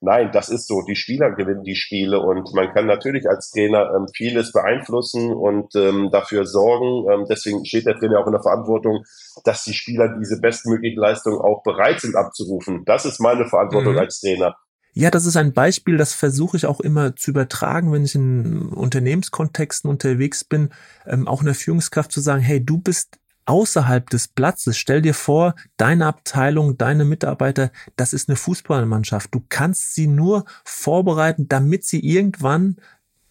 Nein, 0.00 0.30
das 0.32 0.48
ist 0.48 0.68
so. 0.68 0.82
Die 0.82 0.94
Spieler 0.94 1.32
gewinnen 1.32 1.64
die 1.64 1.74
Spiele 1.74 2.20
und 2.20 2.54
man 2.54 2.72
kann 2.72 2.86
natürlich 2.86 3.28
als 3.28 3.50
Trainer 3.50 3.90
ähm, 3.96 4.06
vieles 4.14 4.52
beeinflussen 4.52 5.32
und 5.32 5.74
ähm, 5.74 6.10
dafür 6.12 6.46
sorgen. 6.46 7.10
Ähm, 7.10 7.26
deswegen 7.28 7.64
steht 7.64 7.86
der 7.86 7.96
Trainer 7.96 8.20
auch 8.20 8.26
in 8.26 8.32
der 8.32 8.42
Verantwortung, 8.42 9.02
dass 9.44 9.64
die 9.64 9.74
Spieler 9.74 10.16
diese 10.18 10.40
bestmögliche 10.40 11.00
Leistung 11.00 11.40
auch 11.40 11.64
bereit 11.64 12.00
sind 12.00 12.14
abzurufen. 12.14 12.84
Das 12.84 13.06
ist 13.06 13.18
meine 13.18 13.46
Verantwortung 13.46 13.94
mhm. 13.94 13.98
als 13.98 14.20
Trainer. 14.20 14.56
Ja, 14.94 15.10
das 15.10 15.26
ist 15.26 15.36
ein 15.36 15.52
Beispiel, 15.52 15.96
das 15.96 16.12
versuche 16.12 16.56
ich 16.56 16.66
auch 16.66 16.80
immer 16.80 17.14
zu 17.14 17.30
übertragen, 17.30 17.92
wenn 17.92 18.04
ich 18.04 18.14
in 18.14 18.70
Unternehmenskontexten 18.70 19.90
unterwegs 19.90 20.44
bin, 20.44 20.70
ähm, 21.06 21.26
auch 21.28 21.42
einer 21.42 21.54
Führungskraft 21.54 22.12
zu 22.12 22.20
sagen, 22.20 22.42
hey, 22.42 22.64
du 22.64 22.78
bist 22.78 23.18
außerhalb 23.48 24.10
des 24.10 24.28
Platzes. 24.28 24.76
Stell 24.76 25.00
dir 25.00 25.14
vor, 25.14 25.54
deine 25.78 26.06
Abteilung, 26.06 26.76
deine 26.76 27.06
Mitarbeiter, 27.06 27.70
das 27.96 28.12
ist 28.12 28.28
eine 28.28 28.36
Fußballmannschaft. 28.36 29.34
Du 29.34 29.42
kannst 29.48 29.94
sie 29.94 30.06
nur 30.06 30.44
vorbereiten, 30.64 31.48
damit 31.48 31.84
sie 31.84 32.00
irgendwann 32.00 32.76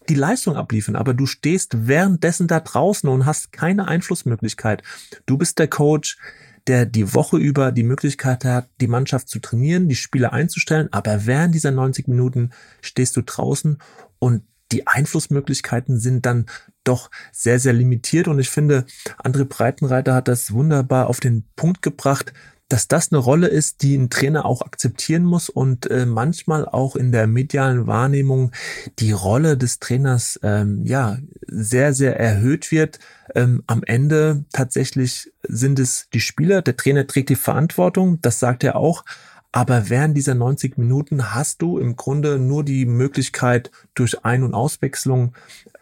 die 0.08 0.16
Leistung 0.16 0.56
abliefern, 0.56 0.96
aber 0.96 1.14
du 1.14 1.26
stehst 1.26 1.86
währenddessen 1.86 2.48
da 2.48 2.60
draußen 2.60 3.08
und 3.08 3.26
hast 3.26 3.52
keine 3.52 3.86
Einflussmöglichkeit. 3.86 4.82
Du 5.26 5.38
bist 5.38 5.58
der 5.58 5.68
Coach, 5.68 6.18
der 6.66 6.84
die 6.84 7.14
Woche 7.14 7.36
über 7.36 7.70
die 7.70 7.82
Möglichkeit 7.82 8.44
hat, 8.44 8.68
die 8.80 8.88
Mannschaft 8.88 9.28
zu 9.28 9.38
trainieren, 9.38 9.88
die 9.88 9.96
Spieler 9.96 10.32
einzustellen, 10.32 10.88
aber 10.92 11.26
während 11.26 11.54
dieser 11.54 11.70
90 11.70 12.08
Minuten 12.08 12.50
stehst 12.80 13.16
du 13.16 13.22
draußen 13.22 13.78
und 14.18 14.42
die 14.72 14.86
Einflussmöglichkeiten 14.86 15.98
sind 15.98 16.26
dann 16.26 16.46
doch 16.84 17.10
sehr, 17.32 17.58
sehr 17.58 17.72
limitiert. 17.72 18.28
Und 18.28 18.38
ich 18.38 18.50
finde, 18.50 18.84
André 19.22 19.44
Breitenreiter 19.44 20.14
hat 20.14 20.28
das 20.28 20.52
wunderbar 20.52 21.08
auf 21.08 21.20
den 21.20 21.44
Punkt 21.56 21.82
gebracht, 21.82 22.32
dass 22.68 22.86
das 22.86 23.10
eine 23.10 23.18
Rolle 23.18 23.48
ist, 23.48 23.82
die 23.82 23.96
ein 23.96 24.10
Trainer 24.10 24.44
auch 24.44 24.60
akzeptieren 24.60 25.24
muss 25.24 25.48
und 25.48 25.90
äh, 25.90 26.04
manchmal 26.04 26.66
auch 26.66 26.96
in 26.96 27.12
der 27.12 27.26
medialen 27.26 27.86
Wahrnehmung 27.86 28.52
die 28.98 29.12
Rolle 29.12 29.56
des 29.56 29.78
Trainers 29.78 30.38
ähm, 30.42 30.84
ja 30.84 31.16
sehr 31.46 31.94
sehr 31.94 32.20
erhöht 32.20 32.70
wird. 32.70 32.98
Ähm, 33.34 33.62
am 33.66 33.82
Ende 33.84 34.44
tatsächlich 34.52 35.32
sind 35.42 35.78
es 35.78 36.08
die 36.12 36.20
Spieler, 36.20 36.60
der 36.60 36.76
Trainer 36.76 37.06
trägt 37.06 37.30
die 37.30 37.36
Verantwortung, 37.36 38.20
das 38.20 38.38
sagt 38.38 38.64
er 38.64 38.76
auch, 38.76 39.04
aber 39.52 39.88
während 39.88 40.16
dieser 40.16 40.34
90 40.34 40.76
Minuten 40.76 41.34
hast 41.34 41.62
du 41.62 41.78
im 41.78 41.96
Grunde 41.96 42.38
nur 42.38 42.64
die 42.64 42.86
Möglichkeit, 42.86 43.70
durch 43.94 44.24
Ein- 44.24 44.42
und 44.42 44.54
Auswechslung 44.54 45.34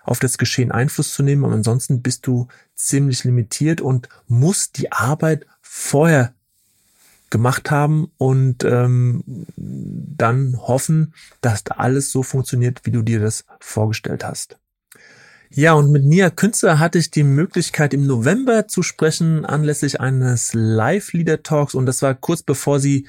auf 0.05 0.21
das 0.21 0.39
Geschehen 0.39 0.71
Einfluss 0.71 1.13
zu 1.13 1.23
nehmen. 1.23 1.45
Und 1.45 1.53
ansonsten 1.53 2.01
bist 2.01 2.27
du 2.27 2.47
ziemlich 2.75 3.25
limitiert 3.25 3.81
und 3.81 4.09
musst 4.29 4.79
die 4.79 4.93
Arbeit 4.93 5.47
vorher 5.61 6.33
gemacht 7.31 7.73
haben 7.73 8.11
und 8.19 8.63
ähm, 8.65 9.25
dann 9.57 10.57
hoffen, 10.59 11.13
dass 11.41 11.65
da 11.65 11.75
alles 11.75 12.13
so 12.13 12.23
funktioniert, 12.23 12.83
wie 12.85 12.93
du 12.93 13.03
dir 13.03 13.19
das 13.19 13.45
vorgestellt 13.59 14.25
hast. 14.25 14.59
Ja, 15.51 15.75
und 15.75 15.91
mit 15.91 16.05
Nia 16.05 16.31
Künzer 16.31 16.79
hatte 16.79 16.99
ich 16.99 17.11
die 17.11 17.23
Möglichkeit 17.25 17.95
im 17.95 18.07
November 18.07 18.69
zu 18.69 18.83
sprechen 18.83 19.45
anlässlich 19.45 20.01
eines 20.01 20.55
Live-Leader-Talks 20.55 21.75
und 21.75 21.87
das 21.87 22.03
war 22.03 22.15
kurz 22.15 22.43
bevor 22.43 22.79
sie 22.79 23.07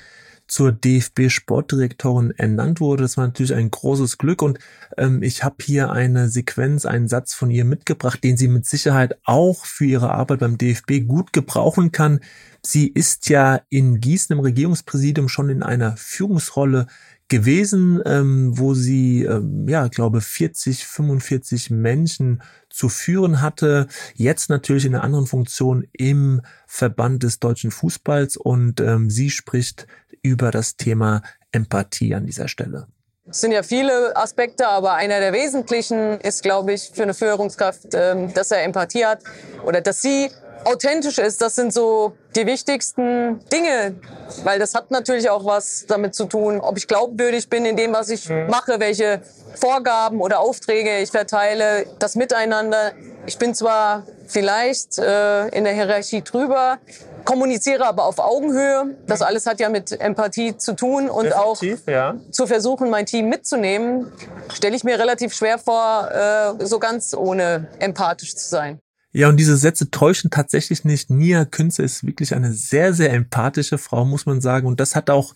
zur 0.47 0.71
DFB-Sportdirektorin 0.71 2.31
ernannt 2.31 2.79
wurde. 2.79 3.03
Das 3.03 3.17
war 3.17 3.25
natürlich 3.25 3.53
ein 3.53 3.69
großes 3.69 4.17
Glück 4.17 4.41
und 4.41 4.59
ähm, 4.97 5.21
ich 5.21 5.43
habe 5.43 5.57
hier 5.61 5.91
eine 5.91 6.29
Sequenz, 6.29 6.85
einen 6.85 7.07
Satz 7.07 7.33
von 7.33 7.51
ihr 7.51 7.65
mitgebracht, 7.65 8.23
den 8.23 8.37
sie 8.37 8.47
mit 8.47 8.65
Sicherheit 8.65 9.17
auch 9.23 9.65
für 9.65 9.85
ihre 9.85 10.11
Arbeit 10.11 10.39
beim 10.39 10.57
DFB 10.57 11.07
gut 11.07 11.33
gebrauchen 11.33 11.91
kann. 11.91 12.21
Sie 12.65 12.87
ist 12.87 13.29
ja 13.29 13.61
in 13.69 13.99
Gießen 13.99 14.35
im 14.35 14.39
Regierungspräsidium 14.39 15.29
schon 15.29 15.49
in 15.49 15.63
einer 15.63 15.95
Führungsrolle 15.97 16.87
gewesen, 17.29 18.01
ähm, 18.05 18.57
wo 18.57 18.73
sie, 18.73 19.23
ähm, 19.23 19.67
ja, 19.67 19.87
glaube 19.87 20.21
40, 20.21 20.85
45 20.85 21.69
Menschen 21.69 22.41
zu 22.69 22.89
führen 22.89 23.41
hatte. 23.41 23.87
Jetzt 24.15 24.49
natürlich 24.49 24.85
in 24.85 24.95
einer 24.95 25.03
anderen 25.03 25.27
Funktion 25.27 25.85
im 25.91 26.41
Verband 26.67 27.23
des 27.23 27.39
deutschen 27.39 27.71
Fußballs 27.71 28.37
und 28.37 28.79
ähm, 28.79 29.09
sie 29.09 29.29
spricht 29.29 29.87
über 30.21 30.51
das 30.51 30.77
Thema 30.77 31.21
Empathie 31.51 32.15
an 32.15 32.25
dieser 32.25 32.47
Stelle. 32.47 32.87
Es 33.29 33.41
sind 33.41 33.51
ja 33.51 33.61
viele 33.61 34.15
Aspekte, 34.15 34.69
aber 34.69 34.93
einer 34.93 35.19
der 35.19 35.33
wesentlichen 35.33 36.21
ist, 36.21 36.43
glaube 36.43 36.71
ich, 36.71 36.91
für 36.93 37.03
eine 37.03 37.13
Führungskraft, 37.13 37.87
ähm, 37.93 38.33
dass 38.33 38.51
er 38.51 38.63
Empathie 38.63 39.05
hat 39.05 39.21
oder 39.65 39.81
dass 39.81 40.01
sie 40.01 40.29
authentisch 40.65 41.17
ist. 41.17 41.41
Das 41.41 41.55
sind 41.55 41.73
so 41.73 42.13
die 42.35 42.45
wichtigsten 42.45 43.39
Dinge, 43.51 43.95
weil 44.43 44.59
das 44.59 44.75
hat 44.75 44.91
natürlich 44.91 45.29
auch 45.29 45.45
was 45.45 45.85
damit 45.87 46.15
zu 46.15 46.25
tun, 46.25 46.59
ob 46.59 46.77
ich 46.77 46.87
glaubwürdig 46.87 47.49
bin 47.49 47.65
in 47.65 47.75
dem, 47.75 47.93
was 47.93 48.09
ich 48.09 48.29
mhm. 48.29 48.47
mache, 48.47 48.79
welche 48.79 49.21
Vorgaben 49.55 50.21
oder 50.21 50.39
Aufträge 50.39 50.99
ich 50.99 51.11
verteile, 51.11 51.85
das 51.99 52.15
Miteinander. 52.15 52.93
Ich 53.25 53.37
bin 53.37 53.53
zwar 53.53 54.03
vielleicht 54.27 54.97
äh, 54.99 55.47
in 55.49 55.63
der 55.63 55.73
Hierarchie 55.73 56.21
drüber, 56.21 56.77
kommuniziere 57.25 57.85
aber 57.85 58.05
auf 58.05 58.19
Augenhöhe. 58.19 58.95
Das 59.07 59.21
alles 59.21 59.45
hat 59.45 59.59
ja 59.59 59.69
mit 59.69 59.99
Empathie 59.99 60.57
zu 60.57 60.75
tun 60.75 61.09
und 61.09 61.25
Definitiv, 61.25 61.81
auch 61.83 61.91
ja. 61.91 62.15
zu 62.31 62.47
versuchen, 62.47 62.89
mein 62.89 63.05
Team 63.05 63.29
mitzunehmen, 63.29 64.11
stelle 64.53 64.75
ich 64.75 64.83
mir 64.83 64.99
relativ 64.99 65.33
schwer 65.33 65.57
vor, 65.57 66.09
äh, 66.11 66.65
so 66.65 66.79
ganz 66.79 67.13
ohne 67.13 67.67
empathisch 67.79 68.35
zu 68.35 68.47
sein. 68.47 68.79
Ja, 69.13 69.29
und 69.29 69.37
diese 69.37 69.57
Sätze 69.57 69.89
täuschen 69.89 70.29
tatsächlich 70.29 70.83
nicht. 70.83 71.09
Nia 71.09 71.45
Künze 71.45 71.81
ist 71.81 72.05
wirklich 72.05 72.35
eine 72.35 72.53
sehr, 72.53 72.93
sehr 72.93 73.11
empathische 73.13 73.77
Frau, 73.77 74.05
muss 74.05 74.25
man 74.25 74.41
sagen. 74.41 74.67
Und 74.67 74.79
das 74.79 74.95
hat 74.95 75.09
auch 75.09 75.33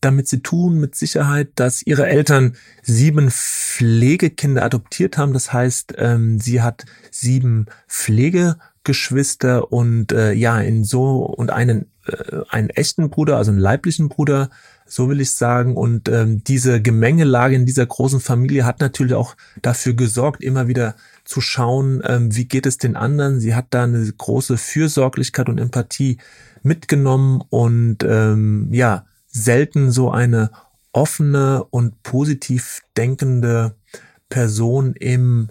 damit 0.00 0.28
zu 0.28 0.42
tun, 0.42 0.78
mit 0.78 0.94
Sicherheit, 0.94 1.48
dass 1.56 1.82
ihre 1.82 2.06
Eltern 2.06 2.54
sieben 2.82 3.30
Pflegekinder 3.30 4.62
adoptiert 4.62 5.16
haben. 5.16 5.32
Das 5.32 5.52
heißt, 5.52 5.94
ähm, 5.98 6.38
sie 6.38 6.62
hat 6.62 6.84
sieben 7.10 7.66
Pflege 7.88 8.56
Geschwister 8.84 9.72
und 9.72 10.12
äh, 10.12 10.32
ja, 10.32 10.60
in 10.60 10.84
so 10.84 11.24
und 11.24 11.50
einen, 11.50 11.86
äh, 12.06 12.42
einen 12.50 12.68
echten 12.68 13.08
Bruder, 13.08 13.38
also 13.38 13.50
einen 13.50 13.58
leiblichen 13.58 14.10
Bruder, 14.10 14.50
so 14.86 15.08
will 15.08 15.22
ich 15.22 15.32
sagen. 15.32 15.74
Und 15.74 16.08
ähm, 16.10 16.44
diese 16.44 16.82
Gemengelage 16.82 17.56
in 17.56 17.64
dieser 17.64 17.86
großen 17.86 18.20
Familie 18.20 18.66
hat 18.66 18.80
natürlich 18.80 19.14
auch 19.14 19.36
dafür 19.62 19.94
gesorgt, 19.94 20.44
immer 20.44 20.68
wieder 20.68 20.94
zu 21.24 21.40
schauen, 21.40 22.02
ähm, 22.04 22.34
wie 22.34 22.46
geht 22.46 22.66
es 22.66 22.78
den 22.78 22.96
anderen. 22.96 23.40
Sie 23.40 23.54
hat 23.54 23.66
da 23.70 23.84
eine 23.84 24.04
große 24.12 24.56
Fürsorglichkeit 24.56 25.48
und 25.48 25.58
Empathie 25.58 26.18
mitgenommen 26.62 27.42
und 27.48 27.98
ähm, 28.04 28.68
ja, 28.72 29.06
selten 29.26 29.90
so 29.90 30.10
eine 30.10 30.50
offene 30.92 31.64
und 31.64 32.02
positiv 32.02 32.82
denkende 32.96 33.74
Person 34.28 34.94
im 34.94 35.50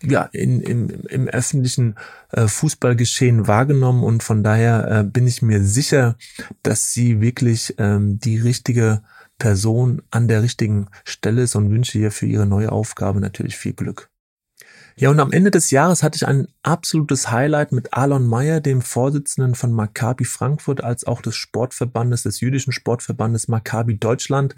ja, 0.00 0.28
in, 0.32 0.60
im, 0.60 0.88
im 1.08 1.26
öffentlichen 1.26 1.96
äh, 2.30 2.46
Fußballgeschehen 2.46 3.48
wahrgenommen 3.48 4.04
und 4.04 4.22
von 4.22 4.44
daher 4.44 5.00
äh, 5.00 5.02
bin 5.04 5.26
ich 5.26 5.42
mir 5.42 5.64
sicher, 5.64 6.16
dass 6.62 6.92
sie 6.92 7.20
wirklich 7.20 7.74
ähm, 7.78 8.20
die 8.20 8.38
richtige 8.38 9.02
Person 9.38 10.02
an 10.10 10.28
der 10.28 10.42
richtigen 10.42 10.86
Stelle 11.04 11.42
ist 11.42 11.56
und 11.56 11.70
wünsche 11.70 11.98
ihr 11.98 12.12
für 12.12 12.26
ihre 12.26 12.46
neue 12.46 12.70
Aufgabe 12.70 13.20
natürlich 13.20 13.56
viel 13.56 13.72
Glück. 13.72 14.08
Ja, 15.00 15.10
und 15.10 15.20
am 15.20 15.30
Ende 15.30 15.52
des 15.52 15.70
Jahres 15.70 16.02
hatte 16.02 16.16
ich 16.16 16.26
ein 16.26 16.48
absolutes 16.64 17.30
Highlight 17.30 17.70
mit 17.70 17.94
Alon 17.94 18.26
Meyer, 18.26 18.60
dem 18.60 18.82
Vorsitzenden 18.82 19.54
von 19.54 19.72
Maccabi 19.72 20.24
Frankfurt, 20.24 20.82
als 20.82 21.06
auch 21.06 21.22
des 21.22 21.36
Sportverbandes, 21.36 22.24
des 22.24 22.40
jüdischen 22.40 22.72
Sportverbandes 22.72 23.46
Maccabi 23.46 23.96
Deutschland. 23.96 24.56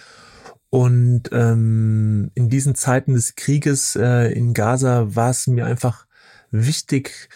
Und 0.70 1.24
ähm, 1.32 2.30
in 2.34 2.48
diesen 2.48 2.74
Zeiten 2.74 3.12
des 3.12 3.34
Krieges 3.34 3.96
äh, 3.96 4.32
in 4.32 4.54
Gaza 4.54 5.14
war 5.14 5.28
es 5.28 5.46
mir 5.46 5.66
einfach 5.66 6.06
wichtig, 6.50 7.28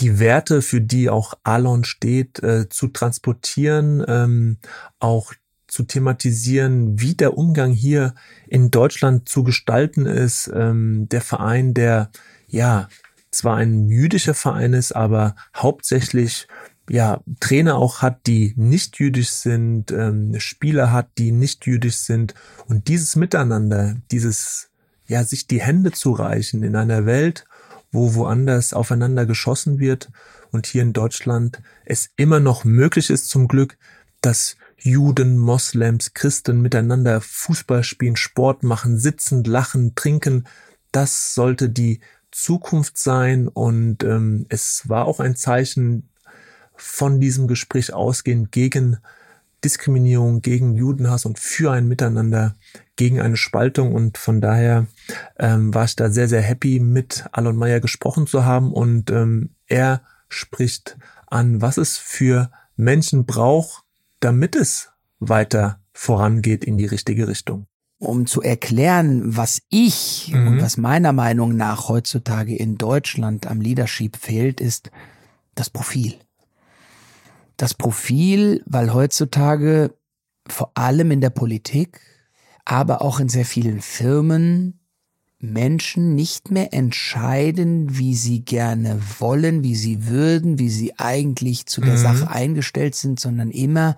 die 0.00 0.18
Werte, 0.18 0.62
für 0.62 0.80
die 0.80 1.10
auch 1.10 1.34
Alon 1.44 1.84
steht, 1.84 2.42
äh, 2.42 2.68
zu 2.68 2.88
transportieren, 2.88 4.04
ähm, 4.08 4.58
auch 4.98 5.32
zu 5.74 5.82
thematisieren, 5.82 7.00
wie 7.00 7.14
der 7.14 7.36
Umgang 7.36 7.72
hier 7.72 8.14
in 8.46 8.70
Deutschland 8.70 9.28
zu 9.28 9.42
gestalten 9.42 10.06
ist. 10.06 10.48
Ähm, 10.54 11.08
der 11.08 11.20
Verein, 11.20 11.74
der 11.74 12.10
ja 12.46 12.88
zwar 13.32 13.56
ein 13.56 13.88
jüdischer 13.88 14.34
Verein 14.34 14.72
ist, 14.72 14.92
aber 14.92 15.34
hauptsächlich 15.56 16.46
ja, 16.88 17.20
Trainer 17.40 17.76
auch 17.76 18.02
hat, 18.02 18.28
die 18.28 18.54
nicht 18.56 19.00
jüdisch 19.00 19.30
sind, 19.30 19.90
ähm, 19.90 20.38
Spieler 20.38 20.92
hat, 20.92 21.08
die 21.18 21.32
nicht 21.32 21.66
jüdisch 21.66 21.96
sind. 21.96 22.34
Und 22.66 22.86
dieses 22.86 23.16
Miteinander, 23.16 23.96
dieses, 24.12 24.70
ja, 25.08 25.24
sich 25.24 25.48
die 25.48 25.60
Hände 25.60 25.90
zu 25.90 26.12
reichen 26.12 26.62
in 26.62 26.76
einer 26.76 27.04
Welt, 27.04 27.46
wo 27.90 28.14
woanders 28.14 28.74
aufeinander 28.74 29.26
geschossen 29.26 29.80
wird 29.80 30.12
und 30.52 30.66
hier 30.66 30.82
in 30.82 30.92
Deutschland 30.92 31.60
es 31.84 32.10
immer 32.14 32.38
noch 32.38 32.62
möglich 32.62 33.10
ist, 33.10 33.28
zum 33.28 33.48
Glück, 33.48 33.76
dass 34.20 34.56
Juden, 34.84 35.38
Moslems, 35.38 36.12
Christen 36.12 36.60
miteinander 36.60 37.22
Fußball 37.22 37.82
spielen, 37.82 38.16
Sport 38.16 38.62
machen, 38.64 38.98
sitzen, 38.98 39.42
lachen, 39.42 39.94
trinken. 39.94 40.46
Das 40.92 41.34
sollte 41.34 41.70
die 41.70 42.00
Zukunft 42.30 42.98
sein 42.98 43.48
und 43.48 44.04
ähm, 44.04 44.44
es 44.50 44.86
war 44.86 45.06
auch 45.06 45.20
ein 45.20 45.36
Zeichen 45.36 46.10
von 46.76 47.18
diesem 47.18 47.48
Gespräch 47.48 47.94
ausgehen 47.94 48.50
gegen 48.50 48.98
Diskriminierung, 49.64 50.42
gegen 50.42 50.74
Judenhass 50.74 51.24
und 51.24 51.38
für 51.38 51.72
ein 51.72 51.88
Miteinander, 51.88 52.54
gegen 52.96 53.22
eine 53.22 53.38
Spaltung. 53.38 53.94
Und 53.94 54.18
von 54.18 54.42
daher 54.42 54.86
ähm, 55.38 55.72
war 55.72 55.86
ich 55.86 55.96
da 55.96 56.10
sehr, 56.10 56.28
sehr 56.28 56.42
happy, 56.42 56.78
mit 56.78 57.24
Alon 57.32 57.56
Meyer 57.56 57.80
gesprochen 57.80 58.26
zu 58.26 58.44
haben. 58.44 58.70
Und 58.70 59.10
ähm, 59.10 59.54
er 59.66 60.02
spricht 60.28 60.98
an, 61.26 61.62
was 61.62 61.78
es 61.78 61.96
für 61.96 62.50
Menschen 62.76 63.24
braucht, 63.24 63.83
damit 64.24 64.56
es 64.56 64.90
weiter 65.20 65.80
vorangeht 65.92 66.64
in 66.64 66.78
die 66.78 66.86
richtige 66.86 67.28
Richtung. 67.28 67.66
Um 67.98 68.26
zu 68.26 68.42
erklären, 68.42 69.36
was 69.36 69.62
ich 69.68 70.32
mhm. 70.32 70.48
und 70.48 70.62
was 70.62 70.76
meiner 70.76 71.12
Meinung 71.12 71.56
nach 71.56 71.88
heutzutage 71.88 72.56
in 72.56 72.76
Deutschland 72.76 73.46
am 73.46 73.60
Leadership 73.60 74.16
fehlt, 74.16 74.60
ist, 74.60 74.90
Das 75.54 75.70
Profil. 75.70 76.14
Das 77.56 77.74
Profil, 77.74 78.62
weil 78.66 78.92
heutzutage 78.92 79.94
vor 80.48 80.72
allem 80.74 81.12
in 81.12 81.20
der 81.20 81.30
Politik, 81.30 82.00
aber 82.64 83.02
auch 83.02 83.20
in 83.20 83.28
sehr 83.28 83.44
vielen 83.44 83.80
Firmen 83.80 84.80
Menschen 85.52 86.14
nicht 86.14 86.50
mehr 86.50 86.72
entscheiden, 86.72 87.98
wie 87.98 88.14
sie 88.14 88.44
gerne 88.44 89.00
wollen, 89.18 89.62
wie 89.62 89.74
sie 89.74 90.06
würden, 90.06 90.58
wie 90.58 90.70
sie 90.70 90.98
eigentlich 90.98 91.66
zu 91.66 91.80
der 91.80 91.94
mhm. 91.94 91.98
Sache 91.98 92.30
eingestellt 92.30 92.94
sind, 92.94 93.20
sondern 93.20 93.50
immer 93.50 93.96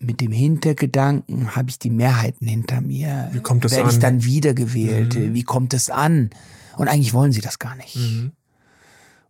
mit 0.00 0.20
dem 0.20 0.32
Hintergedanken, 0.32 1.56
habe 1.56 1.70
ich 1.70 1.78
die 1.78 1.90
Mehrheiten 1.90 2.46
hinter 2.46 2.80
mir? 2.80 3.30
Wie 3.32 3.40
kommt 3.40 3.64
es 3.64 3.72
Werde 3.72 3.90
ich 3.90 3.98
dann 3.98 4.24
wiedergewählt? 4.24 5.16
Mhm. 5.16 5.34
Wie 5.34 5.42
kommt 5.42 5.74
es 5.74 5.90
an? 5.90 6.30
Und 6.76 6.88
eigentlich 6.88 7.14
wollen 7.14 7.32
sie 7.32 7.40
das 7.40 7.58
gar 7.58 7.74
nicht. 7.74 7.96
Mhm. 7.96 8.32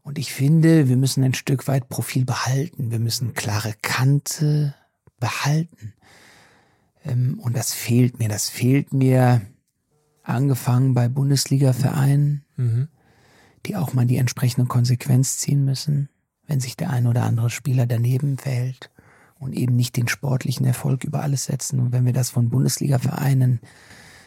Und 0.03 0.19
ich 0.19 0.33
finde, 0.33 0.89
wir 0.89 0.97
müssen 0.97 1.25
ein 1.25 1.35
Stück 1.35 1.69
weit 1.69 1.89
Profil 1.89 2.25
behalten. 2.25 2.91
Wir 2.91 2.99
müssen 2.99 3.35
klare 3.35 3.75
Kante 3.83 4.75
behalten. 5.19 5.95
Ähm, 7.05 7.39
und 7.43 7.57
das 7.57 7.73
fehlt 7.73 8.19
mir. 8.19 8.29
Das 8.29 8.49
fehlt 8.49 8.93
mir 8.93 9.43
angefangen 10.29 10.95
bei 10.95 11.09
Bundesliga-Vereinen, 11.09 12.45
mhm. 12.57 12.89
die 13.67 13.77
auch 13.77 13.93
mal 13.93 14.07
die 14.07 14.17
entsprechende 14.17 14.67
Konsequenz 14.67 15.39
ziehen 15.39 15.65
müssen, 15.65 16.09
wenn 16.47 16.61
sich 16.61 16.77
der 16.77 16.91
ein 16.91 17.07
oder 17.07 17.25
andere 17.25 17.51
Spieler 17.51 17.87
daneben 17.87 18.39
verhält 18.39 18.91
und 19.39 19.53
eben 19.53 19.77
nicht 19.77 19.97
den 19.97 20.09
sportlichen 20.09 20.67
Erfolg 20.67 21.05
über 21.05 21.23
alles 21.23 21.45
setzen. 21.45 21.81
Und 21.81 21.93
wenn 21.93 22.05
wir 22.05 22.13
das 22.13 22.31
von 22.31 22.51
Bundesliga-Vereinen 22.51 23.61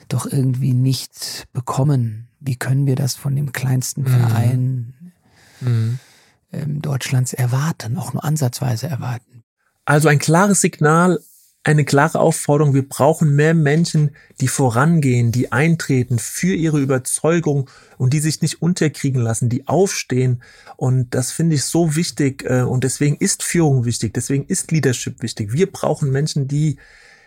doch 0.08 0.26
irgendwie 0.26 0.74
nicht 0.74 1.47
bekommen, 1.54 2.28
wie 2.39 2.56
können 2.56 2.86
wir 2.86 2.95
das 2.95 3.16
von 3.16 3.36
dem 3.36 3.52
kleinsten 3.52 4.02
mhm. 4.02 4.08
Verein 4.08 4.93
mhm. 5.62 5.99
ähm, 6.52 6.82
Deutschlands 6.82 7.34
erwarten, 7.34 7.97
auch 7.97 8.14
nur 8.14 8.24
ansatzweise 8.24 8.88
erwarten? 8.88 9.43
Also 9.86 10.08
ein 10.08 10.20
klares 10.20 10.62
Signal 10.62 11.20
eine 11.64 11.86
klare 11.86 12.20
Aufforderung, 12.20 12.74
wir 12.74 12.88
brauchen 12.88 13.36
mehr 13.36 13.53
Menschen, 13.53 14.16
die 14.39 14.47
vorangehen, 14.47 15.32
die 15.32 15.51
eintreten 15.51 16.18
für 16.18 16.55
ihre 16.55 16.80
Überzeugung 16.80 17.70
und 17.97 18.14
die 18.14 18.20
sich 18.20 18.41
nicht 18.41 18.62
unterkriegen 18.64 19.22
lassen, 19.22 19.47
die 19.47 19.68
aufstehen. 19.68 20.41
Und 20.76 21.14
das 21.14 21.32
finde 21.32 21.55
ich 21.55 21.64
so 21.64 21.95
wichtig 21.95 22.43
äh, 22.49 22.62
und 22.62 22.84
deswegen 22.84 23.16
ist 23.18 23.43
Führung 23.43 23.86
wichtig, 23.86 24.14
deswegen 24.14 24.45
ist 24.45 24.72
Leadership 24.72 25.22
wichtig. 25.22 25.53
Wir 25.53 25.72
brauchen 25.72 26.12
Menschen, 26.12 26.47
die 26.47 26.78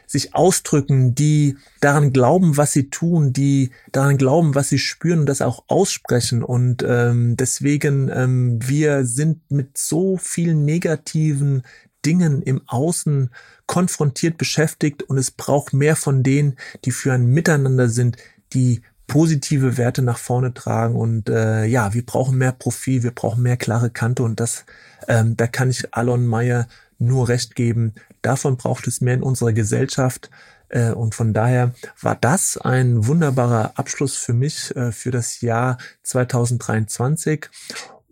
sich 0.06 0.34
ausdrücken, 0.34 1.14
die 1.14 1.56
daran 1.80 2.12
glauben, 2.12 2.56
was 2.56 2.72
sie 2.72 2.90
tun, 2.90 3.32
die 3.32 3.70
daran 3.92 4.18
glauben, 4.18 4.54
was 4.54 4.68
sie 4.68 4.78
spüren 4.78 5.20
und 5.20 5.26
das 5.26 5.42
auch 5.42 5.64
aussprechen. 5.68 6.42
Und 6.42 6.84
ähm, 6.86 7.36
deswegen, 7.36 8.10
ähm, 8.12 8.58
wir 8.62 9.06
sind 9.06 9.50
mit 9.50 9.78
so 9.78 10.18
vielen 10.18 10.64
negativen 10.64 11.62
Dingen 12.04 12.42
im 12.42 12.62
Außen 12.66 13.30
konfrontiert 13.66 14.38
beschäftigt 14.38 15.02
und 15.04 15.18
es 15.18 15.30
braucht 15.30 15.72
mehr 15.72 15.96
von 15.96 16.22
denen, 16.22 16.56
die 16.84 16.90
für 16.90 17.12
ein 17.12 17.26
Miteinander 17.26 17.88
sind, 17.88 18.16
die 18.52 18.82
positive 19.06 19.76
Werte 19.76 20.02
nach 20.02 20.18
vorne 20.18 20.54
tragen 20.54 20.96
und 20.96 21.28
äh, 21.28 21.64
ja, 21.66 21.92
wir 21.94 22.04
brauchen 22.04 22.38
mehr 22.38 22.52
Profil, 22.52 23.02
wir 23.02 23.10
brauchen 23.10 23.42
mehr 23.42 23.56
klare 23.56 23.90
Kante 23.90 24.22
und 24.22 24.40
das, 24.40 24.64
ähm, 25.08 25.36
da 25.36 25.46
kann 25.46 25.70
ich 25.70 25.94
Alon 25.94 26.26
Meyer 26.26 26.66
nur 26.98 27.28
recht 27.28 27.54
geben. 27.54 27.94
Davon 28.22 28.56
braucht 28.56 28.86
es 28.86 29.00
mehr 29.00 29.14
in 29.14 29.22
unserer 29.22 29.52
Gesellschaft 29.52 30.30
äh, 30.68 30.90
und 30.90 31.14
von 31.14 31.34
daher 31.34 31.72
war 32.00 32.16
das 32.16 32.56
ein 32.56 33.06
wunderbarer 33.06 33.72
Abschluss 33.76 34.16
für 34.16 34.32
mich 34.32 34.74
äh, 34.74 34.92
für 34.92 35.10
das 35.10 35.40
Jahr 35.40 35.78
2023 36.02 37.50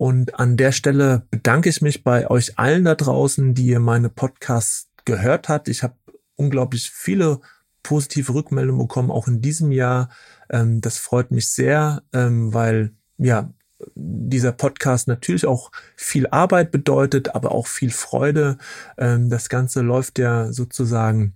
und 0.02 0.40
an 0.40 0.56
der 0.56 0.72
Stelle 0.72 1.28
bedanke 1.30 1.68
ich 1.68 1.80
mich 1.80 2.02
bei 2.02 2.28
euch 2.28 2.58
allen 2.58 2.82
da 2.82 2.96
draußen, 2.96 3.54
die 3.54 3.66
ihr 3.66 3.78
meine 3.78 4.08
Podcasts 4.08 4.88
gehört 5.04 5.48
habt. 5.48 5.68
Ich 5.68 5.84
habe 5.84 5.94
unglaublich 6.34 6.90
viele 6.90 7.38
positive 7.84 8.34
Rückmeldungen 8.34 8.84
bekommen, 8.84 9.12
auch 9.12 9.28
in 9.28 9.40
diesem 9.40 9.70
Jahr. 9.70 10.08
Ähm, 10.50 10.80
das 10.80 10.98
freut 10.98 11.30
mich 11.30 11.50
sehr, 11.50 12.02
ähm, 12.12 12.52
weil 12.52 12.90
ja 13.16 13.52
dieser 13.94 14.50
Podcast 14.50 15.06
natürlich 15.06 15.46
auch 15.46 15.70
viel 15.94 16.26
Arbeit 16.26 16.72
bedeutet, 16.72 17.36
aber 17.36 17.52
auch 17.52 17.68
viel 17.68 17.92
Freude. 17.92 18.58
Ähm, 18.98 19.30
das 19.30 19.48
Ganze 19.48 19.82
läuft 19.82 20.18
ja 20.18 20.52
sozusagen 20.52 21.34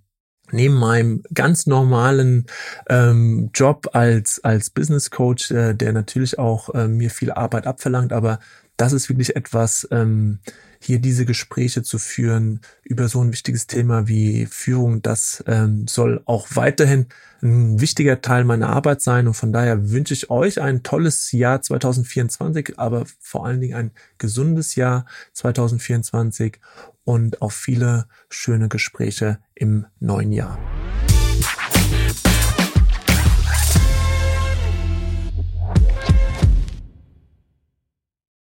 neben 0.51 0.74
meinem 0.74 1.22
ganz 1.32 1.66
normalen 1.66 2.47
ähm, 2.88 3.51
Job 3.55 3.90
als 3.92 4.42
als 4.44 4.70
Business 4.70 5.11
Coach, 5.11 5.51
äh, 5.51 5.74
der 5.74 5.92
natürlich 5.92 6.38
auch 6.38 6.74
äh, 6.74 6.88
mir 6.88 7.11
viel 7.11 7.32
Arbeit 7.32 7.66
abverlangt, 7.66 8.12
aber 8.12 8.38
das 8.76 8.92
ist 8.92 9.09
wirklich 9.09 9.36
etwas, 9.36 9.88
ähm, 9.90 10.38
hier 10.80 10.99
diese 10.99 11.24
Gespräche 11.24 11.82
zu 11.82 11.99
führen 11.99 12.61
über 12.84 13.09
so 13.09 13.20
ein 13.20 13.32
wichtiges 13.32 13.66
Thema 13.66 14.09
wie 14.09 14.47
Führung. 14.47 15.03
Das 15.03 15.42
ähm, 15.47 15.86
soll 15.88 16.22
auch 16.26 16.49
weiterhin 16.55 17.07
ein 17.42 17.80
wichtiger 17.80 18.20
Teil 18.20 18.44
meiner 18.44 18.70
Arbeit 18.70 19.03
sein 19.03 19.26
und 19.26 19.34
von 19.34 19.53
daher 19.53 19.90
wünsche 19.90 20.14
ich 20.14 20.30
euch 20.30 20.61
ein 20.61 20.82
tolles 20.82 21.32
Jahr 21.32 21.62
2024, 21.62 22.78
aber 22.78 23.05
vor 23.20 23.47
allen 23.47 23.61
Dingen 23.61 23.74
ein 23.74 23.90
gesundes 24.18 24.74
Jahr 24.74 25.07
2024 25.32 26.59
und 27.07 27.40
auf 27.40 27.54
viele 27.54 28.07
schöne 28.28 28.68
Gespräche 28.68 29.38
im 29.54 29.86
neuen 30.00 30.32
Jahr. 30.32 30.59